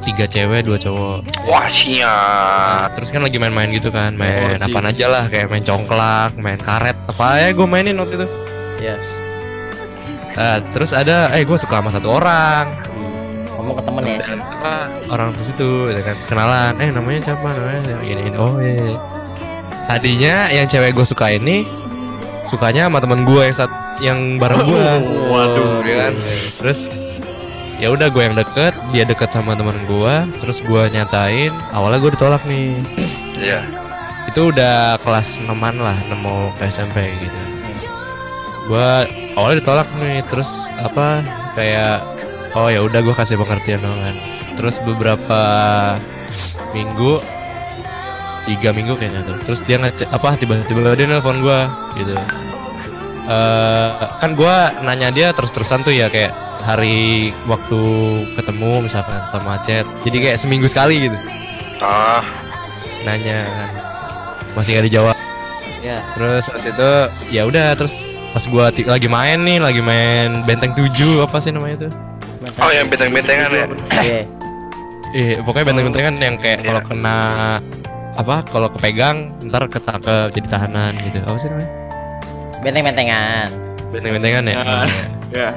tiga 0.05 0.29
cewek 0.29 0.69
dua 0.69 0.77
cowok 0.77 1.19
Wah 1.49 1.65
Nah, 1.65 1.73
siap. 1.73 2.89
terus 2.93 3.09
kan 3.09 3.25
lagi 3.25 3.41
main-main 3.41 3.73
gitu 3.73 3.89
kan 3.89 4.13
main 4.13 4.61
Ngerti. 4.61 4.69
apa 4.69 4.79
aja 4.85 5.07
lah 5.09 5.25
kayak 5.27 5.49
main 5.49 5.65
congklak 5.65 6.37
main 6.37 6.61
karet 6.61 6.93
apa 7.09 7.27
ya 7.39 7.49
gue 7.51 7.67
mainin 7.67 7.97
waktu 7.97 8.21
itu 8.21 8.29
Iya. 8.77 8.97
Nah, 10.35 10.59
terus 10.75 10.91
ada 10.93 11.33
eh 11.33 11.41
gue 11.41 11.57
suka 11.57 11.81
sama 11.81 11.89
satu 11.89 12.11
orang 12.11 12.67
Ngomong 13.57 13.81
ke 13.81 13.83
temen 13.87 14.03
ya. 14.05 14.19
Apa 14.37 14.75
orang 15.09 15.33
terus 15.33 15.49
itu 15.49 15.69
ya 15.89 16.03
kan 16.05 16.17
kenalan 16.29 16.73
eh 16.77 16.91
namanya 16.93 17.21
siapa 17.25 17.49
namanya 17.49 17.81
gini, 18.05 18.21
gini. 18.29 18.37
oh 18.37 18.61
iya, 18.61 18.75
iya. 18.93 18.99
tadinya 19.87 20.35
yang 20.53 20.67
cewek 20.69 20.93
gue 20.93 21.07
suka 21.07 21.33
ini 21.33 21.65
sukanya 22.45 22.93
sama 22.93 23.01
teman 23.01 23.25
gue 23.25 23.41
yang 23.41 23.57
saat 23.57 23.73
yang 24.03 24.39
bareng 24.43 24.67
gue 24.67 24.83
Waduh. 25.33 25.83
ya 25.87 26.09
kan? 26.09 26.13
terus 26.59 26.91
ya 27.79 27.91
udah 27.91 28.07
gue 28.11 28.23
yang 28.23 28.39
deket 28.39 28.73
dia 28.95 29.05
deket 29.05 29.31
sama 29.35 29.59
teman 29.59 29.75
gue 29.87 30.15
terus 30.39 30.63
gue 30.63 30.83
nyatain 30.95 31.51
awalnya 31.75 31.99
gue 32.03 32.13
ditolak 32.15 32.43
nih. 32.47 32.79
Iya. 33.35 33.61
itu 34.25 34.51
udah 34.51 34.99
kelas 35.05 35.43
6 35.43 35.47
lah 35.55 35.95
6 36.11 36.17
mau 36.19 36.51
ke 36.59 36.67
SMP 36.67 37.07
gitu. 37.23 37.39
Gue 38.67 38.91
awalnya 39.37 39.61
ditolak 39.63 39.87
nih 40.01 40.25
terus 40.27 40.67
apa 40.81 41.23
kayak 41.55 42.03
oh 42.57 42.67
ya 42.73 42.83
udah 42.83 42.99
gue 43.05 43.15
kasih 43.15 43.39
pengertian 43.39 43.83
dong 43.85 43.99
kan. 44.01 44.17
Terus 44.59 44.79
beberapa 44.83 45.41
minggu 46.73 47.23
tiga 48.49 48.71
minggu 48.75 48.97
kayaknya 48.99 49.23
tuh. 49.23 49.39
Terus 49.45 49.61
dia 49.67 49.77
ngecek 49.79 50.09
apa 50.11 50.35
tiba-tiba 50.41 50.95
dia 50.95 51.07
nelfon 51.07 51.43
gue 51.43 51.59
gitu 52.01 52.15
eh 53.25 53.91
kan 54.21 54.37
gue 54.37 54.57
nanya 54.85 55.09
dia 55.09 55.33
terus-terusan 55.33 55.81
tuh 55.81 55.97
ya 55.97 56.13
kayak 56.13 56.33
hari 56.65 57.33
waktu 57.45 57.81
ketemu 58.37 58.89
misalkan 58.89 59.21
sama 59.29 59.61
chat. 59.61 59.85
Jadi 60.05 60.17
kayak 60.21 60.39
seminggu 60.41 60.69
sekali 60.69 61.09
gitu. 61.09 61.17
Ah, 61.81 62.25
nanya 63.05 63.45
kan. 63.45 63.71
Masih 64.57 64.81
gak 64.81 64.87
dijawab. 64.89 65.17
Iya. 65.85 66.01
terus 66.17 66.49
pas 66.49 66.65
itu 66.65 66.91
ya 67.29 67.45
udah 67.45 67.77
terus 67.77 68.09
pas 68.33 68.41
gua 68.49 68.73
lagi 68.73 69.05
main 69.05 69.37
nih 69.45 69.61
lagi 69.61 69.85
main 69.85 70.41
benteng 70.49 70.73
7 70.73 70.89
apa 71.21 71.37
sih 71.45 71.53
namanya 71.53 71.85
tuh 71.85 71.93
oh 72.57 72.71
yang 72.73 72.89
benteng-bentengan 72.89 73.53
ya. 73.53 73.67
Iya. 74.01 74.21
eh 75.13 75.37
pokoknya 75.45 75.69
benteng-bentengan 75.69 76.15
yang 76.17 76.37
kayak 76.41 76.65
Iya. 76.65 76.73
kalau 76.73 76.83
kena 76.89 77.19
apa 78.17 78.37
kalau 78.49 78.69
kepegang 78.73 79.37
ntar 79.45 79.69
ketangkep 79.69 80.33
jadi 80.33 80.49
tahanan 80.49 80.97
gitu. 81.05 81.21
Apa 81.21 81.37
sih 81.37 81.53
namanya 81.53 81.84
Benteng-bentengan. 82.65 83.49
benteng-bentengan 83.93 84.43
ya 84.45 84.57
Ah. 84.59 84.87
Ya. 85.31 85.49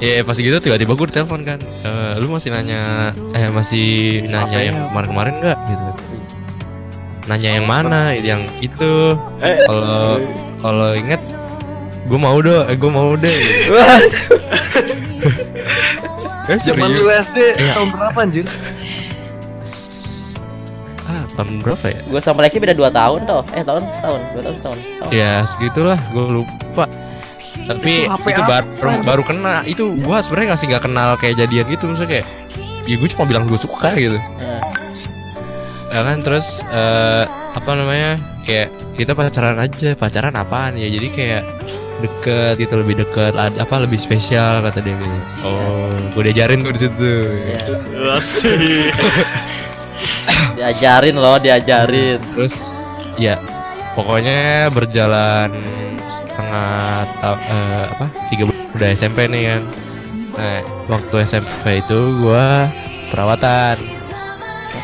Iya 0.00 0.24
pas 0.24 0.34
gitu 0.34 0.56
tiba-tiba 0.56 0.90
gue 0.90 1.06
telepon 1.06 1.44
kan 1.44 1.60
"Eh, 1.60 2.12
lu 2.16 2.26
masih 2.26 2.50
nanya 2.50 3.12
eh 3.30 3.46
masih 3.46 3.86
nanya 4.24 4.48
Apa 4.48 4.58
yang 4.58 4.74
ya? 4.74 4.84
kemarin-kemarin 4.88 5.34
nggak 5.38 5.58
gitu 5.68 5.84
nanya 7.28 7.50
yang 7.52 7.66
mana 7.68 8.02
yang 8.12 8.42
itu 8.58 9.14
Eh. 9.38 9.60
kalau 9.62 10.18
kalau 10.58 10.90
inget 10.96 11.20
gue 12.02 12.18
mau 12.18 12.40
dong 12.40 12.64
eh 12.64 12.74
gue 12.74 12.90
mau 12.90 13.12
deh 13.14 13.30
gitu. 13.30 13.70
eh, 16.48 16.58
Zaman 16.58 16.90
lu 16.90 17.06
SD 17.06 17.38
Iya. 17.54 17.72
tahun 17.76 17.88
berapa 17.92 18.18
anjir? 18.18 18.46
Ah 21.30 21.36
tahun 21.38 21.62
berapa 21.62 21.84
ya? 21.86 22.00
Gue 22.04 22.20
sama 22.20 22.42
Lexi 22.42 22.58
beda 22.58 22.74
2 22.74 22.90
tahun 22.90 23.20
toh. 23.24 23.42
Eh 23.54 23.62
tahun 23.62 23.82
setahun, 23.90 24.20
2 24.34 24.42
tahun 24.42 24.56
setahun, 24.58 24.78
setahun. 24.82 25.10
ya 25.14 25.32
segitulah. 25.46 25.98
Gue 26.10 26.24
lupa. 26.42 26.84
Tapi 27.60 27.92
Itu 27.92 28.06
itu, 28.06 28.10
HP 28.10 28.26
apa? 28.34 28.46
baru 28.66 28.90
baru 29.06 29.22
kena. 29.22 29.54
Itu 29.62 29.94
gue 29.94 30.16
sebenarnya 30.20 30.48
ngasih 30.54 30.66
nggak 30.70 30.84
kenal 30.84 31.10
kayak 31.16 31.34
jadian 31.38 31.66
gitu 31.70 31.84
maksudnya 31.86 32.10
kayak 32.10 32.26
ya 32.84 32.94
gue 32.98 33.08
cuma 33.14 33.24
bilang 33.24 33.44
gue 33.46 33.58
suka 33.58 33.94
gitu. 33.94 34.18
Nah, 34.18 34.62
ya 35.90 36.00
kan 36.02 36.18
terus 36.22 36.66
eh, 36.66 37.24
apa 37.28 37.70
namanya 37.74 38.18
kayak 38.42 38.68
kita 38.96 39.14
pacaran 39.14 39.58
aja. 39.58 39.94
Pacaran 39.94 40.34
apaan 40.34 40.74
ya? 40.74 40.90
Jadi 40.90 41.08
kayak 41.14 41.42
deket 42.00 42.54
gitu 42.58 42.74
lebih 42.80 43.04
deket. 43.06 43.36
Apa 43.36 43.74
lebih 43.78 44.00
spesial 44.00 44.64
kata 44.64 44.80
dia 44.80 44.96
gitu. 44.96 45.18
Oh 45.46 45.86
gue 46.16 46.22
diajarin 46.26 46.64
tuh 46.64 46.72
di 46.74 46.80
situ. 46.80 47.12
Ya. 47.50 48.18
Diajarin 50.52 51.16
loh, 51.16 51.36
diajarin. 51.36 52.18
terus 52.30 52.84
ya 53.16 53.40
pokoknya 53.92 54.68
berjalan 54.68 55.50
setengah 56.04 56.72
ta- 57.18 57.42
eh, 57.42 57.84
apa 57.86 58.06
tiga 58.28 58.42
bulan. 58.44 58.60
Udah 58.70 58.88
SMP 58.90 59.18
nih 59.26 59.42
kan. 59.46 59.62
Nah 60.30 60.58
waktu 60.88 61.14
SMP 61.22 61.80
itu 61.80 61.98
gua 62.18 62.68
perawatan. 63.08 63.76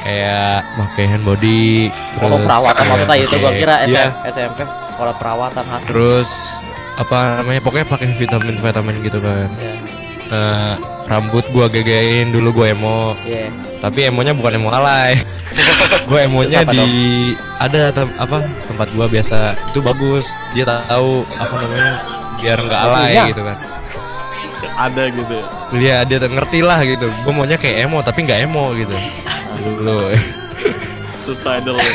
Kayak 0.03 0.63
pakai 0.77 1.05
hand 1.09 1.23
body 1.23 1.91
Kalau 2.15 2.39
perawatan 2.39 2.75
kayak 2.77 2.91
maksudnya 2.91 3.17
itu 3.21 3.37
gua 3.37 3.53
kira 3.53 3.75
SM, 3.87 4.11
SMP 4.29 4.59
sekolah 4.89 5.15
perawatan 5.15 5.65
hati. 5.65 5.85
terus 5.87 6.31
apa 6.97 7.17
namanya 7.39 7.61
pokoknya 7.61 7.87
pakai 7.87 8.09
vitamin 8.15 8.57
vitamin 8.57 8.97
gitu 9.03 9.19
kan. 9.19 9.47
Ya, 9.57 9.75
Nah, 10.27 10.75
rambut 11.07 11.47
gua 11.51 11.67
gegain 11.67 12.31
dulu 12.31 12.51
gua 12.53 12.67
emo 12.71 13.15
iya. 13.23 13.47
tapi 13.79 14.07
emonya 14.07 14.35
bukan 14.35 14.59
emo 14.59 14.69
alay 14.71 15.19
gue 16.09 16.21
emonya 16.23 16.63
di 16.63 16.87
ada 17.57 17.91
tem- 17.91 18.15
apa 18.15 18.39
tempat 18.67 18.89
gua 18.93 19.07
biasa 19.07 19.55
itu 19.71 19.79
bagus 19.81 20.27
dia 20.53 20.67
tahu 20.67 21.23
apa 21.35 21.55
namanya 21.57 21.93
biar 22.37 22.59
nggak 22.61 22.81
alay 22.83 23.11
Iya. 23.13 23.25
gitu 23.31 23.43
kan 23.43 23.59
Ada 24.77 25.09
gitu. 25.09 25.37
dia 25.73 26.05
dia 26.05 26.19
tuh 26.21 26.29
ngerti 26.29 26.61
lah 26.61 26.85
gitu 26.85 27.09
gue 27.09 27.33
maunya 27.33 27.57
kayak 27.57 27.89
emo 27.89 28.05
tapi 28.05 28.23
nggak 28.23 28.45
emo 28.45 28.77
gitu 28.77 28.93
dulu 29.57 30.13
Suicidal. 31.25 31.79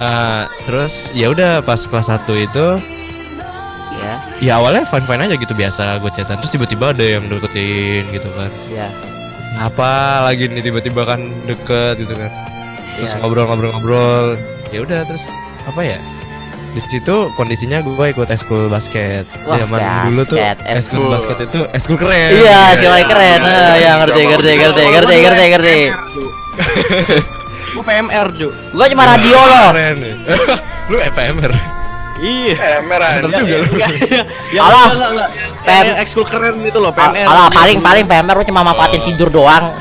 Ah, 0.00 0.48
terus 0.64 1.12
ya 1.12 1.28
udah 1.28 1.60
pas 1.60 1.76
kelas 1.84 2.08
1 2.08 2.24
itu 2.40 2.66
Ya, 4.10 4.16
ya 4.40 4.52
awalnya 4.58 4.82
fine 4.84 5.06
fine 5.06 5.22
aja 5.22 5.34
gitu 5.34 5.54
biasa 5.54 5.98
gue 5.98 6.10
chatan 6.10 6.36
terus 6.36 6.50
tiba-tiba 6.50 6.90
ada 6.90 7.04
yang 7.06 7.24
deketin 7.26 8.10
gitu 8.10 8.26
kan 8.34 8.50
ya. 8.66 8.88
apa 9.60 9.90
lagi 10.24 10.46
nih 10.46 10.62
tiba-tiba 10.62 11.02
kan 11.04 11.20
deket 11.44 11.94
gitu 11.98 12.14
kan 12.14 12.30
terus 12.96 13.12
Iya. 13.12 13.22
ngobrol-ngobrol-ngobrol 13.22 14.34
ya 14.68 14.80
udah 14.80 15.00
terus 15.04 15.24
apa 15.64 15.80
ya 15.80 15.98
di 16.70 16.80
situ 16.80 17.30
kondisinya 17.34 17.82
gue 17.82 18.06
ikut 18.08 18.26
eskul 18.26 18.66
basket 18.66 19.26
Wah, 19.42 19.58
zaman 19.58 19.80
dulu 20.06 20.22
tuh 20.24 20.38
eskul 20.38 20.70
eskul. 20.70 21.06
basket 21.10 21.38
itu 21.42 21.60
eskul 21.70 21.96
keren 21.96 22.30
Iya, 22.30 22.78
sekali 22.78 23.04
keren. 23.04 23.40
Nah, 23.42 23.74
ya 23.74 23.92
ngerti, 23.98 24.20
ngerti, 24.22 24.50
ngerti, 24.54 24.82
ngerti, 24.86 25.14
ngerti, 25.18 25.44
ngerti. 25.50 25.78
Gua 27.70 27.82
PMR, 27.82 28.26
Ju. 28.34 28.48
Gua 28.70 28.86
cuma 28.86 29.04
radio 29.04 29.38
loh. 29.40 29.68
lu 30.90 30.96
FPMR 31.00 31.52
Iya. 32.20 32.54
Eh, 32.54 32.78
merah. 32.84 33.10
Mantap 33.18 33.40
juga 33.40 33.56
lu 33.64 33.72
Ya 34.56 34.60
Alah. 34.60 34.86
enggak 34.92 34.92
enggak 34.92 35.10
enggak. 35.10 35.28
PM. 35.64 35.82
PM 35.82 35.96
ekskul 35.98 36.24
keren 36.28 36.56
itu 36.60 36.78
loh, 36.78 36.92
PMR. 36.92 37.24
Alah, 37.24 37.48
paling 37.48 37.78
paling 37.80 38.04
PMR 38.04 38.36
lu 38.36 38.44
cuma 38.44 38.60
manfaatin 38.62 39.00
tidur 39.02 39.32
doang. 39.32 39.72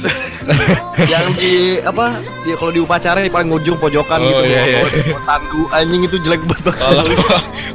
yang 1.12 1.30
di 1.36 1.78
apa? 1.78 2.18
Dia 2.42 2.56
kalau 2.56 2.72
di 2.72 2.80
upacara 2.80 3.20
di 3.20 3.28
paling 3.28 3.52
ujung 3.52 3.76
pojokan 3.76 4.18
Oh, 4.18 4.26
gitu. 4.26 4.48
iya, 4.48 4.62
iya. 4.66 4.80
Tandu 5.22 5.68
anjing 5.70 6.02
itu 6.02 6.16
jelek 6.18 6.42
banget. 6.42 6.74
kalau 6.80 7.04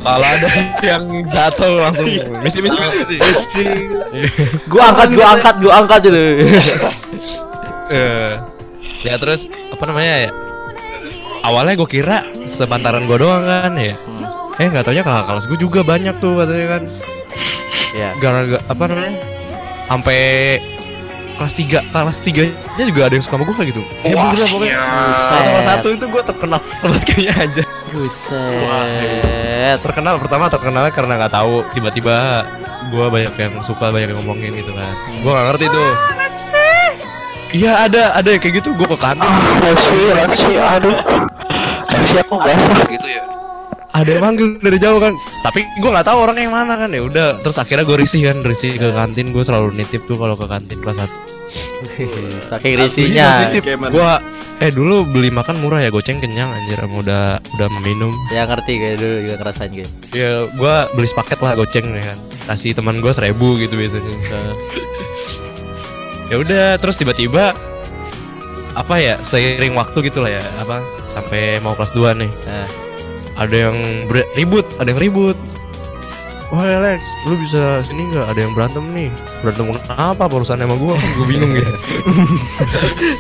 kalau 0.02 0.26
ada 0.26 0.50
yang 0.82 1.04
jatuh 1.30 1.72
langsung 1.80 2.10
misi 2.42 2.60
misi 2.60 2.76
misi. 3.16 3.66
Gua 4.66 4.92
angkat, 4.92 5.08
gua 5.14 5.26
angkat, 5.38 5.56
gua 5.62 5.74
angkat 5.80 6.00
gitu. 6.10 6.22
Ya 9.06 9.16
terus 9.22 9.46
apa 9.70 9.84
namanya 9.86 10.14
ya 10.26 10.30
awalnya 11.46 11.78
gue 11.78 11.90
kira 11.90 12.18
sepantaran 12.44 13.06
gue 13.06 13.18
doang 13.22 13.46
kan 13.46 13.78
ya. 13.78 13.94
Eh 14.58 14.66
nggak 14.66 14.88
taunya 14.88 15.04
kakak 15.06 15.26
kelas 15.30 15.46
gue 15.46 15.60
juga 15.62 15.80
banyak 15.86 16.16
tuh 16.18 16.42
katanya 16.42 16.68
kan. 16.80 16.84
Iya. 17.96 18.12
gara-gara 18.20 18.60
apa 18.68 18.84
namanya 18.92 19.16
sampai 19.88 20.20
kelas 21.40 21.54
3 21.56 21.96
kelas 21.96 22.18
3 22.28 22.76
nya 22.76 22.84
juga 22.88 23.02
ada 23.08 23.14
yang 23.16 23.24
suka 23.24 23.36
sama 23.40 23.44
gue 23.48 23.56
kayak 23.56 23.70
gitu. 23.72 23.82
Eh 24.04 24.12
Wah, 24.12 24.36
bener 24.36 24.48
pokoknya. 24.52 24.78
satu 25.32 25.48
kelas 25.48 25.66
satu 25.68 25.88
itu 25.96 26.06
gue 26.12 26.22
terkenal 26.28 26.60
banget 26.84 27.02
kayaknya 27.08 27.34
aja 27.40 27.64
Buset. 27.96 29.80
terkenal 29.80 30.20
pertama 30.20 30.52
terkenalnya 30.52 30.92
karena 30.92 31.14
nggak 31.24 31.34
tahu 31.36 31.64
tiba-tiba 31.72 32.44
gue 32.92 33.06
banyak 33.08 33.34
yang 33.40 33.54
suka 33.64 33.96
banyak 33.96 34.12
yang 34.12 34.20
ngomongin 34.24 34.52
gitu 34.60 34.76
kan. 34.76 34.92
Gue 35.24 35.32
nggak 35.32 35.46
ngerti 35.56 35.66
tuh 35.72 35.90
Iya 37.52 37.88
ada 37.88 38.14
ada 38.14 38.30
yang 38.30 38.42
kayak 38.42 38.64
gitu. 38.64 38.74
Gue 38.74 38.88
ke 38.88 38.98
kantin. 38.98 39.30
Raksi, 39.62 40.00
raksi, 40.12 40.52
aduh. 40.58 40.96
Raksi 41.88 42.16
aku 42.20 42.36
basah. 42.38 42.86
Gitu 42.88 43.08
ya. 43.10 43.24
ada 43.96 44.10
yang 44.12 44.24
manggil 44.28 44.60
dari 44.60 44.76
jauh 44.76 45.00
kan. 45.00 45.16
Tapi 45.40 45.64
gue 45.80 45.88
nggak 45.90 46.04
tahu 46.04 46.18
orangnya 46.20 46.44
yang 46.52 46.56
mana 46.56 46.76
kan. 46.76 46.90
Ya 46.92 47.00
udah 47.00 47.28
terus 47.40 47.56
akhirnya 47.56 47.88
gue 47.88 47.96
risih 47.96 48.28
kan. 48.28 48.44
Risih 48.44 48.76
ke 48.76 48.92
kantin. 48.92 49.32
Gue 49.32 49.44
selalu 49.48 49.72
nitip 49.72 50.04
tuh 50.04 50.20
kalau 50.20 50.36
ke 50.36 50.44
kantin 50.46 50.84
kelas 50.84 51.00
satu. 51.00 51.18
Saking 52.52 52.76
risinya. 52.76 53.48
Kayak 53.56 53.80
mana? 53.80 53.92
gue 53.94 54.10
eh 54.56 54.72
dulu 54.72 55.08
beli 55.08 55.32
makan 55.32 55.64
murah 55.64 55.80
ya. 55.80 55.88
Goceng 55.96 56.20
kenyang 56.20 56.52
anjir. 56.52 56.76
Udah 56.84 57.40
udah 57.56 57.68
meminum 57.80 58.12
Ya 58.36 58.44
ngerti 58.44 58.76
kayak 58.76 58.98
dulu 59.00 59.16
juga 59.24 59.36
ngerasain 59.40 59.72
gue. 59.72 59.88
ya 60.12 60.44
gue 60.44 60.76
beli 60.92 61.08
sepaket 61.08 61.40
lah 61.40 61.56
goceng 61.56 61.88
ya 61.96 62.04
kan. 62.12 62.20
Kasih 62.52 62.76
teman 62.76 63.00
gue 63.00 63.12
seribu 63.16 63.56
gitu 63.58 63.80
biasanya 63.80 64.12
ya 66.26 66.36
udah 66.38 66.66
terus 66.78 66.96
tiba-tiba 66.96 67.54
apa 68.74 68.96
ya 68.98 69.16
seiring 69.16 69.72
waktu 69.74 69.98
gitu 70.04 70.20
lah 70.20 70.36
ya 70.36 70.44
apa 70.60 70.82
sampai 71.08 71.58
mau 71.60 71.74
kelas 71.74 71.94
2 71.94 72.12
nih 72.18 72.32
Nah, 72.46 72.68
ada 73.38 73.56
yang 73.70 73.78
ribut 74.34 74.66
ada 74.78 74.90
yang 74.90 75.00
ribut 75.00 75.38
Wah 76.54 76.62
Alex, 76.62 77.02
lu 77.26 77.42
bisa 77.42 77.82
sini 77.82 78.06
nggak? 78.06 78.30
Ada 78.32 78.40
yang 78.46 78.54
berantem 78.54 78.86
nih. 78.94 79.10
Berantem 79.42 79.66
kenapa? 79.66 80.14
Apa 80.14 80.30
urusannya 80.30 80.70
sama 80.70 80.78
gua? 80.78 80.94
Gue 81.18 81.26
bingung 81.26 81.52
gitu. 81.58 81.74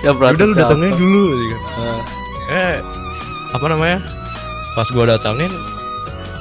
ya 0.05 0.13
Udah 0.13 0.45
lu 0.45 0.53
siapa? 0.53 0.61
datengnya 0.61 0.93
dulu. 0.93 1.23
Gitu. 1.33 1.57
Eh, 1.57 1.99
Eh, 2.53 2.75
apa 3.49 3.65
namanya? 3.65 3.97
Pas 4.77 4.85
gua 4.93 5.09
datangin, 5.09 5.49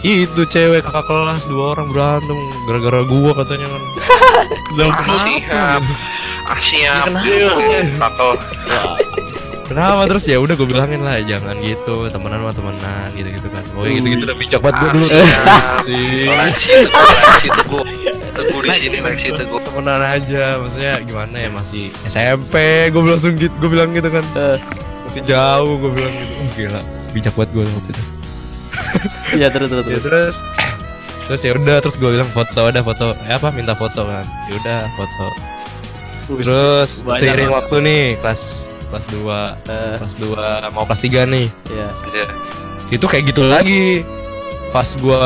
itu 0.04 0.44
cewek 0.44 0.84
kakak 0.84 1.08
kelas 1.08 1.48
dua 1.48 1.72
orang 1.72 1.88
berantem 1.88 2.36
gara-gara 2.68 3.00
gua 3.08 3.32
katanya 3.32 3.66
kan. 3.72 3.82
Dalam 4.76 4.92
Ah, 4.92 5.08
siap. 5.24 5.82
Ah, 6.44 6.58
siap. 6.60 7.06
Kenapa? 7.08 7.56
Kakak. 7.96 8.36
Kenapa 9.64 10.04
terus 10.04 10.28
ya 10.28 10.36
udah 10.36 10.60
gue 10.60 10.68
bilangin 10.68 11.00
lah 11.00 11.16
jangan 11.24 11.56
gitu 11.56 12.12
temenan 12.12 12.44
sama 12.44 12.52
temenan 12.52 13.08
gitu 13.16 13.28
gitu 13.32 13.48
kan. 13.48 13.64
Oh 13.72 13.88
gitu 13.88 14.06
gitu 14.12 14.24
udah 14.28 14.36
bijak 14.36 14.60
banget 14.60 14.76
gue 14.76 14.90
dulu. 14.92 15.06
Sih. 15.88 16.28
Leksi 16.28 17.48
teguh, 17.48 17.84
teguh. 18.36 18.60
Di 18.60 18.70
sini 18.76 18.98
leksi 19.00 19.28
teguh. 19.32 19.60
temenan 19.64 20.04
aja 20.04 20.60
maksudnya 20.60 21.00
gimana 21.02 21.34
ya 21.34 21.48
masih 21.48 21.90
SMP 22.06 22.54
gue 22.92 23.02
langsung 23.02 23.34
gitu 23.40 23.56
gue 23.56 23.70
bilang 23.72 23.90
gitu 23.90 24.06
kan 24.12 24.22
masih 25.02 25.24
jauh 25.26 25.80
gue 25.82 25.90
bilang 25.96 26.12
gitu 26.14 26.32
oh, 26.36 26.48
gila 26.54 26.80
bijak 27.10 27.34
banget 27.34 27.50
gue 27.56 27.64
waktu 27.66 27.90
itu 27.90 28.02
Iya 29.38 29.48
terus 29.50 29.68
terus. 29.68 29.84
ya 29.84 29.98
terus. 29.98 30.02
terus 30.02 30.36
terus 31.24 31.40
ya 31.40 31.50
udah 31.52 31.76
terus 31.80 31.96
gue 31.96 32.10
bilang 32.10 32.28
foto 32.30 32.60
ada 32.62 32.80
foto 32.80 33.16
eh 33.18 33.32
apa 33.32 33.48
minta 33.48 33.72
foto 33.72 34.04
kan 34.04 34.24
ya 34.46 34.54
udah 34.56 34.80
foto 34.92 35.26
terus 36.36 36.90
banyak 37.02 37.20
seiring 37.20 37.48
banget. 37.48 37.58
waktu 37.58 37.76
nih 37.80 38.02
kelas 38.18 38.42
kelas 38.88 39.04
2 39.10 39.24
Eh, 39.66 39.94
kelas 39.98 40.14
2 40.20 40.72
mau 40.72 40.84
kelas 40.84 41.00
3 41.00 41.24
nih 41.26 41.46
Iya. 41.66 41.88
Iya. 42.12 42.26
itu 42.90 43.04
kayak 43.04 43.24
gitu 43.26 43.42
lagi 43.42 44.04
pas 44.74 44.90
gua 44.98 45.22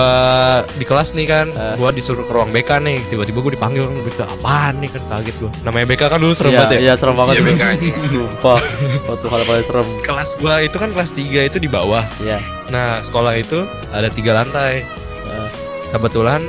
di 0.71 0.85
kelas 0.85 1.17
nih 1.17 1.25
kan 1.25 1.47
Eh. 1.49 1.75
gua 1.75 1.89
disuruh 1.89 2.21
ke 2.21 2.29
ruang 2.29 2.53
BK 2.53 2.71
nih 2.79 3.01
tiba-tiba 3.09 3.41
gua 3.41 3.49
dipanggil 3.51 3.83
kan 3.83 3.97
BK 3.99 4.21
apaan 4.31 4.75
nih 4.79 4.91
kan 4.91 5.03
kaget 5.09 5.37
gua 5.39 5.51
namanya 5.65 5.87
BK 5.89 6.03
kan 6.07 6.19
dulu 6.19 6.33
serem 6.33 6.53
Iya, 6.53 6.59
banget 6.59 6.71
ya 6.71 6.79
iya 6.79 6.93
serem 6.95 7.17
banget 7.17 7.33
Iya, 7.33 7.41
itu. 7.41 7.49
BK. 7.49 7.63
Sumpah. 8.13 8.61
Waktu 9.09 9.27
hal 9.27 9.41
paling 9.43 9.65
serem. 9.65 9.89
kelas 10.03 10.31
gua 10.37 10.55
itu 10.61 10.77
kan 10.77 10.91
kelas 10.93 11.11
3 11.11 11.49
itu 11.49 11.57
di 11.57 11.67
bawah 11.67 12.05
Iya. 12.19 12.39
nah 12.69 13.01
sekolah 13.01 13.33
itu 13.35 13.65
ada 13.89 14.09
tiga 14.09 14.37
lantai 14.37 14.85
Eh, 15.25 15.49
kebetulan 15.89 16.45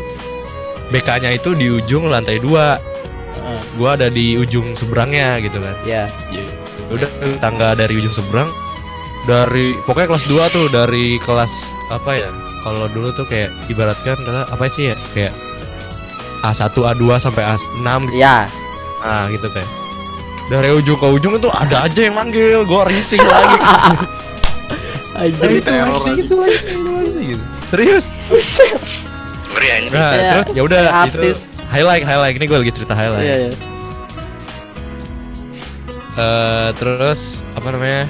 BK-nya 0.90 1.32
itu 1.32 1.52
di 1.54 1.68
ujung 1.70 2.08
lantai 2.08 2.36
dua 2.38 2.76
eh, 3.38 3.62
gua 3.76 3.96
ada 3.96 4.08
di 4.08 4.36
ujung 4.36 4.72
seberangnya 4.74 5.40
gitu 5.40 5.56
kan 5.58 5.76
Iya. 5.82 6.12
Ya 6.30 6.44
udah 6.90 7.10
tangga 7.40 7.74
dari 7.74 7.96
ujung 7.96 8.12
seberang 8.12 8.52
dari 9.24 9.72
pokoknya 9.86 10.10
kelas 10.10 10.26
2 10.26 10.50
tuh 10.50 10.68
dari 10.68 11.16
kelas 11.18 11.54
apa 11.88 12.12
ya 12.14 12.30
kalau 12.60 12.86
dulu 12.88 13.10
tuh 13.12 13.24
kayak 13.24 13.50
ibaratkan 13.66 14.20
adalah 14.20 14.44
apa 14.46 14.68
sih 14.68 14.90
ya 14.90 14.96
kayak 15.12 15.34
A1 16.42 16.72
A2 16.72 17.04
sampai 17.18 17.44
A6 17.46 17.88
gitu. 18.06 18.16
ya 18.16 18.48
Nah, 19.00 19.28
gitu 19.28 19.48
kayak 19.50 19.70
dari 20.48 20.70
ujung 20.74 20.98
ke 20.98 21.08
ujung 21.08 21.34
itu 21.36 21.48
ada 21.48 21.86
aja 21.86 22.02
yang 22.02 22.16
manggil, 22.16 22.66
gua 22.66 22.84
rising 22.84 23.22
lagi. 23.22 23.58
aja 25.20 25.46
itu 25.46 25.70
lagi 25.70 26.00
sih, 26.00 26.14
itu 26.18 26.36
lagi 26.36 26.58
sih, 26.58 26.74
itu 26.74 26.90
gitu. 27.30 27.44
Serius. 27.70 28.06
Ngeri. 29.50 29.68
Nah, 29.88 30.10
Kayak- 30.10 30.32
terus 30.34 30.48
ya 30.52 30.62
udah 30.64 30.82
itu 30.82 30.96
artis. 31.16 31.38
highlight 31.70 32.02
highlight 32.02 32.34
ini 32.34 32.46
gue 32.46 32.58
lagi 32.58 32.74
cerita 32.74 32.94
highlight. 32.94 33.24
iya 33.24 33.36
iya 33.46 33.52
Eh, 36.20 36.70
terus 36.76 37.48
apa 37.54 37.68
namanya? 37.70 38.04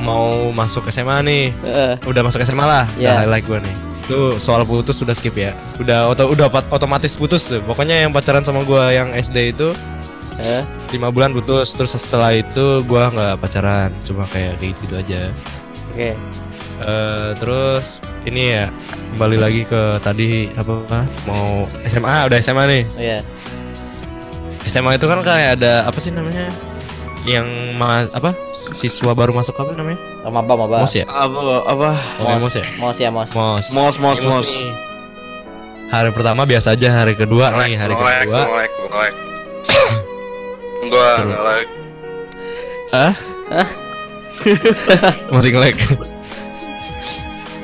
Mau 0.00 0.50
masuk 0.50 0.88
SMA 0.88 1.20
nih. 1.22 1.44
Heeh. 1.62 1.92
Udah 2.08 2.22
masuk 2.24 2.40
SMA 2.42 2.64
lah. 2.64 2.88
Iya. 2.96 3.12
Udah 3.12 3.16
highlight 3.24 3.44
gue 3.46 3.58
nih. 3.60 3.74
Itu 4.08 4.18
soal 4.42 4.64
putus 4.66 4.98
udah 5.04 5.14
skip 5.14 5.36
ya. 5.36 5.52
Udah 5.78 6.10
oto, 6.10 6.26
udah 6.32 6.50
otomatis 6.72 7.14
putus 7.14 7.46
tuh. 7.46 7.60
Pokoknya 7.62 8.02
yang 8.02 8.10
pacaran 8.10 8.42
sama 8.42 8.66
gua 8.66 8.90
yang 8.90 9.12
SD 9.14 9.54
itu 9.54 9.70
lima 10.90 11.12
bulan 11.12 11.30
putus. 11.30 11.76
Terus 11.76 11.94
setelah 11.94 12.34
itu 12.34 12.82
gua 12.88 13.12
nggak 13.12 13.38
pacaran. 13.38 13.94
Cuma 14.02 14.26
kayak 14.26 14.58
gitu, 14.58 14.74
gitu 14.88 14.94
aja. 14.98 15.30
oke 15.94 16.10
Eh, 16.80 17.30
terus 17.36 18.00
ini 18.24 18.56
ya 18.56 18.72
kembali 19.12 19.36
lagi 19.36 19.68
ke 19.68 20.00
tadi 20.00 20.48
apa 20.56 21.04
mau 21.28 21.68
SMA 21.84 22.24
udah 22.24 22.38
SMA 22.40 22.64
nih 22.72 22.82
oh 22.96 23.02
iya 23.04 23.20
SMA 24.64 24.96
itu 24.96 25.04
kan 25.04 25.20
kayak 25.20 25.60
ada 25.60 25.84
apa 25.84 25.98
sih 26.00 26.08
namanya 26.08 26.48
yang 27.22 27.44
ma 27.74 28.06
apa? 28.06 28.32
Siswa 28.52 29.12
baru 29.12 29.30
masuk 29.30 29.52
apa 29.54 29.72
namanya? 29.72 30.00
Oh, 30.20 30.30
maba 30.30 30.54
maba 30.54 30.80
mos 30.80 30.92
ya? 30.92 31.04
Apa 31.04 31.36
apa? 31.64 31.88
Namanya 32.16 32.38
mos 32.38 32.54
ya? 32.54 32.64
Mos 32.76 32.96
ya 32.96 33.08
mos. 33.08 33.30
Mos. 33.30 33.66
Mos 33.70 33.96
mos 33.96 34.18
mos. 34.20 34.48
nih. 34.50 34.72
hari 35.90 36.10
pertama 36.10 36.46
biasa 36.46 36.72
aja 36.72 36.88
hari 36.94 37.12
kedua 37.12 37.50
nih 37.52 37.74
hari 37.74 37.92
Nge-like, 37.92 38.22
kedua. 38.22 38.42
nge-like, 38.46 38.74
nge-like. 38.78 39.16
Gua 40.88 41.08
Terus. 41.10 41.28
nge-like. 41.28 41.70
ah 42.90 43.14
masih 45.34 45.50
ngelek 45.52 45.76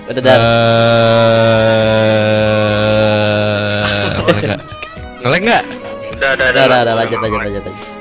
udah 0.07 0.22
dar 0.22 0.38
Eh, 2.76 4.07
ngelek 4.18 4.42
nggak? 4.42 4.61
Ngelek 5.22 5.40
nggak? 5.42 5.62
Udah, 6.16 6.30
udah, 6.34 6.46
udah 6.50 6.64
udah 6.66 6.78
udah. 6.82 6.94
Lanjut 6.96 7.18
lanjut 7.18 7.38
lanjut 7.38 7.62
lanjut 7.62 7.95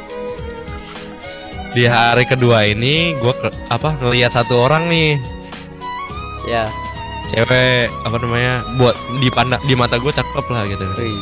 di 1.75 1.83
hari 1.83 2.23
kedua 2.23 2.63
ini 2.63 3.19
gua 3.19 3.35
ke, 3.35 3.51
apa 3.67 3.99
ngelihat 3.99 4.31
satu 4.31 4.63
orang 4.63 4.87
nih. 4.87 5.19
Ya. 6.47 6.71
Cewek 7.27 7.91
apa 8.07 8.15
namanya 8.21 8.63
buat 8.79 8.95
di 9.19 9.27
pandang 9.27 9.59
di 9.67 9.75
mata 9.75 9.99
gue 9.99 10.13
cakep 10.13 10.45
lah 10.47 10.63
gitu. 10.71 10.85
Wih. 10.95 11.19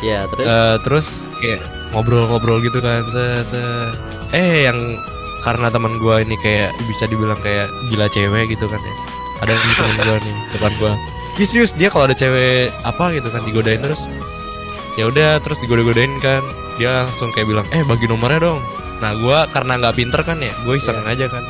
ya 0.00 0.24
terus? 0.32 0.44
Eh, 0.48 0.76
terus 0.82 1.06
kayak 1.38 1.60
ngobrol-ngobrol 1.92 2.64
gitu 2.64 2.80
kan 2.80 3.04
se, 3.12 3.44
se- 3.44 3.92
eh 4.32 4.64
yang 4.64 4.96
karena 5.44 5.68
teman 5.68 6.00
gua 6.00 6.24
ini 6.24 6.34
kayak 6.40 6.72
bisa 6.88 7.04
dibilang 7.04 7.36
kayak 7.44 7.68
gila 7.92 8.08
cewek 8.10 8.50
gitu 8.50 8.66
kan 8.66 8.80
ya. 8.80 8.94
Ada 9.46 9.50
yang 9.54 9.76
temen 9.78 9.96
gua 10.00 10.16
nih 10.24 10.36
depan 10.56 10.72
Iya 11.38 11.46
serius 11.46 11.72
dia 11.76 11.88
kalau 11.92 12.08
ada 12.08 12.16
cewek 12.16 12.72
apa 12.82 13.12
gitu 13.14 13.28
kan 13.28 13.44
digodain 13.44 13.84
terus. 13.84 14.08
Ya 14.98 15.06
udah 15.06 15.38
terus 15.44 15.60
digoda-godain 15.60 16.16
kan. 16.24 16.40
Dia 16.80 17.04
langsung 17.04 17.28
kayak 17.36 17.46
bilang 17.52 17.66
eh 17.76 17.84
bagi 17.84 18.08
nomornya 18.08 18.40
dong 18.40 18.60
nah 19.00 19.16
gua 19.16 19.48
karena 19.48 19.80
nggak 19.80 19.96
pinter 19.96 20.20
kan 20.20 20.38
ya 20.38 20.52
gue 20.64 20.74
iseng 20.76 21.00
aja 21.08 21.26
kan. 21.26 21.44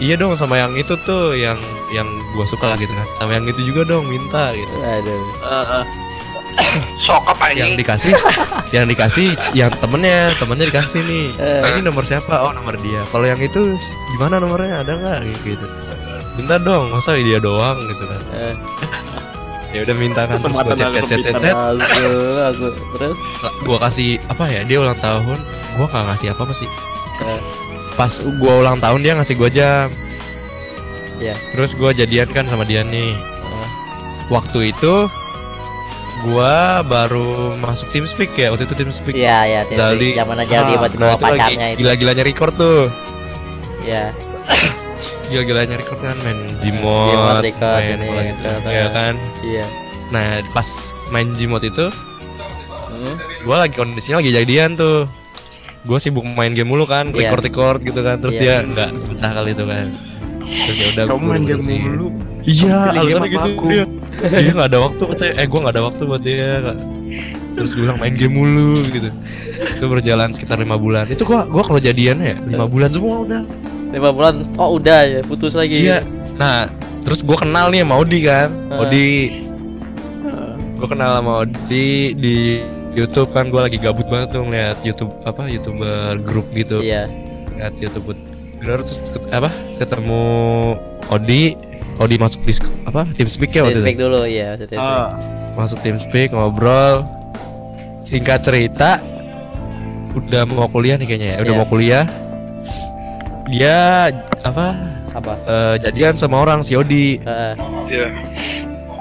Iya 0.00 0.16
dong 0.16 0.32
sama 0.32 0.56
yang 0.56 0.72
itu 0.80 0.96
tuh 1.04 1.36
yang 1.36 1.60
yang 1.92 2.08
gua 2.32 2.48
suka 2.48 2.72
gitu 2.80 2.88
kan. 2.94 3.04
Sama 3.20 3.36
yang 3.36 3.44
itu 3.44 3.60
juga 3.68 3.84
dong 3.84 4.08
minta 4.08 4.54
gitu. 4.56 4.74
Aduh. 4.80 5.22
Sok 7.04 7.24
apa 7.26 7.52
yang 7.52 7.74
anjing? 7.74 7.82
dikasih 7.82 8.12
yang 8.70 8.86
dikasih 8.86 9.28
yang 9.52 9.70
temennya 9.82 10.34
temennya 10.38 10.66
dikasih 10.70 11.00
nih. 11.02 11.26
Eh. 11.36 11.62
"Ah, 11.62 11.68
ini 11.74 11.82
nomor 11.84 12.04
siapa? 12.06 12.32
Oh 12.42 12.52
nomor 12.54 12.78
dia. 12.78 13.02
Kalau 13.10 13.26
yang 13.26 13.40
itu 13.42 13.76
gimana 14.16 14.38
nomornya? 14.38 14.82
Ada 14.86 14.92
nggak? 14.94 15.18
Gitu. 15.42 15.66
Minta 16.38 16.56
dong 16.62 16.94
masa 16.94 17.18
dia 17.18 17.38
doang 17.42 17.76
gitu 17.90 18.04
kan. 18.06 18.20
Eh. 18.38 18.54
ya 19.70 19.86
udah 19.86 19.96
minta 19.98 20.26
kan 20.26 20.34
terus 20.34 20.56
chat, 20.56 20.90
kesempitan. 20.90 21.34
chat. 21.38 21.54
Masuk, 21.54 22.30
masuk. 22.34 22.74
terus? 22.98 23.18
Gua 23.62 23.78
kasih 23.78 24.18
apa 24.26 24.44
ya 24.50 24.60
dia 24.66 24.78
ulang 24.82 24.98
tahun 24.98 25.38
gua 25.74 25.86
nggak 25.86 26.04
ngasih 26.08 26.28
apa 26.30 26.42
apa 26.42 26.54
sih 26.54 26.68
Eh. 27.20 27.40
pas 27.94 28.12
gua 28.36 28.52
ulang 28.58 28.78
tahun 28.78 29.00
dia 29.00 29.12
ngasih 29.14 29.34
gua 29.34 29.48
jam 29.48 29.88
Iya. 31.16 31.36
terus 31.52 31.74
gua 31.74 31.92
jadian 31.92 32.28
kan 32.28 32.44
sama 32.44 32.62
dia 32.62 32.80
nih 32.80 33.12
Eh. 33.12 33.68
waktu 34.28 34.72
itu 34.72 35.06
gua 36.22 36.80
baru 36.82 37.56
masuk 37.56 37.88
TeamSpeak 37.90 38.32
ya 38.34 38.48
waktu 38.50 38.64
itu 38.64 38.74
TeamSpeak 38.74 39.14
Iya 39.14 39.38
ya, 39.44 39.60
Zaldi 39.70 40.12
zaman 40.12 40.36
aja 40.38 40.56
dia 40.62 40.76
Ah, 40.76 40.80
masih 40.80 40.96
nah 40.96 41.08
itu 41.08 41.16
lagi 41.16 41.24
pacarnya 41.24 41.66
itu. 41.70 41.78
Gila-gilanya 41.78 42.22
record 42.22 42.54
tuh 42.54 42.82
Iya. 43.80 44.04
Gila-gilanya 45.26 45.74
record 45.76 46.00
kan 46.00 46.16
main 46.20 46.40
Gmod 46.60 47.14
Gmod 47.14 47.40
record, 47.40 47.80
main 47.80 47.96
ini, 47.96 48.08
gitu. 48.28 48.50
Ya 48.66 48.86
kan 48.90 49.14
Iya. 49.40 49.64
Nah 50.10 50.24
pas 50.50 50.68
main 51.08 51.28
Gmod 51.32 51.62
itu 51.62 51.86
Hmm. 52.90 53.16
Gua 53.46 53.64
lagi 53.64 53.74
kondisinya 53.74 54.20
lagi 54.20 54.34
jadian 54.34 54.76
tuh 54.76 55.08
Gue 55.80 55.98
sibuk 55.98 56.24
main 56.24 56.52
game 56.52 56.68
mulu 56.68 56.84
kan 56.84 57.08
Iya. 57.10 57.32
Record-record 57.32 57.80
gitu 57.84 58.00
kan 58.00 58.20
Terus 58.20 58.36
Iya. 58.36 58.62
dia 58.62 58.68
nggak 58.68 58.90
betah 59.08 59.30
kali 59.32 59.50
itu 59.52 59.64
kan 59.64 59.86
Terus 60.44 60.76
ya 60.76 60.86
udah 60.92 61.04
Kamu 61.08 61.18
gua 61.20 61.30
main 61.30 61.44
game 61.46 61.64
mulu. 61.64 62.06
Iya 62.40 62.76
alasannya 62.90 63.12
sama 63.12 63.26
gitu 63.28 63.48
aku. 63.54 63.66
dia 63.68 63.84
Dia 64.40 64.52
nggak 64.56 64.68
ada 64.72 64.78
waktu 64.80 65.02
katanya 65.14 65.32
Eh 65.36 65.46
gue 65.46 65.58
nggak 65.60 65.74
ada 65.76 65.82
waktu 65.86 66.02
buat 66.04 66.22
dia 66.22 66.48
Kak. 66.60 66.76
Terus 67.50 67.70
gue 67.76 67.82
bilang 67.84 67.98
main 68.00 68.14
game 68.16 68.34
mulu 68.34 68.72
gitu 68.88 69.08
Itu 69.76 69.84
berjalan 69.86 70.28
sekitar 70.32 70.56
lima 70.56 70.76
bulan 70.76 71.04
Itu 71.08 71.24
gua 71.24 71.44
gua 71.44 71.62
kalau 71.64 71.78
jadian 71.78 72.20
ya 72.20 72.36
lima 72.44 72.64
bulan 72.64 72.88
semua 72.88 73.24
udah 73.24 73.42
Lima 73.90 74.14
bulan, 74.14 74.46
oh 74.54 74.78
udah 74.78 75.02
ya, 75.02 75.20
putus 75.26 75.58
lagi. 75.58 75.82
Iya. 75.82 76.06
Nah, 76.38 76.70
terus 77.02 77.26
gue 77.26 77.34
kenal 77.34 77.74
nih 77.74 77.82
sama 77.82 77.98
Odi 77.98 78.22
kan. 78.22 78.46
Heeh. 78.70 78.78
Odi. 78.86 79.10
Gue 80.78 80.86
kenal 80.86 81.10
sama 81.18 81.42
Odi 81.42 82.14
di 82.14 82.62
YouTube 82.90 83.30
kan 83.30 83.46
gue 83.46 83.60
lagi 83.60 83.78
gabut 83.78 84.06
banget 84.06 84.34
tuh 84.34 84.42
ngeliat 84.42 84.78
YouTube 84.82 85.14
apa 85.22 85.46
youtuber 85.46 86.18
grup 86.18 86.46
gitu. 86.50 86.80
Iya. 86.80 87.06
Ngeliat 87.50 87.74
YouTube 87.78 88.14
terus 88.60 88.98
ket- 89.00 89.30
apa 89.30 89.48
ketemu 89.76 90.24
Odi 91.08 91.54
Odi 91.96 92.16
masuk 92.16 92.40
di 92.42 92.52
apa 92.82 93.04
TeamSpeak 93.10 93.50
ya 93.52 93.62
waktu 93.62 93.80
Speak 93.80 93.94
itu. 93.94 94.04
dulu 94.04 94.22
ya. 94.24 94.56
Ah, 94.74 95.14
Masuk 95.52 95.78
TeamSpeak 95.80 96.32
ngobrol. 96.32 97.04
Singkat 98.00 98.40
cerita 98.42 98.98
udah 100.10 100.42
mau 100.44 100.66
kuliah 100.66 100.96
nih 100.96 101.06
kayaknya 101.06 101.28
ya. 101.30 101.38
Udah 101.40 101.52
Iya. 101.52 101.60
mau 101.60 101.68
kuliah. 101.68 102.04
Dia 103.46 103.78
apa 104.40 104.66
Apa? 105.10 105.32
eh, 105.42 105.74
jadian 105.82 106.14
sama 106.14 106.38
orang 106.38 106.62
si 106.62 106.74
Odi. 106.74 107.18
Heeh. 107.18 107.52
Iya. 107.86 108.08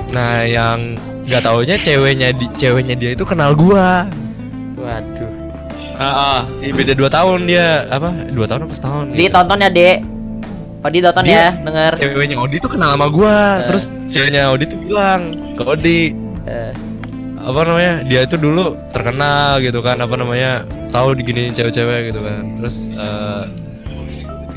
Nah, 0.09 0.41
yang 0.41 0.97
nggak 1.29 1.45
taunya 1.45 1.75
ceweknya 1.77 2.33
di, 2.33 2.45
ceweknya 2.57 2.95
dia 2.97 3.13
itu 3.13 3.21
kenal 3.21 3.53
gua. 3.53 4.09
Waduh. 4.73 5.29
Ah, 5.99 6.47
beda 6.63 6.95
dua 6.95 7.09
tahun 7.11 7.45
dia 7.45 7.85
apa? 7.91 8.09
Dua 8.33 8.47
tahun 8.49 8.65
apa 8.65 8.73
setahun? 8.73 9.05
Di 9.13 9.27
gitu. 9.27 9.35
tonton 9.35 9.59
ya, 9.61 9.69
Dek. 9.69 9.97
Pak 10.79 10.89
Di 10.95 10.99
tonton 11.03 11.23
Dia- 11.27 11.35
ya, 11.35 11.47
denger. 11.59 11.93
Ceweknya 11.99 12.37
Odi 12.39 12.55
tuh 12.57 12.71
kenal 12.71 12.95
sama 12.95 13.07
gua. 13.11 13.61
Eh. 13.61 13.67
Terus 13.67 13.85
ceweknya 14.09 14.41
Odi 14.49 14.65
tuh 14.65 14.79
bilang 14.81 15.21
ke 15.53 15.63
Odi 15.63 15.99
Eh, 16.49 16.73
apa 17.37 17.59
namanya? 17.61 17.93
Dia 18.09 18.25
itu 18.25 18.33
dulu 18.39 18.73
terkenal 18.89 19.61
gitu 19.61 19.85
kan 19.85 20.01
apa 20.01 20.15
namanya? 20.17 20.65
Tahu 20.89 21.13
diginiin 21.13 21.53
cewek-cewek 21.53 22.09
gitu 22.09 22.25
kan. 22.25 22.57
Terus 22.57 22.89
eh, 22.89 23.43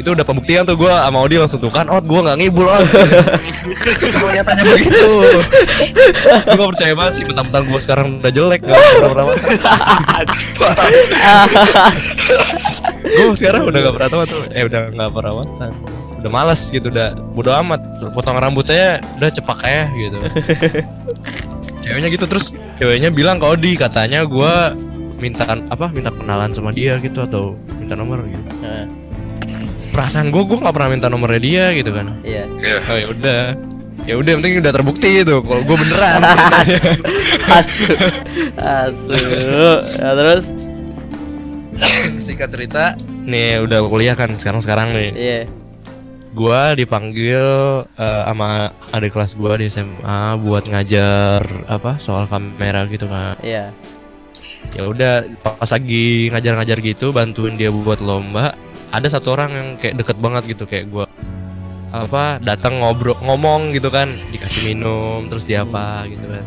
itu 0.00 0.08
udah 0.08 0.24
pembuktian 0.24 0.64
tuh 0.64 0.76
gua 0.76 1.04
sama 1.04 1.18
Odi 1.20 1.36
langsung 1.36 1.60
tuh 1.60 1.68
kan, 1.68 1.84
oh 1.92 2.00
gua 2.00 2.32
nggak 2.32 2.38
ngibul 2.40 2.64
oh. 2.64 2.80
Gua 4.16 4.40
tanya 4.40 4.62
begitu. 4.64 5.12
gak 6.48 6.68
percaya 6.72 6.92
banget 6.96 7.12
sih 7.20 7.24
mentang-mentang 7.28 7.64
gua 7.68 7.80
sekarang 7.80 8.06
udah 8.18 8.32
jelek 8.32 8.60
gak 8.64 8.76
pernah 8.80 9.24
gue 13.12 13.36
sekarang 13.36 13.62
udah 13.68 13.78
gak 13.84 13.94
perawatan 13.94 14.26
tuh. 14.30 14.42
Eh 14.56 14.62
udah 14.64 14.80
gak 14.88 15.12
perawatan 15.12 15.70
udah 16.22 16.30
males 16.30 16.70
gitu 16.70 16.86
udah 16.86 17.18
bodo 17.34 17.50
amat. 17.50 17.82
Potong 18.14 18.38
rambutnya 18.38 19.02
udah 19.18 19.28
cepak 19.28 19.60
ya 19.66 19.84
gitu. 19.90 20.18
Ceweknya 21.82 22.08
gitu 22.14 22.24
terus 22.30 22.54
ceweknya 22.78 23.10
bilang 23.10 23.42
ke 23.42 23.46
Odi 23.46 23.74
katanya 23.74 24.22
gua 24.22 24.72
minta 25.18 25.46
apa 25.46 25.86
minta 25.90 26.10
kenalan 26.10 26.50
sama 26.50 26.70
dia 26.74 26.98
gitu 26.98 27.22
atau 27.22 27.58
minta 27.78 27.94
nomor 27.94 28.22
gitu 28.26 28.50
perasaan 29.92 30.28
gue 30.28 30.42
gue 30.42 30.58
nggak 30.58 30.72
pernah 30.72 30.90
minta 30.90 31.06
nomornya 31.06 31.38
dia 31.38 31.64
gitu 31.72 31.92
kan 31.92 32.16
Iya. 32.22 32.44
Iya. 32.58 32.76
oh 32.82 32.96
ya 32.96 33.06
udah 33.08 33.42
ya 34.02 34.14
udah 34.16 34.28
yang 34.28 34.40
penting 34.40 34.58
udah 34.58 34.72
terbukti 34.72 35.08
itu 35.20 35.36
kalau 35.38 35.62
gue 35.62 35.76
beneran 35.78 36.20
Asu. 37.60 37.92
Asu. 38.56 39.14
Ya, 39.94 40.10
terus? 40.12 40.44
singkat 42.18 42.48
cerita 42.48 42.94
nih 43.22 43.58
udah 43.60 43.82
kuliah 43.84 44.14
kan 44.14 44.30
sekarang 44.32 44.60
sekarang 44.60 44.94
nih 44.94 45.10
Iya. 45.12 45.40
gua 46.30 46.72
dipanggil 46.72 47.42
eh, 47.92 48.22
sama 48.24 48.70
adik 48.88 49.12
kelas 49.12 49.34
gua 49.34 49.56
di 49.56 49.66
SMA 49.66 50.20
buat 50.38 50.64
ngajar 50.64 51.42
apa 51.66 51.96
soal 51.96 52.24
kamera 52.24 52.86
gitu 52.86 53.06
kan 53.06 53.34
Iya. 53.42 53.74
ya 54.70 54.82
udah 54.86 55.26
pas 55.42 55.66
lagi 55.66 56.30
ngajar-ngajar 56.30 56.78
gitu 56.78 57.10
bantuin 57.10 57.58
dia 57.58 57.68
buat 57.68 57.98
lomba 57.98 58.54
ada 58.92 59.08
satu 59.08 59.32
orang 59.32 59.50
yang 59.50 59.68
kayak 59.74 59.96
deket 59.96 60.16
banget 60.16 60.42
gitu 60.48 60.64
kayak 60.64 60.86
gua 60.86 61.08
apa 61.90 62.36
datang 62.38 62.78
ngobrol 62.78 63.16
ngomong 63.18 63.72
gitu 63.72 63.88
kan 63.88 64.16
dikasih 64.28 64.64
minum 64.66 65.24
terus 65.26 65.44
dia 65.44 65.60
apa 65.60 66.04
gitu 66.06 66.24
kan 66.24 66.44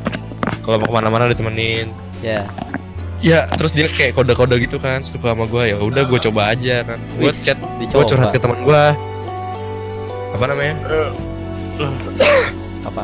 kalau 0.61 0.77
mau 0.79 0.87
ke 0.87 0.93
mana-mana 0.93 1.25
ditemenin 1.27 1.89
Ya. 2.23 2.49
ya 3.19 3.45
terus 3.51 3.69
dia 3.69 3.85
kayak 3.85 4.13
kode-kode 4.13 4.57
gitu 4.59 4.77
kan 4.77 5.01
suka 5.01 5.33
sama 5.33 5.45
gua 5.45 5.65
ya 5.65 5.77
udah 5.77 6.01
gue 6.03 6.19
coba 6.19 6.49
aja 6.49 6.81
kan 6.81 6.97
gue 7.13 7.29
chat 7.35 7.57
gue 7.77 8.03
curhat 8.03 8.29
ke 8.29 8.39
teman 8.39 8.61
gua 8.61 8.97
apa 10.31 10.45
namanya 10.45 10.73
Apa? 12.87 13.03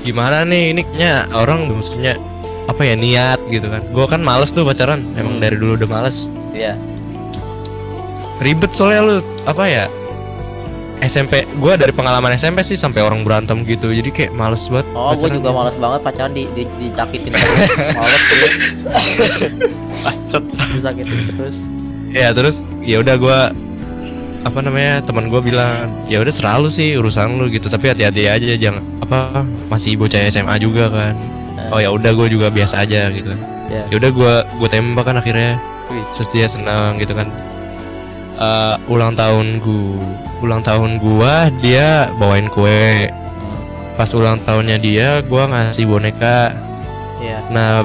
gimana 0.00 0.42
nih 0.42 0.72
ini 0.72 0.82
kayaknya 0.82 1.12
orang 1.32 1.66
maksudnya 1.68 2.14
apa 2.66 2.82
ya 2.82 2.94
niat 2.94 3.38
gitu 3.48 3.66
kan 3.66 3.82
gua 3.90 4.06
kan 4.06 4.20
males 4.20 4.50
tuh 4.50 4.62
pacaran 4.62 5.02
emang 5.14 5.38
Hmm. 5.38 5.42
dari 5.42 5.56
dulu 5.56 5.74
udah 5.76 5.88
males 5.88 6.26
Iya. 6.50 6.74
Ribet 8.38 8.70
soalnya 8.70 9.00
lu 9.02 9.14
apa 9.44 9.64
ya 9.64 9.84
SMP 10.98 11.46
gua 11.56 11.78
dari 11.78 11.90
pengalaman 11.90 12.34
SMP 12.34 12.58
sih 12.60 12.74
sampai 12.74 13.00
orang 13.00 13.22
berantem 13.22 13.62
gitu 13.62 13.88
jadi 13.88 14.10
kayak 14.10 14.32
males 14.32 14.66
banget 14.66 14.86
Oh, 14.92 15.14
gue 15.14 15.30
juga 15.30 15.46
gitu. 15.46 15.54
males 15.54 15.76
banget 15.76 16.00
pacaran 16.02 16.32
di, 16.32 16.42
di 16.52 16.66
disakitin 16.74 17.30
terus. 17.30 17.70
males 17.98 18.22
gitu. 18.24 18.46
Bacot. 19.98 20.42
Disakitin 20.74 21.18
terus. 21.30 21.56
ya 22.08 22.32
terus 22.32 22.56
ya 22.80 22.98
udah 22.98 23.14
gua 23.14 23.38
apa 24.40 24.58
namanya 24.58 25.04
teman 25.04 25.28
gua 25.28 25.38
bilang 25.38 25.86
ya 26.04 26.18
udah 26.18 26.32
selalu 26.32 26.66
sih 26.66 26.96
urusan 26.96 27.36
lu 27.36 27.46
gitu 27.46 27.68
tapi 27.68 27.92
hati-hati 27.92 28.24
aja 28.24 28.54
jangan 28.56 28.80
apa 28.98 29.44
masih 29.68 29.94
bocah 29.94 30.24
SMA 30.26 30.56
juga 30.56 30.88
kan 30.88 31.14
oh 31.68 31.76
ya 31.76 31.90
udah 31.90 32.10
gue 32.10 32.26
juga 32.28 32.48
biasa 32.48 32.82
aja 32.82 33.06
gitu 33.10 33.34
Ya. 33.68 33.84
ya 33.86 34.00
udah 34.00 34.10
gua 34.10 34.34
gua 34.56 34.64
tembak 34.66 35.04
kan 35.04 35.14
akhirnya 35.14 35.60
terus 36.16 36.32
dia 36.32 36.48
senang 36.48 36.96
gitu 36.96 37.12
kan 37.12 37.28
Eh, 38.38 38.74
ulang 38.86 39.12
tahun 39.12 39.58
gua 39.58 39.98
ulang 40.38 40.62
tahun 40.62 40.90
gua 40.98 41.50
dia 41.58 42.06
bawain 42.14 42.46
kue 42.46 43.10
Hmm. 43.10 43.58
pas 43.94 44.06
ulang 44.08 44.38
tahunnya 44.38 44.78
dia 44.78 45.08
gua 45.22 45.46
ngasih 45.46 45.82
boneka 45.84 46.54
Iya. 47.18 47.42
nah 47.50 47.82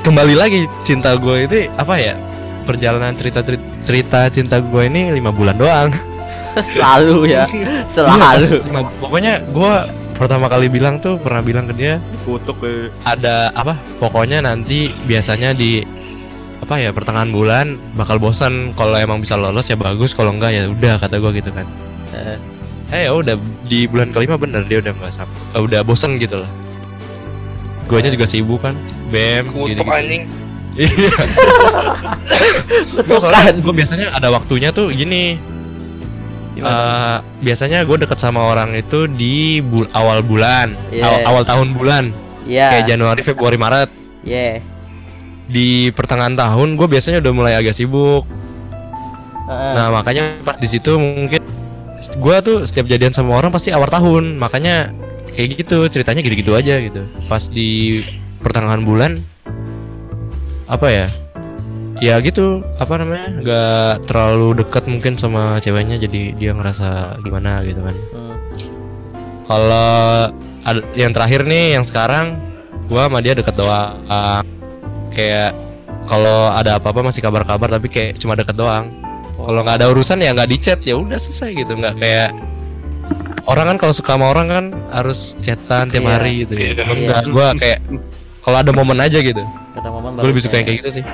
kembali 0.00 0.34
lagi 0.34 0.58
cinta 0.82 1.14
gue 1.14 1.46
itu 1.46 1.70
apa 1.72 1.94
ya 1.94 2.18
perjalanan 2.64 3.14
cerita 3.14 3.38
cerita, 3.40 3.62
cerita 3.80 4.20
cinta 4.28 4.56
gue 4.58 4.82
ini 4.84 5.12
lima 5.12 5.30
bulan 5.30 5.54
doang 5.54 5.94
Selalu 6.58 7.30
ya. 7.30 7.46
Iya, 7.46 7.86
pas 7.86 8.42
Selalu. 8.42 8.58
lima- 8.66 8.90
pokoknya 8.98 9.32
gue 9.46 9.72
pertama 10.12 10.50
kali 10.50 10.66
bilang 10.66 10.98
tuh 10.98 11.14
pernah 11.16 11.38
bilang 11.38 11.64
ke 11.64 11.74
dia 11.76 12.02
Kutuk 12.26 12.58
eh. 12.62 12.90
ada 13.04 13.54
apa 13.54 13.78
pokoknya 13.96 14.42
nanti 14.42 14.90
biasanya 15.04 15.54
di 15.54 15.86
apa 16.58 16.74
ya 16.76 16.90
pertengahan 16.90 17.28
bulan 17.28 17.66
bakal 17.94 18.18
bosan 18.18 18.72
kalau 18.72 18.94
emang 18.94 19.18
bisa 19.18 19.34
lolos 19.34 19.64
ya 19.64 19.74
bagus 19.74 20.10
kalau 20.10 20.30
enggak 20.30 20.50
ya 20.50 20.66
udah 20.66 20.98
kata 20.98 21.16
gue 21.16 21.30
gitu 21.36 21.50
kan 21.50 21.66
Eh. 22.10 22.38
eh 22.90 23.00
ya 23.04 23.12
udah 23.12 23.36
di 23.62 23.84
bulan 23.84 24.10
kelima 24.10 24.34
bener 24.34 24.64
dia 24.64 24.80
udah 24.80 24.90
nggak 24.90 25.12
sama 25.12 25.30
eh, 25.52 25.60
udah 25.60 25.80
bosan 25.82 26.16
gitu 26.16 26.36
lah 26.36 26.50
guanya 27.84 28.10
juga 28.10 28.24
sibuk 28.24 28.60
kan 28.60 28.74
bem 29.08 29.48
Kutuk 29.48 29.86
anjing. 29.86 30.28
iya 30.74 31.12
soalnya 33.18 33.42
kan? 33.44 33.56
gue 33.56 33.74
biasanya 33.74 34.06
ada 34.10 34.28
waktunya 34.28 34.68
tuh 34.70 34.90
gini 34.90 35.38
Gimana? 36.52 36.74
eh, 36.74 37.16
biasanya 37.40 37.78
gue 37.82 37.96
deket 37.98 38.18
sama 38.18 38.44
orang 38.44 38.74
itu 38.74 39.06
di 39.06 39.60
bul- 39.60 39.88
awal 39.92 40.20
bulan 40.20 40.74
Iya. 40.90 41.02
awal, 41.06 41.20
awal 41.24 41.42
tahun 41.44 41.68
bulan 41.72 42.04
Iya. 42.44 42.66
kayak 42.72 42.86
Januari 42.88 43.22
Februari 43.22 43.56
Maret 43.56 43.88
Iya. 44.20 44.60
Di 45.48 45.88
pertengahan 45.96 46.36
tahun 46.36 46.76
gue 46.76 46.86
biasanya 46.86 47.24
udah 47.24 47.32
mulai 47.32 47.56
agak 47.56 47.72
sibuk. 47.72 48.28
Nah 49.48 49.88
makanya 49.88 50.36
pas 50.44 50.60
di 50.60 50.68
situ 50.68 51.00
mungkin 51.00 51.40
gue 51.98 52.36
tuh 52.44 52.68
setiap 52.68 52.84
jadian 52.84 53.16
sama 53.16 53.40
orang 53.40 53.48
pasti 53.48 53.72
awal 53.72 53.88
tahun. 53.88 54.36
Makanya 54.36 54.92
kayak 55.32 55.64
gitu 55.64 55.88
ceritanya 55.88 56.20
gitu-gitu 56.20 56.52
aja 56.52 56.76
gitu. 56.84 57.08
Pas 57.26 57.40
di 57.48 58.04
pertengahan 58.44 58.84
bulan 58.84 59.24
apa 60.68 60.86
ya? 60.92 61.06
Ya 61.98 62.20
gitu 62.20 62.60
apa 62.76 63.00
namanya? 63.00 63.28
Nggak 63.40 63.92
terlalu 64.06 64.62
dekat 64.62 64.84
mungkin 64.84 65.16
sama 65.16 65.58
ceweknya 65.64 65.96
jadi 65.96 66.36
dia 66.36 66.52
ngerasa 66.52 67.18
gimana 67.24 67.64
gitu 67.64 67.80
kan. 67.82 67.96
Hmm. 68.14 68.36
kalau 69.48 70.28
yang 70.92 71.16
terakhir 71.16 71.48
nih 71.48 71.80
yang 71.80 71.84
sekarang 71.88 72.36
gua 72.84 73.08
sama 73.08 73.24
dia 73.24 73.32
deket 73.32 73.56
doang 73.56 73.96
kayak 75.18 75.50
kalau 76.06 76.48
ada 76.48 76.78
apa-apa 76.78 77.02
masih 77.02 77.18
kabar-kabar 77.18 77.68
tapi 77.68 77.90
kayak 77.90 78.16
cuma 78.16 78.32
deket 78.32 78.54
doang. 78.54 78.86
Kalau 79.34 79.60
nggak 79.60 79.82
ada 79.82 79.86
urusan 79.88 80.18
ya 80.18 80.30
nggak 80.30 80.48
di 80.48 80.56
chat 80.56 80.78
ya 80.80 80.94
udah 80.94 81.18
selesai 81.18 81.58
gitu. 81.58 81.74
Nggak 81.74 81.94
kayak 81.98 82.30
orang 83.44 83.66
kan 83.66 83.76
kalau 83.78 83.92
suka 83.92 84.14
sama 84.14 84.30
orang 84.30 84.46
kan 84.46 84.64
harus 84.90 85.34
chatan 85.36 85.90
tiap 85.90 86.04
Iya. 86.04 86.12
hari 86.12 86.32
gitu 86.42 86.52
ya. 86.54 86.62
Iya. 86.64 86.74
Gua 86.78 86.94
nggak 86.96 87.22
gua 87.28 87.46
kayak 87.54 87.78
kalau 88.40 88.56
ada 88.56 88.70
momen 88.70 88.98
aja 88.98 89.18
gitu. 89.18 89.42
Kata 89.74 89.88
momen 89.90 90.10
gue 90.14 90.26
lebih 90.26 90.42
suka 90.42 90.54
yang 90.56 90.66
kayak 90.66 90.78
gitu 90.80 90.90
sih. 90.96 91.04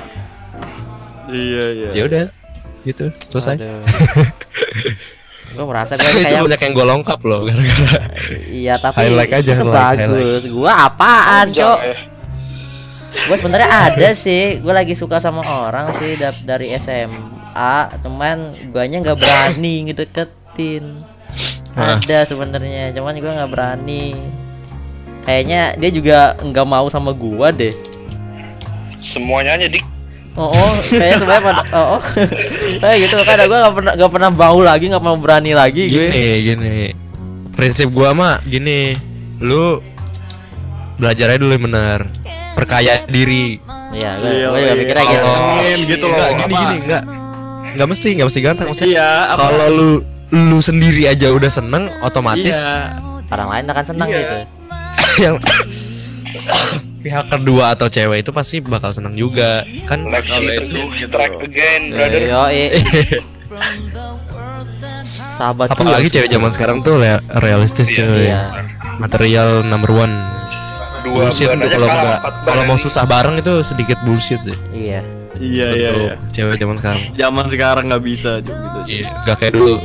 Iya 1.25 1.65
iya. 1.71 1.89
ya 1.91 2.03
udah 2.05 2.23
gitu. 2.83 3.05
Selesai. 3.29 3.55
Gue 5.55 5.63
merasa 5.63 5.95
gue 5.95 6.03
kayak 6.03 6.43
banyak 6.43 6.61
yang 6.67 6.73
gue 6.75 6.85
lengkap 6.85 7.19
loh 7.23 7.47
gara-gara 7.47 8.11
iya 8.51 8.75
tapi 8.75 9.07
Highlight 9.07 9.31
aja, 9.31 9.51
itu 9.55 9.63
highlight, 9.63 9.97
bagus. 10.03 10.43
gue 10.51 10.67
apaan 10.67 11.45
cok? 11.47 11.77
Eh, 11.79 11.97
gue 13.15 13.37
sebenarnya 13.39 13.69
ada 13.69 14.09
sih. 14.11 14.59
Gue 14.59 14.73
lagi 14.75 14.93
suka 14.93 15.23
sama 15.23 15.41
orang 15.41 15.95
sih 15.95 16.19
da- 16.19 16.43
dari 16.43 16.75
SMA 16.75 17.71
cuman 18.03 18.67
guanya 18.69 19.01
nggak 19.01 19.17
berani 19.19 19.89
ngedeketin. 19.89 21.01
Ah. 21.75 21.99
ada 21.99 22.23
sebenarnya 22.23 22.95
cuman 22.95 23.19
gue 23.19 23.31
nggak 23.31 23.51
berani. 23.51 24.15
Kayaknya 25.25 25.61
dia 25.75 25.89
juga 25.89 26.19
nggak 26.39 26.67
mau 26.69 26.85
sama 26.87 27.11
gua 27.11 27.49
deh. 27.49 27.73
Semuanya 29.01 29.57
aja 29.57 29.67
dik. 29.67 29.83
oh, 30.35 30.51
oh 30.51 30.71
kayaknya 30.91 31.17
sebenarnya 31.23 31.43
pada 31.47 31.63
oh, 31.79 31.95
oh. 31.95 32.01
kayak 32.83 33.07
gitu 33.07 33.15
kan 33.23 33.39
gue 33.39 33.55
nggak 33.55 33.75
pernah 33.79 33.93
nggak 33.95 34.11
pernah 34.11 34.29
mau 34.35 34.59
lagi 34.59 34.85
nggak 34.91 35.03
mau 35.03 35.17
berani 35.17 35.51
lagi 35.55 35.89
gue. 35.89 36.07
Gini 36.11 36.25
gini. 36.43 36.77
Prinsip 37.55 37.89
gua 37.91 38.11
mah 38.11 38.43
gini. 38.43 38.95
Lu 39.39 39.79
belajar 40.95 41.35
aja 41.35 41.39
dulu 41.43 41.51
yang 41.51 41.65
bener 41.67 41.99
perkaya 42.55 43.03
diri 43.05 43.59
Iya, 43.91 44.11
gue 44.17 44.27
Iya, 44.27 44.45
juga 44.45 44.57
iya. 44.57 44.73
mikirnya 44.73 45.03
gitu. 45.05 45.19
Kalau- 45.21 45.39
Amin, 45.55 45.79
gitu 45.85 46.05
loh. 46.05 46.15
Enggak, 46.15 46.29
gini 46.41 46.53
gini 46.57 46.75
enggak 46.81 47.03
enggak 47.69 47.87
mesti 47.87 48.07
enggak 48.09 48.27
mesti 48.27 48.39
ganteng 48.41 48.65
maksudnya 48.67 48.89
Iya, 48.89 49.09
kalau 49.35 49.67
lu 49.69 49.89
lu 50.27 50.57
sendiri 50.59 51.03
aja 51.05 51.27
udah 51.29 51.47
seneng 51.49 51.83
otomatis 52.01 52.55
Iya. 52.55 52.99
Orang 53.25 53.49
lain 53.49 53.65
akan 53.65 53.85
senang 53.85 54.07
Iya. 54.07 54.17
gitu. 54.17 54.35
yang 55.23 55.35
pihak 57.03 57.25
kedua 57.29 57.65
atau 57.71 57.85
cewek 57.85 58.17
itu 58.19 58.31
pasti 58.31 58.57
bakal 58.59 58.89
seneng 58.89 59.13
juga 59.13 59.61
kan 59.85 60.01
kalau 60.01 60.19
itu 60.43 60.65
teguh 60.65 60.89
strike 60.97 61.37
again, 61.39 61.81
brother. 61.89 62.19
Yo, 62.19 62.43
Sahabat 65.31 65.67
apalagi 65.69 66.07
cewek 66.09 66.29
zaman 66.29 66.49
sekarang 66.49 66.77
tuh 66.79 66.95
re- 66.97 67.19
realistis 67.39 67.87
Iya. 67.87 67.95
cuy 67.97 68.23
Iya. 68.25 68.41
material 68.97 69.49
number 69.61 69.91
one 69.91 70.15
Dua 71.05 71.13
bullshit 71.21 71.45
bulan 71.45 71.59
aja 71.59 71.69
kalau 71.71 71.85
kalah 71.85 72.01
enggak 72.01 72.19
empat 72.19 72.33
kalau 72.43 72.61
mau 72.65 72.77
susah 72.77 73.03
bareng 73.05 73.35
itu 73.37 73.53
sedikit 73.61 73.97
bullshit 74.01 74.41
sih 74.41 74.57
Iya. 74.71 75.01
Iya 75.35 75.67
iya 75.69 75.89
iya. 75.93 76.13
cewek 76.31 76.55
zaman 76.55 76.75
sekarang 76.75 77.01
Zaman 77.13 77.45
sekarang 77.45 77.83
nggak 77.87 78.03
bisa 78.03 78.39
Cuk, 78.39 78.55
gitu. 78.55 78.79
iya 78.87 79.07
gak 79.23 79.35
kayak 79.37 79.53
dulu 79.53 79.75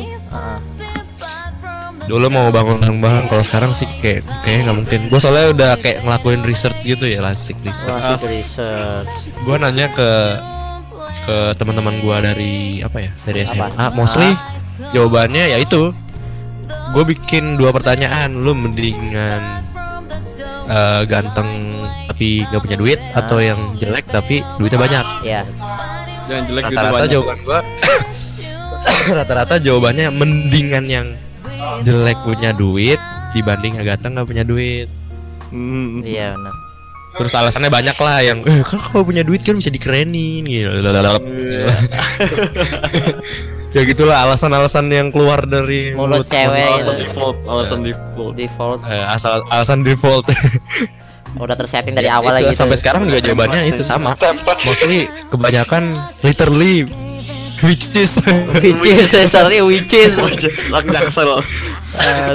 dulu 2.06 2.26
mau 2.26 2.50
bangun 2.50 2.78
bareng 2.98 3.26
kalau 3.26 3.42
sekarang 3.42 3.70
sih 3.70 3.86
kayak 3.98 4.26
kayaknya 4.42 4.62
nggak 4.64 4.78
mungkin 4.78 5.00
gue 5.06 5.18
soalnya 5.18 5.46
udah 5.50 5.70
kayak 5.78 6.02
ngelakuin 6.02 6.42
research 6.42 6.82
gitu 6.82 7.06
ya 7.06 7.18
lasik 7.20 7.54
research 7.62 8.02
Masih 8.02 8.26
research. 8.26 9.14
gue 9.36 9.56
nanya 9.56 9.86
ke 9.90 10.10
ke 11.20 11.36
teman-teman 11.54 11.98
gue 11.98 12.16
dari 12.20 12.54
apa 12.80 12.98
ya 13.00 13.10
dari 13.22 13.38
SMA 13.44 13.70
Apa? 13.70 13.90
mostly 13.90 14.34
jawabannya 14.90 15.54
ya 15.54 15.58
itu 15.58 15.94
gue 16.90 17.04
bikin 17.06 17.54
dua 17.54 17.70
pertanyaan 17.70 18.34
lu 18.34 18.54
mendingan 18.54 19.62
eh, 20.70 21.02
ganteng 21.04 21.50
tapi 22.06 22.42
nggak 22.44 22.60
punya 22.60 22.76
duit 22.76 23.00
atau 23.12 23.38
yang 23.38 23.74
jelek 23.74 24.06
tapi 24.06 24.40
duitnya 24.56 24.78
banyak 24.78 25.06
Iya. 25.22 25.42
Jangan 26.24 26.42
jelek 26.46 26.62
rata-rata 26.68 27.04
jawaban 27.06 27.38
gua 27.42 27.60
rata-rata 29.18 29.54
jawabannya 29.58 30.06
mendingan 30.10 30.84
yang 30.86 31.06
jelek 31.82 32.16
punya 32.22 32.50
duit 32.52 33.00
dibanding 33.30 33.74
yang 33.74 33.86
ganteng 33.86 34.14
nggak 34.14 34.26
punya 34.26 34.44
duit 34.44 34.88
Hmm. 35.50 35.98
Iya 36.00 36.38
benar. 36.38 36.54
terus 37.10 37.34
alasannya 37.34 37.66
banyak 37.68 37.98
lah 37.98 38.22
yang 38.22 38.38
eh 38.46 38.62
kan 38.62 38.78
kalau 38.78 39.02
punya 39.02 39.26
duit 39.26 39.42
kan 39.42 39.58
bisa 39.58 39.66
dikerenin 39.66 40.46
gitu 40.46 40.70
ya 43.70 43.82
gitulah 43.86 44.26
alasan-alasan 44.26 44.90
yang 44.90 45.08
keluar 45.14 45.46
dari 45.46 45.94
Mulut 45.94 46.26
cewek 46.26 46.66
Alasan 46.74 46.94
gitu. 46.98 47.02
default, 47.06 47.36
alasan 47.46 47.78
default. 47.86 48.32
default 48.34 48.80
Eh, 48.86 49.04
asal 49.06 49.42
alasan 49.46 49.78
default 49.86 50.26
udah 51.38 51.54
tersetting 51.54 51.94
dari 51.94 52.10
awal 52.10 52.34
Itu, 52.34 52.42
lagi 52.42 52.52
sampai 52.58 52.74
sekarang 52.74 53.06
juga 53.06 53.22
jawabannya 53.22 53.70
itu 53.70 53.86
sama 53.86 54.18
mostly 54.66 55.06
kebanyakan 55.30 55.94
literally 56.26 56.90
which 57.62 57.86
is 57.94 58.18
which 58.58 58.82
is 59.14 59.30
sorry 59.30 59.62
which 59.62 59.94
is 59.94 60.18
Laki 60.18 60.90
jaksel. 60.90 61.38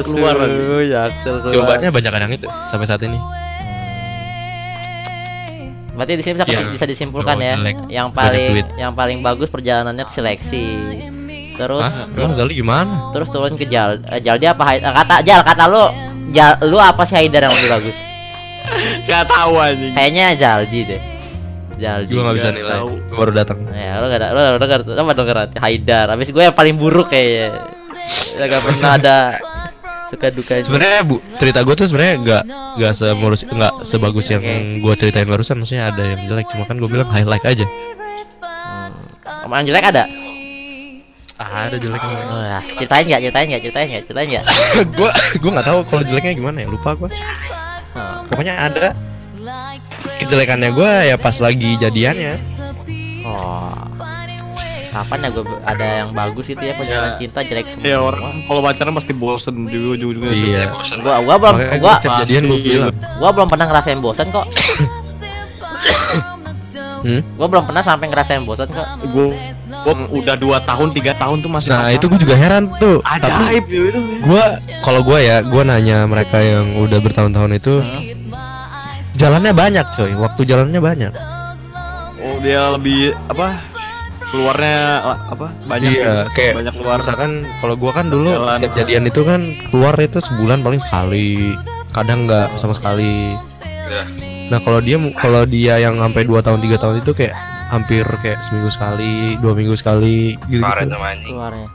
Keluar. 0.08 0.36
Jaksel 0.88 1.36
keluar. 1.44 1.52
jawabannya 1.52 1.90
banyak 1.92 2.12
yang 2.16 2.34
itu 2.40 2.48
sampai 2.72 2.88
saat 2.88 3.04
ini 3.04 3.20
Berarti 5.96 6.20
di 6.20 6.24
sini 6.28 6.36
bisa, 6.36 6.44
Yang 6.52 6.72
bisa 6.76 6.86
disimpulkan 6.86 7.40
ya, 7.40 7.56
jelek, 7.56 7.78
yang 7.88 8.12
paling 8.12 8.68
yang 8.76 8.92
paling 8.92 9.24
bagus 9.24 9.48
perjalanannya 9.48 10.04
seleksi. 10.12 10.64
Terus 11.56 11.84
Hah? 11.88 12.16
Emang 12.20 12.34
Zali 12.36 12.54
gimana? 12.56 13.16
terus 13.16 13.32
turun 13.32 13.56
ke 13.56 13.64
Jal. 13.64 14.04
Eh, 14.12 14.20
Jaldi 14.20 14.46
apa 14.46 14.76
kata 14.76 15.24
Jal 15.24 15.40
kata 15.40 15.64
lu 15.72 15.84
Jal, 16.36 16.60
lu 16.68 16.76
apa 16.76 17.08
sih 17.08 17.16
Haidar 17.16 17.48
yang 17.48 17.54
lebih 17.56 17.70
bagus? 17.72 17.98
Gak 19.08 19.30
tahu 19.30 19.54
anjing. 19.62 19.94
Kayaknya 19.94 20.26
Jaldi 20.36 20.80
deh. 20.84 21.02
Jaldi. 21.80 22.12
Gue 22.12 22.22
gak 22.24 22.36
bisa 22.36 22.50
nilai 22.52 22.76
tahu. 22.82 22.90
Baru 23.14 23.32
datang 23.32 23.58
Ya, 23.72 24.00
lu 24.04 24.08
gak 24.12 24.20
ada, 24.20 24.28
lu 24.36 24.40
lu 24.56 24.58
denger, 24.60 24.80
apa 24.84 25.12
denger 25.16 25.38
Haidar. 25.64 26.06
Habis 26.12 26.30
gue 26.34 26.44
yang 26.44 26.56
paling 26.56 26.76
buruk 26.76 27.08
kayaknya. 27.08 27.56
Ya 28.36 28.46
gak 28.52 28.62
pernah 28.64 28.92
ada 29.00 29.18
suka 30.06 30.30
duka. 30.30 30.62
sebenarnya 30.62 31.02
bu 31.02 31.18
cerita 31.42 31.66
gue 31.66 31.74
tuh 31.74 31.90
sebenarnya 31.90 32.16
nggak 32.22 32.44
nggak 32.78 32.94
semulus 32.94 33.42
nggak 33.42 33.74
sebagus 33.82 34.30
yang 34.30 34.46
gue 34.78 34.94
ceritain 35.02 35.26
barusan 35.26 35.58
maksudnya 35.58 35.90
ada 35.90 36.04
yang 36.06 36.30
jelek 36.30 36.46
cuma 36.54 36.62
kan 36.70 36.78
gue 36.78 36.86
bilang 36.86 37.10
highlight 37.10 37.42
aja 37.42 37.66
Omongan 39.46 39.66
jelek 39.66 39.86
ada? 39.90 40.06
Ah, 41.38 41.68
ada 41.68 41.76
jeleknya 41.76 42.18
Oh, 42.26 42.42
ya. 42.42 42.60
Ceritain 42.76 43.06
nggak? 43.06 43.22
Ceritain 43.22 43.48
nggak? 43.48 43.62
Ceritain 43.62 43.88
nggak? 43.88 44.04
Ceritain 44.04 44.28
nggak? 44.30 44.46
gue 44.98 45.10
gue 45.36 45.52
nggak 45.52 45.66
tahu 45.66 45.80
kalau 45.86 46.04
jeleknya 46.04 46.34
gimana 46.34 46.58
ya 46.60 46.68
lupa 46.68 46.96
gue 46.96 47.10
Hmm. 47.92 48.28
pokoknya 48.28 48.56
ada 48.60 48.92
kejelekannya 50.18 50.68
gue 50.70 50.92
ya 51.06 51.16
pas 51.16 51.32
lagi 51.38 51.76
jadiannya 51.76 52.36
Oh. 53.24 53.72
Kapan 54.92 55.18
ya 55.22 55.30
gue 55.30 55.44
ada 55.62 55.86
yang 55.98 56.10
bagus 56.12 56.48
itu 56.48 56.60
ya 56.60 56.72
perjalanan 56.72 57.16
cinta 57.16 57.40
jelek 57.40 57.66
semua. 57.66 57.84
Ya 57.86 57.98
orang 57.98 58.44
kalau 58.44 58.60
pacaran 58.62 58.92
pasti 58.92 59.12
bosen 59.12 59.66
di 59.66 59.76
ujung-ujungnya. 59.76 60.32
iya 60.32 60.62
bosen 60.70 61.00
Gua 61.00 61.20
gua 61.20 61.36
belum 61.36 61.56
Makanya 61.58 61.72
gua 61.74 61.80
gue 61.82 61.98
setiap 61.98 62.16
jadian 62.22 62.44
gue 62.46 62.52
pasti. 62.54 62.70
bilang 62.70 62.94
gua 63.18 63.30
belum 63.32 63.48
pernah 63.48 63.66
ngerasain 63.66 64.00
bosan 64.00 64.28
kok. 64.30 64.46
hmm? 67.04 67.22
Gua 67.36 67.48
belum 67.48 67.64
pernah 67.66 67.80
sampai 67.82 68.06
ngerasain 68.08 68.44
bosan 68.44 68.68
kok. 68.70 68.88
Gue 69.06 69.28
gue 69.86 69.94
udah 70.12 70.36
2 70.36 70.42
tahun 70.66 70.88
3 70.92 71.14
tahun 71.16 71.38
tuh 71.40 71.52
masih 71.52 71.70
nah 71.70 71.80
pacaran. 71.80 71.96
itu 71.96 72.06
gue 72.08 72.20
juga 72.20 72.36
heran 72.36 72.64
tuh 72.76 72.98
tapi 73.00 73.22
ajaib 73.22 73.64
gitu. 73.66 74.00
gue 74.20 74.44
kalau 74.82 75.02
gue 75.02 75.18
ya 75.20 75.38
gue 75.40 75.62
nanya 75.64 75.98
mereka 76.04 76.38
yang 76.38 76.74
udah 76.76 76.98
bertahun-tahun 77.00 77.52
itu 77.54 77.74
jalannya 79.16 79.54
banyak 79.54 79.86
coy 79.92 80.12
waktu 80.14 80.42
jalannya 80.44 80.82
banyak 80.82 81.14
Oh 82.18 82.42
dia 82.42 82.74
lebih 82.74 83.14
apa? 83.28 83.54
Keluarnya 84.26 84.82
apa? 85.30 85.46
Banyak 85.64 85.90
iya 85.94 86.02
ya? 86.02 86.34
kayak 86.34 86.54
banyak 86.58 86.74
keluar. 86.74 86.98
misalkan 86.98 87.32
kalau 87.56 87.78
gua 87.78 87.92
kan 87.94 88.10
dulu 88.10 88.34
Jalan. 88.34 88.58
setiap 88.58 88.74
jadian 88.76 89.04
itu 89.06 89.22
kan 89.22 89.42
keluar 89.70 89.94
itu 89.96 90.18
sebulan 90.18 90.60
paling 90.60 90.82
sekali 90.82 91.54
kadang 91.92 92.26
nggak 92.26 92.58
sama 92.58 92.74
sekali 92.74 93.38
Ya. 93.86 94.02
nah 94.50 94.58
kalau 94.58 94.82
dia 94.82 94.98
kalau 95.14 95.46
dia 95.46 95.78
yang 95.78 96.02
sampai 96.02 96.26
2 96.26 96.42
tahun 96.42 96.58
tiga 96.58 96.74
tahun 96.76 97.06
itu 97.06 97.14
kayak 97.14 97.38
hampir 97.68 98.06
kayak 98.22 98.40
seminggu 98.42 98.70
sekali 98.70 99.36
dua 99.38 99.54
minggu 99.54 99.74
sekali 99.74 100.38
gitu, 100.48 100.62
Kemarin 100.62 100.88
sama 100.88 101.08
anjing 101.12 101.34
Keluarnya. 101.34 101.70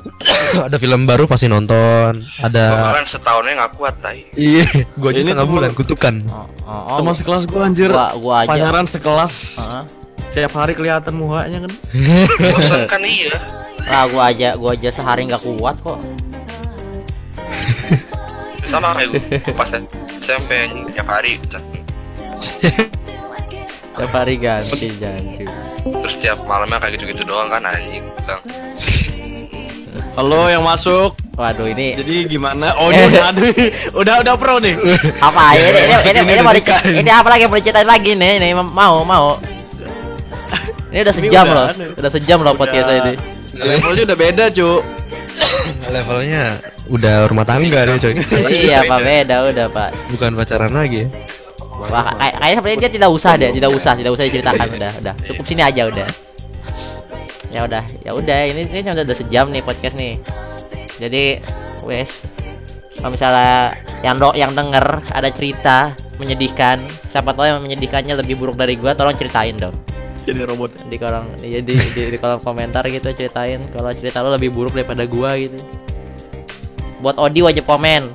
ada 0.66 0.76
film 0.80 1.04
baru 1.04 1.28
pasti 1.28 1.44
nonton 1.44 2.24
ada 2.40 2.64
Kemarin 2.72 3.04
setahunnya 3.04 3.52
gak 3.58 3.72
kuat 3.76 3.94
tai 4.00 4.24
iya 4.32 4.64
gua 4.96 5.12
aja 5.12 5.20
setengah 5.20 5.44
bulan 5.44 5.72
kutukan 5.72 6.14
Oh, 6.28 6.48
oh, 6.64 6.72
oh. 6.88 6.98
Teman 7.02 7.12
sekelas 7.12 7.44
gue 7.44 7.60
anjir. 7.60 7.90
Gua 7.92 8.14
gua 8.16 8.34
aja. 8.44 8.48
Pacaran 8.54 8.86
sekelas. 8.86 9.34
Heeh. 9.58 9.84
Tiap 10.30 10.52
hari 10.54 10.72
kelihatan 10.72 11.12
mukanya 11.12 11.66
kan. 11.66 11.72
Kan 12.86 13.02
iya 13.02 13.34
Lah 13.82 14.06
gua 14.08 14.30
aja 14.30 14.54
gua 14.54 14.72
aja 14.72 14.88
sehari 14.88 15.26
nggak 15.26 15.42
kuat 15.42 15.76
kok. 15.82 15.98
Sama 18.64 18.94
kayak 18.94 19.08
gue 19.18 19.52
pas 19.52 19.68
SMP 20.22 20.50
tiap 20.94 21.08
hari. 21.10 21.42
Tiap 24.00 24.12
hari 24.14 24.34
ganti 24.34 24.88
janji. 24.96 25.44
Terus 25.84 26.16
tiap 26.16 26.40
malamnya 26.44 26.76
kayak 26.76 26.96
gitu-gitu 26.96 27.22
doang 27.22 27.48
kan 27.48 27.60
anjing 27.62 28.00
bilang 28.16 28.40
Halo 30.12 30.48
yang 30.48 30.60
masuk. 30.60 31.12
Waduh 31.36 31.64
ini 31.66 31.96
Jadi 31.96 32.14
gimana? 32.26 32.72
Oh, 32.76 32.88
ini 32.88 33.00
udah 33.06 33.24
aduh, 33.28 33.48
udah 33.94 34.14
udah 34.20 34.34
pro 34.36 34.56
nih. 34.56 34.76
apa 35.20 35.52
ya 35.52 35.62
ini 35.62 35.78
ini, 35.78 35.94
ini, 35.94 36.20
ini 36.20 36.32
ini 36.32 36.40
mau 36.40 36.48
udah 36.48 36.56
dice- 36.56 36.80
nikah. 36.80 36.80
ini 36.96 37.10
apa 37.10 37.28
lagi 37.28 37.42
mau 37.44 37.56
diceritain 37.56 37.84
lagi 37.86 38.12
nih 38.14 38.32
ini 38.36 38.48
mau 38.52 39.00
mau 39.00 39.36
ini 40.90 41.00
udah 41.00 41.14
sejam 41.14 41.44
udah 41.44 41.54
loh 41.54 41.66
aneh. 41.70 41.88
udah 41.94 42.10
sejam 42.10 42.38
loh 42.40 42.54
podcast 42.54 42.88
ini 42.90 43.12
Levelnya 43.52 44.02
udah 44.04 44.18
beda, 44.18 44.44
Cuk. 44.48 44.80
levelnya 45.86 46.44
udah 46.86 47.14
rumah 47.26 47.44
tangga 47.44 47.82
nih 47.82 47.96
coy 47.96 48.12
iya 48.50 48.78
pak 48.84 48.98
beda 49.00 49.36
udah 49.46 49.66
pak 49.68 49.90
bukan 50.08 50.30
pacaran 50.34 50.70
lagi 50.70 51.04
ya 51.04 51.08
Wah, 51.88 52.12
kayak 52.20 52.34
kayaknya 52.36 52.56
sepertinya 52.60 52.82
dia 52.84 52.92
tidak 52.92 53.10
usah 53.16 53.32
deh, 53.40 53.50
tidak 53.56 53.70
usah, 53.72 53.92
tidak 53.96 54.12
usah 54.12 54.24
diceritakan 54.28 54.66
udah, 54.76 54.92
udah. 55.00 55.14
Cukup 55.24 55.44
sini 55.48 55.62
aja 55.64 55.82
udah. 55.88 56.08
Ya 57.50 57.60
udah, 57.64 57.84
ya 58.04 58.10
udah. 58.12 58.38
Ini 58.52 58.60
ini 58.68 58.80
udah, 58.84 59.04
udah 59.08 59.16
sejam 59.16 59.48
nih 59.48 59.64
podcast 59.64 59.96
nih. 59.96 60.20
Jadi, 61.00 61.40
wes. 61.88 62.28
Kalau 63.00 63.16
misalnya 63.16 63.80
yang 64.04 64.20
do, 64.20 64.28
yang 64.36 64.52
denger 64.52 64.84
ada 65.08 65.32
cerita 65.32 65.96
menyedihkan, 66.20 66.84
siapa 67.08 67.32
tahu 67.32 67.48
yang 67.48 67.64
menyedihkannya 67.64 68.12
lebih 68.20 68.36
buruk 68.36 68.60
dari 68.60 68.76
gua, 68.76 68.92
tolong 68.92 69.16
ceritain 69.16 69.56
dong 69.56 69.72
Jadi 70.28 70.44
robot. 70.44 70.76
di 70.84 71.00
kolom 71.00 71.24
ya, 71.40 71.64
di, 71.64 71.80
di, 71.80 72.02
di 72.12 72.18
kolom 72.20 72.44
komentar 72.44 72.84
gitu 72.92 73.08
ceritain 73.16 73.64
kalau 73.72 73.88
cerita 73.96 74.20
lo 74.20 74.36
lebih 74.36 74.52
buruk 74.52 74.76
daripada 74.76 75.08
gua 75.08 75.32
gitu. 75.40 75.56
Buat 77.00 77.16
Odi 77.16 77.40
wajib 77.40 77.64
komen. 77.64 78.12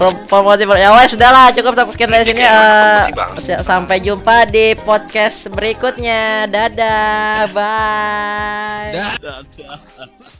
Prom- 0.00 0.24
Promosi 0.24 0.64
ya 0.64 0.96
wes 0.96 1.12
sudah 1.12 1.28
lah 1.28 1.46
cukup 1.52 1.76
sampai 1.76 1.92
sekian 1.92 2.08
dari 2.08 2.24
sini 2.24 2.40
promosi 2.40 3.12
banget. 3.12 3.40
sa- 3.44 3.60
sampai 3.60 4.00
jumpa 4.00 4.48
di 4.48 4.72
podcast 4.74 5.52
berikutnya 5.52 6.48
dadah 6.48 7.44
bye 7.52 8.96
Dadah. 8.96 9.44